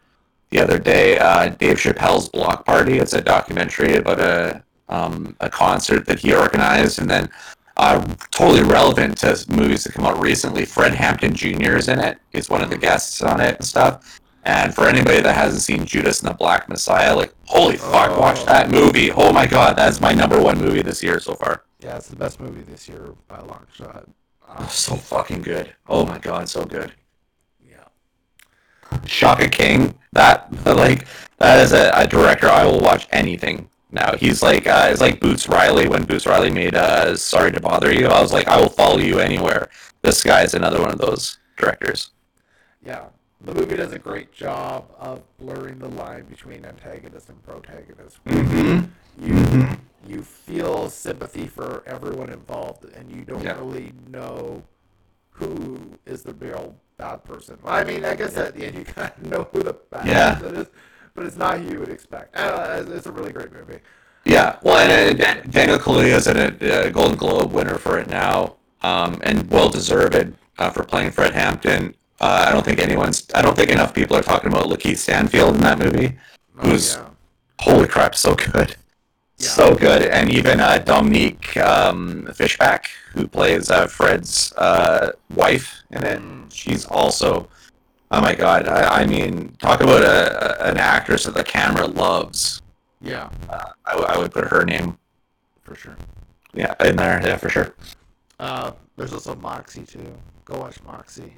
the 0.51 0.61
other 0.61 0.79
day. 0.79 1.19
Uh, 1.19 1.49
Dave 1.51 1.77
Chappelle's 1.77 2.29
Block 2.29 2.65
Party. 2.65 2.99
It's 2.99 3.13
a 3.15 3.21
documentary 3.21 3.97
about 3.97 4.21
a 4.21 4.63
um, 4.89 5.37
a 5.41 5.51
concert 5.51 6.07
that 6.07 6.19
he 6.21 6.35
organized, 6.35 6.99
and 6.99 7.11
then 7.11 7.29
uh, 7.77 8.01
totally 8.31 8.63
relevant 8.63 9.19
to 9.19 9.45
movies 9.51 9.85
that 9.85 9.93
come 9.93 10.07
out 10.07 10.19
recently. 10.21 10.65
Fred 10.65 10.95
Hampton 10.95 11.35
Jr. 11.35 11.77
is 11.77 11.89
in 11.89 11.99
it. 12.01 12.19
He's 12.31 12.49
one 12.49 12.63
of 12.63 12.71
the 12.71 12.79
guests 12.79 13.21
on 13.23 13.41
it 13.41 13.57
and 13.57 13.65
stuff. 13.65 14.21
And 14.45 14.75
for 14.75 14.87
anybody 14.89 15.21
that 15.21 15.35
hasn't 15.35 15.61
seen 15.63 15.85
Judas 15.85 16.21
and 16.23 16.31
the 16.31 16.35
Black 16.35 16.69
Messiah, 16.71 17.15
like 17.15 17.35
holy 17.45 17.77
fuck, 17.77 18.19
watch 18.19 18.39
Oh. 18.41 18.47
that 18.47 18.71
movie! 18.71 19.11
Oh 19.13 19.31
my 19.33 19.47
god, 19.47 19.77
that's 19.77 20.01
my 20.01 20.13
number 20.15 20.41
one 20.41 20.59
movie 20.59 20.81
this 20.81 21.03
year 21.03 21.21
so 21.21 21.35
far. 21.35 21.65
yeah 21.81 21.97
it's 21.97 22.09
the 22.09 22.17
best 22.17 22.41
movie 22.41 22.63
this 22.63 22.89
year 22.89 23.13
by 23.29 23.37
a 23.37 23.45
long 23.45 23.67
shot 23.75 24.09
uh, 24.49 24.67
So 24.69 24.97
fucking 24.97 25.43
good. 25.43 25.75
Oh 25.87 26.07
my 26.07 26.17
god, 26.19 26.49
so 26.49 26.65
good. 26.65 26.93
Shaka 29.07 29.49
King, 29.49 29.95
that 30.13 30.53
like 30.67 31.07
that 31.39 31.61
is 31.61 31.73
a, 31.73 31.91
a 31.95 32.07
director 32.07 32.49
I 32.49 32.65
will 32.65 32.81
watch 32.81 33.07
anything. 33.11 33.69
Now 33.91 34.15
he's 34.17 34.43
like 34.43 34.67
uh, 34.67 34.89
it's 34.91 35.01
like 35.01 35.21
Boots 35.21 35.49
Riley 35.49 35.89
when 35.89 36.05
Boots 36.05 36.27
Riley 36.27 36.51
made 36.51 36.75
uh, 36.75 37.17
Sorry 37.17 37.53
to 37.53 37.61
Bother 37.61 37.93
You. 37.93 38.07
I 38.09 38.21
was 38.21 38.33
like, 38.33 38.49
I 38.49 38.61
will 38.61 38.69
follow 38.69 38.99
you 38.99 39.19
anywhere. 39.21 39.69
This 40.03 40.23
guy 40.23 40.43
is 40.43 40.55
another 40.55 40.81
one 40.81 40.91
of 40.91 40.99
those 40.99 41.39
directors. 41.57 42.11
yeah 42.85 43.07
the 43.41 43.55
movie 43.55 43.77
does 43.77 43.93
a 43.93 43.99
great 44.01 44.33
job 44.33 44.85
of 44.99 45.23
blurring 45.39 45.79
the 45.79 45.89
line 45.89 46.25
between 46.25 46.65
antagonist 46.65 47.29
and 47.29 47.41
protagonist. 47.45 48.19
Mm-hmm. 48.25 49.25
You 49.25 49.77
you 50.07 50.23
feel 50.23 50.91
sympathy 50.91 51.47
for 51.47 51.83
everyone 51.87 52.31
involved, 52.31 52.85
and 52.97 53.11
you 53.11 53.23
don't 53.25 53.43
Yeah. 53.45 53.57
really 53.59 53.93
know 54.09 54.65
who 55.39 55.79
is 56.07 56.23
the 56.23 56.35
real 56.35 56.75
bad 56.97 57.25
person. 57.25 57.59
Well, 57.63 57.75
I 57.75 57.85
mean, 57.85 58.05
I 58.05 58.15
guess 58.15 58.37
at 58.37 58.55
the 58.57 58.67
end 58.67 58.77
you 58.79 58.85
kind 58.97 59.13
of 59.17 59.23
know 59.31 59.49
who 59.53 59.63
the 59.63 59.75
bad 59.91 60.07
Yeah. 60.07 60.35
person 60.35 60.57
is, 60.57 60.69
but 61.15 61.27
it's 61.27 61.37
not 61.37 61.59
who 61.59 61.73
you 61.73 61.81
would 61.81 61.89
expect. 61.91 62.37
Uh, 62.37 62.83
it's- 62.87 63.07
a 63.07 63.13
really 63.13 63.33
great 63.33 63.53
movie. 63.53 63.79
Yeah, 64.25 64.57
well, 64.63 64.77
and 64.79 65.21
uh, 65.21 65.35
Daniel 65.49 65.79
Kaluuya 65.79 66.17
is 66.17 66.27
a 66.27 66.87
uh, 66.87 66.91
Golden 66.91 67.17
Globe 67.17 67.53
winner 67.53 67.79
for 67.79 67.99
it 67.99 68.09
now, 68.09 68.57
um, 68.83 69.19
and 69.23 69.49
well 69.51 69.71
deserved 69.71 70.35
uh, 70.59 70.71
for 70.71 70.85
playing 70.85 71.13
Fred 71.13 71.33
Hampton. 71.33 71.95
Uh, 72.21 72.45
I 72.49 72.53
don't 72.53 72.65
think 72.65 72.79
anyone's. 72.81 73.27
I 73.35 73.41
don't 73.43 73.57
think 73.57 73.71
enough 73.71 73.95
people 73.95 74.17
are 74.17 74.23
talking 74.23 74.53
about 74.53 74.67
Lakeith 74.67 74.99
Stanfield 74.99 75.55
in 75.55 75.61
that 75.63 75.79
movie. 75.79 76.19
Oh, 76.59 76.69
Who's 76.69 76.97
yeah. 76.97 77.07
holy 77.61 77.87
crap, 77.89 78.15
so 78.17 78.35
good, 78.35 78.77
Yeah. 79.41 79.49
so 79.49 79.75
good, 79.75 80.03
and 80.03 80.31
even 80.31 80.59
uh, 80.61 80.79
Dominique 80.79 81.57
um, 81.59 82.27
Fishback, 82.35 82.87
who 83.13 83.29
plays 83.29 83.71
uh, 83.71 83.87
Fred's 83.87 84.53
uh, 84.55 85.13
wife 85.35 85.83
in 85.91 86.03
it, 86.05 86.21
she's 86.53 86.85
also. 86.87 87.49
Oh 88.11 88.21
my 88.21 88.35
god! 88.35 88.67
I, 88.67 89.03
I 89.03 89.07
mean, 89.07 89.55
talk 89.61 89.81
about 89.81 90.03
a, 90.03 90.65
a- 90.67 90.71
an 90.71 90.79
actress 90.79 91.25
that 91.25 91.35
the 91.35 91.45
camera 91.45 91.87
loves. 91.87 92.63
Yeah, 93.01 93.29
I, 93.85 93.93
w- 93.93 94.07
I 94.09 94.19
would 94.19 94.33
put 94.33 94.45
her 94.49 94.65
name 94.65 94.99
for 95.63 95.77
sure. 95.77 95.97
yeah, 96.55 96.75
in 96.81 96.97
there, 96.97 97.21
yeah, 97.25 97.37
for 97.37 97.49
sure. 97.49 97.75
Uh, 98.41 98.73
there's 98.97 99.13
also 99.13 99.37
Moxie 99.37 99.85
too. 99.85 100.13
Go 100.47 100.59
watch 100.59 100.83
Moxie. 100.83 101.35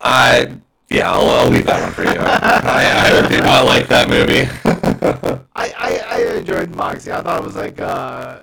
I 0.00 0.56
yeah, 0.88 1.12
I'll, 1.12 1.28
I'll 1.28 1.48
leave 1.50 1.66
that 1.66 1.82
one 1.82 1.92
for 1.92 2.02
you. 2.04 2.18
I, 2.18 3.22
I 3.24 3.28
did 3.28 3.44
not 3.44 3.66
like 3.66 3.86
that 3.88 4.08
movie. 4.08 4.48
I, 5.54 5.72
I, 5.76 6.00
I 6.16 6.36
enjoyed 6.38 6.74
Moxie. 6.74 7.12
I 7.12 7.22
thought 7.22 7.42
it 7.42 7.44
was 7.44 7.56
like 7.56 7.80
uh, 7.80 8.42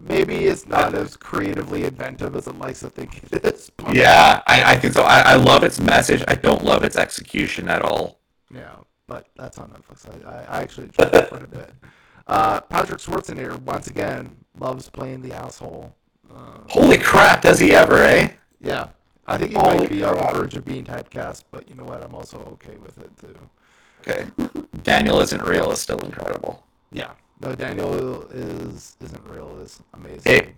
maybe 0.00 0.46
it's 0.46 0.66
not 0.66 0.94
as 0.94 1.16
creatively 1.16 1.84
inventive 1.84 2.36
as 2.36 2.46
it 2.46 2.58
likes 2.58 2.80
to 2.80 2.90
think 2.90 3.22
it 3.32 3.44
is. 3.44 3.70
yeah, 3.92 4.42
I, 4.46 4.72
I 4.74 4.76
think 4.76 4.94
so. 4.94 5.02
I, 5.02 5.20
I 5.20 5.34
love 5.34 5.62
its 5.62 5.80
message. 5.80 6.22
I 6.28 6.34
don't 6.34 6.64
love 6.64 6.84
its 6.84 6.96
execution 6.96 7.68
at 7.68 7.82
all. 7.82 8.20
Yeah, 8.52 8.76
but 9.06 9.26
that's 9.36 9.58
on 9.58 9.70
Netflix. 9.70 10.08
I, 10.26 10.30
I, 10.30 10.58
I 10.58 10.62
actually 10.62 10.86
enjoyed 10.86 11.14
it 11.14 11.28
quite 11.28 11.42
a 11.42 11.48
bit. 11.48 11.72
Uh, 12.26 12.58
Patrick 12.58 13.00
Schwarzenegger 13.00 13.60
once 13.64 13.86
again 13.88 14.34
loves 14.58 14.88
playing 14.88 15.20
the 15.20 15.34
asshole. 15.34 15.94
Uh, 16.34 16.60
Holy 16.70 16.96
crap, 16.96 17.42
does 17.42 17.58
he 17.58 17.72
ever, 17.74 17.96
eh? 17.98 18.30
yeah, 18.62 18.88
I 19.26 19.36
think 19.36 19.50
he 19.50 19.58
Holy 19.58 19.76
might 19.80 19.90
be 19.90 20.02
on 20.02 20.16
the 20.16 20.32
verge 20.32 20.54
of 20.54 20.64
being 20.64 20.84
typecast, 20.84 21.44
but 21.50 21.68
you 21.68 21.74
know 21.74 21.84
what? 21.84 22.02
I'm 22.02 22.14
also 22.14 22.38
okay 22.54 22.78
with 22.78 22.96
it 22.96 23.10
too. 23.20 23.36
Okay. 24.06 24.26
Daniel 24.82 25.20
isn't 25.20 25.42
real 25.42 25.70
is 25.72 25.80
still 25.80 25.98
incredible. 26.00 26.62
Yeah, 26.92 27.12
no, 27.40 27.54
Daniel 27.54 28.22
is 28.30 28.96
isn't 29.02 29.26
real. 29.26 29.56
Is 29.60 29.80
amazing. 29.94 30.22
Hey. 30.24 30.52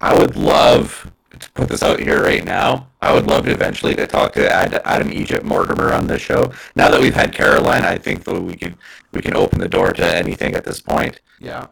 I 0.00 0.16
would 0.16 0.36
love 0.36 1.10
to 1.38 1.50
put 1.52 1.68
this 1.68 1.82
out 1.82 1.98
here 1.98 2.22
right 2.22 2.44
now. 2.44 2.86
I 3.02 3.12
would 3.12 3.26
love 3.26 3.44
to 3.46 3.50
eventually 3.50 3.94
to 3.96 4.06
talk 4.06 4.32
to 4.34 4.48
Adam 4.88 5.12
Egypt 5.12 5.44
Mortimer 5.44 5.92
on 5.92 6.06
this 6.06 6.22
show. 6.22 6.52
Now 6.76 6.88
that 6.90 7.00
we've 7.00 7.14
had 7.14 7.32
Caroline, 7.32 7.84
I 7.84 7.98
think 7.98 8.22
that 8.24 8.40
we 8.40 8.54
can 8.54 8.76
we 9.12 9.20
can 9.20 9.36
open 9.36 9.58
the 9.58 9.68
door 9.68 9.92
to 9.92 10.16
anything 10.16 10.54
at 10.54 10.64
this 10.64 10.80
point. 10.80 11.20
Yeah, 11.40 11.66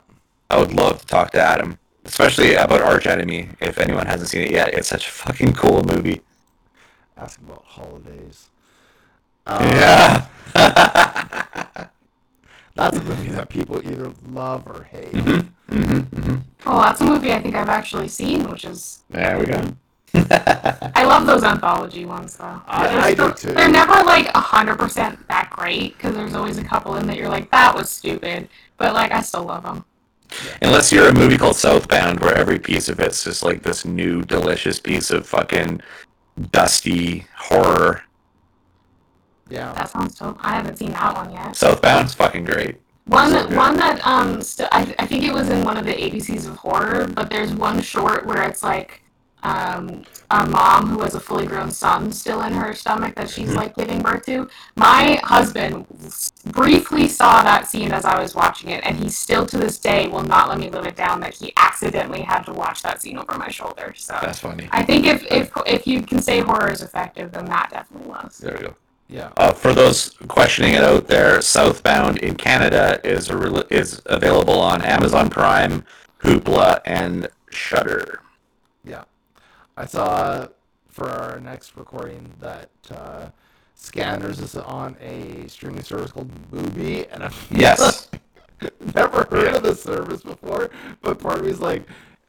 I 0.50 0.58
would 0.58 0.72
love 0.74 1.00
to 1.00 1.06
talk 1.06 1.30
to 1.32 1.40
Adam, 1.40 1.78
especially 2.04 2.54
about 2.56 2.82
Arch 2.82 3.06
Enemy. 3.06 3.50
If 3.60 3.78
anyone 3.78 4.06
hasn't 4.06 4.28
seen 4.30 4.42
it 4.42 4.50
yet, 4.50 4.74
it's 4.74 4.88
such 4.88 5.06
a 5.08 5.12
fucking 5.12 5.54
cool 5.54 5.82
movie. 5.84 6.20
asking 7.16 7.46
about 7.46 7.64
holidays. 7.64 8.50
Uh, 9.46 9.70
Yeah. 9.74 10.26
that's 12.74 12.96
a 12.98 13.02
movie 13.04 13.28
that 13.30 13.48
people 13.48 13.80
either 13.86 14.12
love 14.30 14.66
or 14.66 14.84
hate. 14.84 15.14
Oh, 16.68 16.80
that's 16.82 17.00
a 17.00 17.04
movie 17.04 17.32
I 17.32 17.40
think 17.40 17.54
I've 17.54 17.68
actually 17.68 18.08
seen, 18.08 18.48
which 18.50 18.64
is 18.64 19.02
There 19.10 19.38
we 19.38 19.46
go. 19.46 19.62
I 20.14 21.04
love 21.04 21.26
those 21.26 21.44
anthology 21.44 22.06
ones 22.06 22.36
though. 22.36 22.60
I- 22.66 22.88
They're 22.88 22.98
I 23.00 23.14
do 23.14 23.32
too. 23.34 23.52
They're 23.52 23.68
never 23.68 23.92
like 24.04 24.28
hundred 24.34 24.78
percent 24.78 25.26
that 25.28 25.50
great 25.50 25.96
because 25.96 26.14
there's 26.14 26.34
always 26.34 26.58
a 26.58 26.64
couple 26.64 26.96
in 26.96 27.06
that 27.06 27.16
you're 27.16 27.28
like 27.28 27.50
that 27.50 27.74
was 27.74 27.90
stupid, 27.90 28.48
but 28.78 28.94
like 28.94 29.12
I 29.12 29.20
still 29.20 29.44
love 29.44 29.62
them. 29.64 29.84
Unless 30.62 30.90
you're 30.90 31.08
a 31.08 31.14
movie 31.14 31.36
called 31.38 31.54
Southbound, 31.56 32.20
where 32.20 32.34
every 32.34 32.58
piece 32.58 32.88
of 32.88 32.98
it's 32.98 33.22
just 33.22 33.42
like 33.44 33.62
this 33.62 33.84
new, 33.84 34.22
delicious 34.22 34.80
piece 34.80 35.10
of 35.10 35.26
fucking 35.26 35.80
dusty 36.50 37.26
horror. 37.36 38.02
Yeah, 39.48 39.72
That 39.74 39.88
sounds 39.90 40.18
dope. 40.18 40.38
I 40.40 40.54
haven't 40.56 40.76
seen 40.76 40.90
that 40.90 41.14
one 41.14 41.32
yet. 41.32 41.54
Southbound's 41.56 42.14
fucking 42.14 42.44
great. 42.44 42.76
One 43.06 43.30
So 43.30 43.46
one 43.56 43.76
that 43.76 44.04
um 44.04 44.42
st- 44.42 44.68
I, 44.72 44.92
I 44.98 45.06
think 45.06 45.22
it 45.22 45.32
was 45.32 45.48
in 45.50 45.62
one 45.64 45.76
of 45.76 45.84
the 45.84 45.92
ABCs 45.92 46.48
of 46.48 46.56
horror, 46.56 47.06
but 47.06 47.30
there's 47.30 47.52
one 47.52 47.80
short 47.80 48.26
where 48.26 48.42
it's 48.42 48.64
like 48.64 49.02
um 49.44 50.02
a 50.32 50.44
mom 50.44 50.88
who 50.88 51.02
has 51.02 51.14
a 51.14 51.20
fully 51.20 51.46
grown 51.46 51.70
son 51.70 52.10
still 52.10 52.42
in 52.42 52.52
her 52.52 52.74
stomach 52.74 53.14
that 53.14 53.30
she's 53.30 53.46
Mm-hmm. 53.50 53.56
like 53.58 53.76
giving 53.76 54.02
birth 54.02 54.26
to. 54.26 54.48
My 54.74 55.20
husband 55.22 55.86
briefly 56.46 57.06
saw 57.06 57.44
that 57.44 57.68
scene 57.68 57.92
as 57.92 58.04
I 58.04 58.20
was 58.20 58.34
watching 58.34 58.70
it, 58.70 58.84
and 58.84 58.96
he 58.96 59.08
still 59.08 59.46
to 59.46 59.56
this 59.56 59.78
day 59.78 60.08
will 60.08 60.24
not 60.24 60.48
let 60.48 60.58
me 60.58 60.68
live 60.68 60.86
it 60.86 60.96
down 60.96 61.20
that 61.20 61.34
he 61.34 61.52
accidentally 61.56 62.22
had 62.22 62.40
to 62.46 62.52
watch 62.52 62.82
that 62.82 63.00
scene 63.00 63.18
over 63.18 63.38
my 63.38 63.48
shoulder. 63.48 63.94
So 63.96 64.18
That's 64.20 64.40
funny. 64.40 64.68
I 64.72 64.82
think 64.82 65.06
if 65.06 65.22
if 65.30 65.52
if 65.64 65.86
you 65.86 66.02
can 66.02 66.20
say 66.20 66.40
horror 66.40 66.72
is 66.72 66.82
effective, 66.82 67.30
then 67.30 67.44
that 67.44 67.70
definitely 67.70 68.08
was. 68.08 68.38
There 68.38 68.56
we 68.56 68.64
go. 68.66 68.74
Yeah. 69.08 69.32
Uh, 69.36 69.52
for 69.52 69.72
those 69.72 70.10
questioning 70.28 70.74
it 70.74 70.82
out 70.82 71.06
there, 71.06 71.40
Southbound 71.40 72.18
in 72.18 72.34
Canada 72.36 73.00
is 73.04 73.30
a, 73.30 73.36
rel- 73.36 73.64
is 73.70 74.02
available 74.06 74.58
on 74.60 74.82
Amazon 74.82 75.30
Prime, 75.30 75.84
Hoopla, 76.20 76.80
and 76.84 77.28
Shudder. 77.50 78.20
Yeah. 78.84 79.04
I 79.76 79.86
saw 79.86 80.48
for 80.88 81.08
our 81.10 81.38
next 81.40 81.76
recording 81.76 82.32
that 82.40 82.70
uh, 82.90 83.28
Scanners 83.74 84.40
is 84.40 84.56
on 84.56 84.96
a 85.00 85.46
streaming 85.48 85.82
service 85.82 86.10
called 86.12 86.30
Mubi, 86.50 87.06
and 87.12 87.22
I've 87.22 87.46
Yes. 87.54 88.08
never 88.94 89.24
heard 89.30 89.54
of 89.54 89.62
the 89.62 89.74
service 89.74 90.22
before. 90.22 90.70
But 91.02 91.18
part 91.18 91.38
of 91.38 91.44
me 91.44 91.50
is 91.50 91.60
like, 91.60 91.86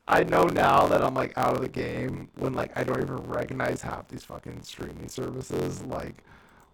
I 0.10 0.24
know 0.24 0.44
now 0.44 0.88
that 0.88 1.02
I'm 1.02 1.14
like 1.14 1.38
out 1.38 1.56
of 1.56 1.62
the 1.62 1.70
game 1.70 2.30
when 2.36 2.54
like 2.54 2.72
I 2.78 2.84
don't 2.84 3.02
even 3.02 3.18
recognize 3.24 3.82
half 3.82 4.08
these 4.10 4.24
fucking 4.24 4.62
streaming 4.64 5.08
services. 5.10 5.82
Like, 5.84 6.24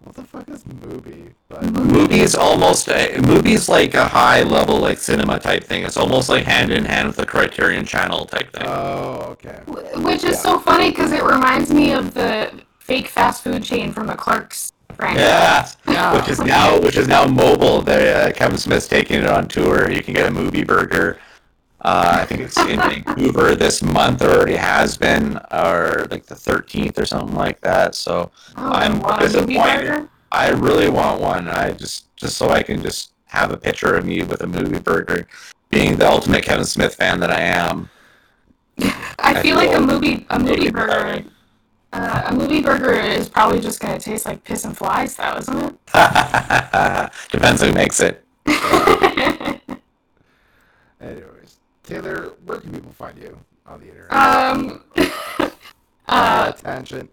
what 0.03 0.15
the 0.15 0.23
fuck 0.23 0.49
is 0.49 0.63
Mubi? 0.63 1.33
But 1.49 1.61
Mubi 1.63 2.17
is 2.19 2.35
almost 2.35 2.87
a 2.89 3.13
Mubi 3.17 3.51
is 3.53 3.69
like 3.69 3.93
a 3.93 4.05
high 4.07 4.43
level 4.43 4.77
like 4.79 4.97
cinema 4.97 5.39
type 5.39 5.63
thing. 5.63 5.83
It's 5.83 5.97
almost 5.97 6.29
like 6.29 6.43
hand 6.45 6.71
in 6.71 6.85
hand 6.85 7.07
with 7.07 7.17
the 7.17 7.25
Criterion 7.25 7.85
Channel 7.85 8.25
type 8.25 8.51
thing. 8.53 8.63
oh, 8.67 9.29
okay. 9.31 9.59
Which 10.01 10.23
is 10.23 10.41
so 10.41 10.59
funny 10.59 10.89
because 10.89 11.11
it 11.11 11.23
reminds 11.23 11.71
me 11.73 11.93
of 11.93 12.13
the 12.13 12.51
fake 12.79 13.07
fast 13.07 13.43
food 13.43 13.63
chain 13.63 13.91
from 13.93 14.07
the 14.07 14.15
Clerks 14.15 14.71
franchise. 14.95 15.77
yeah. 15.87 15.93
Yeah. 15.93 16.15
which 16.19 16.29
is 16.29 16.39
now 16.39 16.79
which 16.79 16.97
is 16.97 17.07
now 17.07 17.25
mobile. 17.25 17.81
The 17.81 18.27
uh, 18.29 18.31
Kevin 18.33 18.57
Smith's 18.57 18.87
taking 18.87 19.19
it 19.19 19.27
on 19.27 19.47
tour. 19.47 19.89
You 19.91 20.03
can 20.03 20.13
get 20.13 20.27
a 20.29 20.31
Mooby 20.31 20.65
burger. 20.65 21.17
Uh, 21.83 22.19
I 22.21 22.25
think 22.25 22.41
it's 22.41 22.57
in 22.57 22.79
Vancouver 22.79 23.55
this 23.55 23.83
month, 23.83 24.21
or 24.21 24.29
already 24.29 24.55
has 24.55 24.97
been, 24.97 25.37
or 25.51 26.07
like 26.09 26.25
the 26.25 26.35
13th 26.35 26.97
or 26.97 27.05
something 27.05 27.35
like 27.35 27.59
that. 27.61 27.93
So 27.95 28.31
Oh, 28.57 28.71
I'm 28.71 28.99
movie 28.99 29.19
disappointed. 29.19 30.09
I 30.31 30.49
really 30.49 30.89
want 30.89 31.21
one. 31.21 31.47
I 31.47 31.71
just 31.71 32.15
just 32.15 32.37
so 32.37 32.49
I 32.49 32.63
can 32.63 32.81
just 32.81 33.11
have 33.25 33.51
a 33.51 33.57
picture 33.57 33.95
of 33.95 34.05
me 34.05 34.23
with 34.23 34.41
a 34.41 34.47
Mooby 34.47 34.81
burger, 34.81 35.27
being 35.69 35.97
the 35.97 36.09
ultimate 36.09 36.43
Kevin 36.43 36.65
Smith 36.65 36.95
fan 36.95 37.19
that 37.19 37.31
I 37.31 37.41
am. 37.41 37.89
I 39.19 39.41
feel 39.41 39.55
like 39.57 39.75
a 39.75 39.81
movie 39.81 40.25
a 40.29 40.39
Mooby 40.39 40.71
burger 40.71 41.23
uh, 41.93 42.23
a 42.25 42.31
Mooby 42.33 42.63
burger 42.63 42.93
is 42.93 43.29
probably 43.29 43.61
just 43.61 43.79
gonna 43.79 43.99
taste 43.99 44.25
like 44.25 44.43
piss 44.43 44.65
and 44.65 44.75
flies 44.75 45.15
though, 45.15 45.37
isn't 45.37 45.57
it? 45.57 45.75
Depends 47.31 47.61
who 47.61 47.71
makes 47.71 47.99
it. 47.99 48.25
it? 48.47 49.61
Anyways, 51.01 51.59
Taylor, 51.83 52.33
where 52.45 52.59
can 52.59 52.71
people 52.71 52.91
find 52.91 53.17
you 53.17 53.37
on 53.65 53.79
the 53.79 53.87
internet? 53.87 54.13
um 54.13 54.83
uh, 56.07 56.51
tangent. 56.53 57.09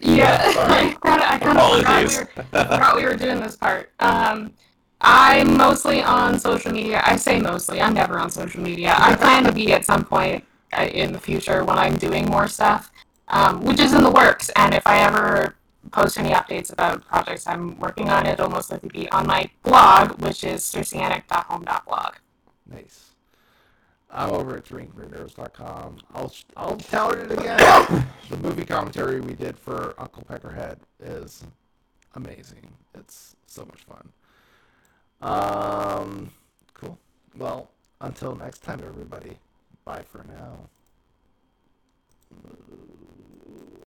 yeah 0.00 0.42
I 0.56 0.96
kind 1.02 1.22
of 1.22 1.28
I 1.28 1.38
kind 1.38 1.58
of 1.58 1.76
forgot 1.78 1.98
we, 1.98 2.16
were, 2.16 2.44
forgot 2.64 2.96
we 2.96 3.04
were 3.04 3.16
doing 3.16 3.40
this 3.40 3.56
part. 3.56 3.90
Um 4.00 4.52
I'm 5.00 5.56
mostly 5.56 6.02
on 6.02 6.38
social 6.40 6.72
media. 6.72 7.02
I 7.04 7.16
say 7.16 7.38
mostly. 7.38 7.80
I'm 7.80 7.94
never 7.94 8.18
on 8.18 8.30
social 8.30 8.60
media. 8.60 8.94
I 8.98 9.14
plan 9.14 9.44
to 9.44 9.52
be 9.52 9.72
at 9.72 9.84
some 9.84 10.04
point 10.04 10.44
uh, 10.76 10.82
in 10.82 11.12
the 11.12 11.20
future 11.20 11.64
when 11.64 11.78
I'm 11.78 11.96
doing 11.96 12.26
more 12.26 12.48
stuff, 12.48 12.90
um, 13.28 13.62
which 13.64 13.78
is 13.78 13.92
in 13.92 14.02
the 14.02 14.10
works. 14.10 14.50
And 14.56 14.74
if 14.74 14.84
I 14.86 15.00
ever 15.00 15.54
post 15.92 16.18
any 16.18 16.30
updates 16.30 16.72
about 16.72 17.06
projects 17.06 17.46
I'm 17.46 17.78
working 17.78 18.10
on, 18.10 18.26
it'll 18.26 18.50
most 18.50 18.72
likely 18.72 18.88
be 18.88 19.08
on 19.10 19.26
my 19.26 19.48
blog, 19.62 20.20
which 20.20 20.42
is 20.42 20.62
circeanic.home.blog. 20.62 22.14
Nice. 22.70 23.07
I'm 24.10 24.30
over 24.30 24.56
at 24.56 24.64
drinkrenews.com. 24.64 25.98
I'll 26.14 26.32
I'll 26.56 26.76
tout 26.76 27.18
it 27.18 27.30
again. 27.32 27.58
the 28.30 28.36
movie 28.38 28.64
commentary 28.64 29.20
we 29.20 29.34
did 29.34 29.58
for 29.58 29.94
Uncle 29.98 30.22
Peckerhead 30.28 30.78
is 31.00 31.44
amazing. 32.14 32.72
It's 32.94 33.36
so 33.46 33.66
much 33.66 33.82
fun. 33.82 34.08
Um, 35.20 36.30
cool. 36.74 36.98
Well, 37.36 37.70
until 38.00 38.34
next 38.34 38.62
time, 38.62 38.80
everybody. 38.84 39.38
Bye 39.84 40.02
for 40.02 40.24
now. 40.28 40.68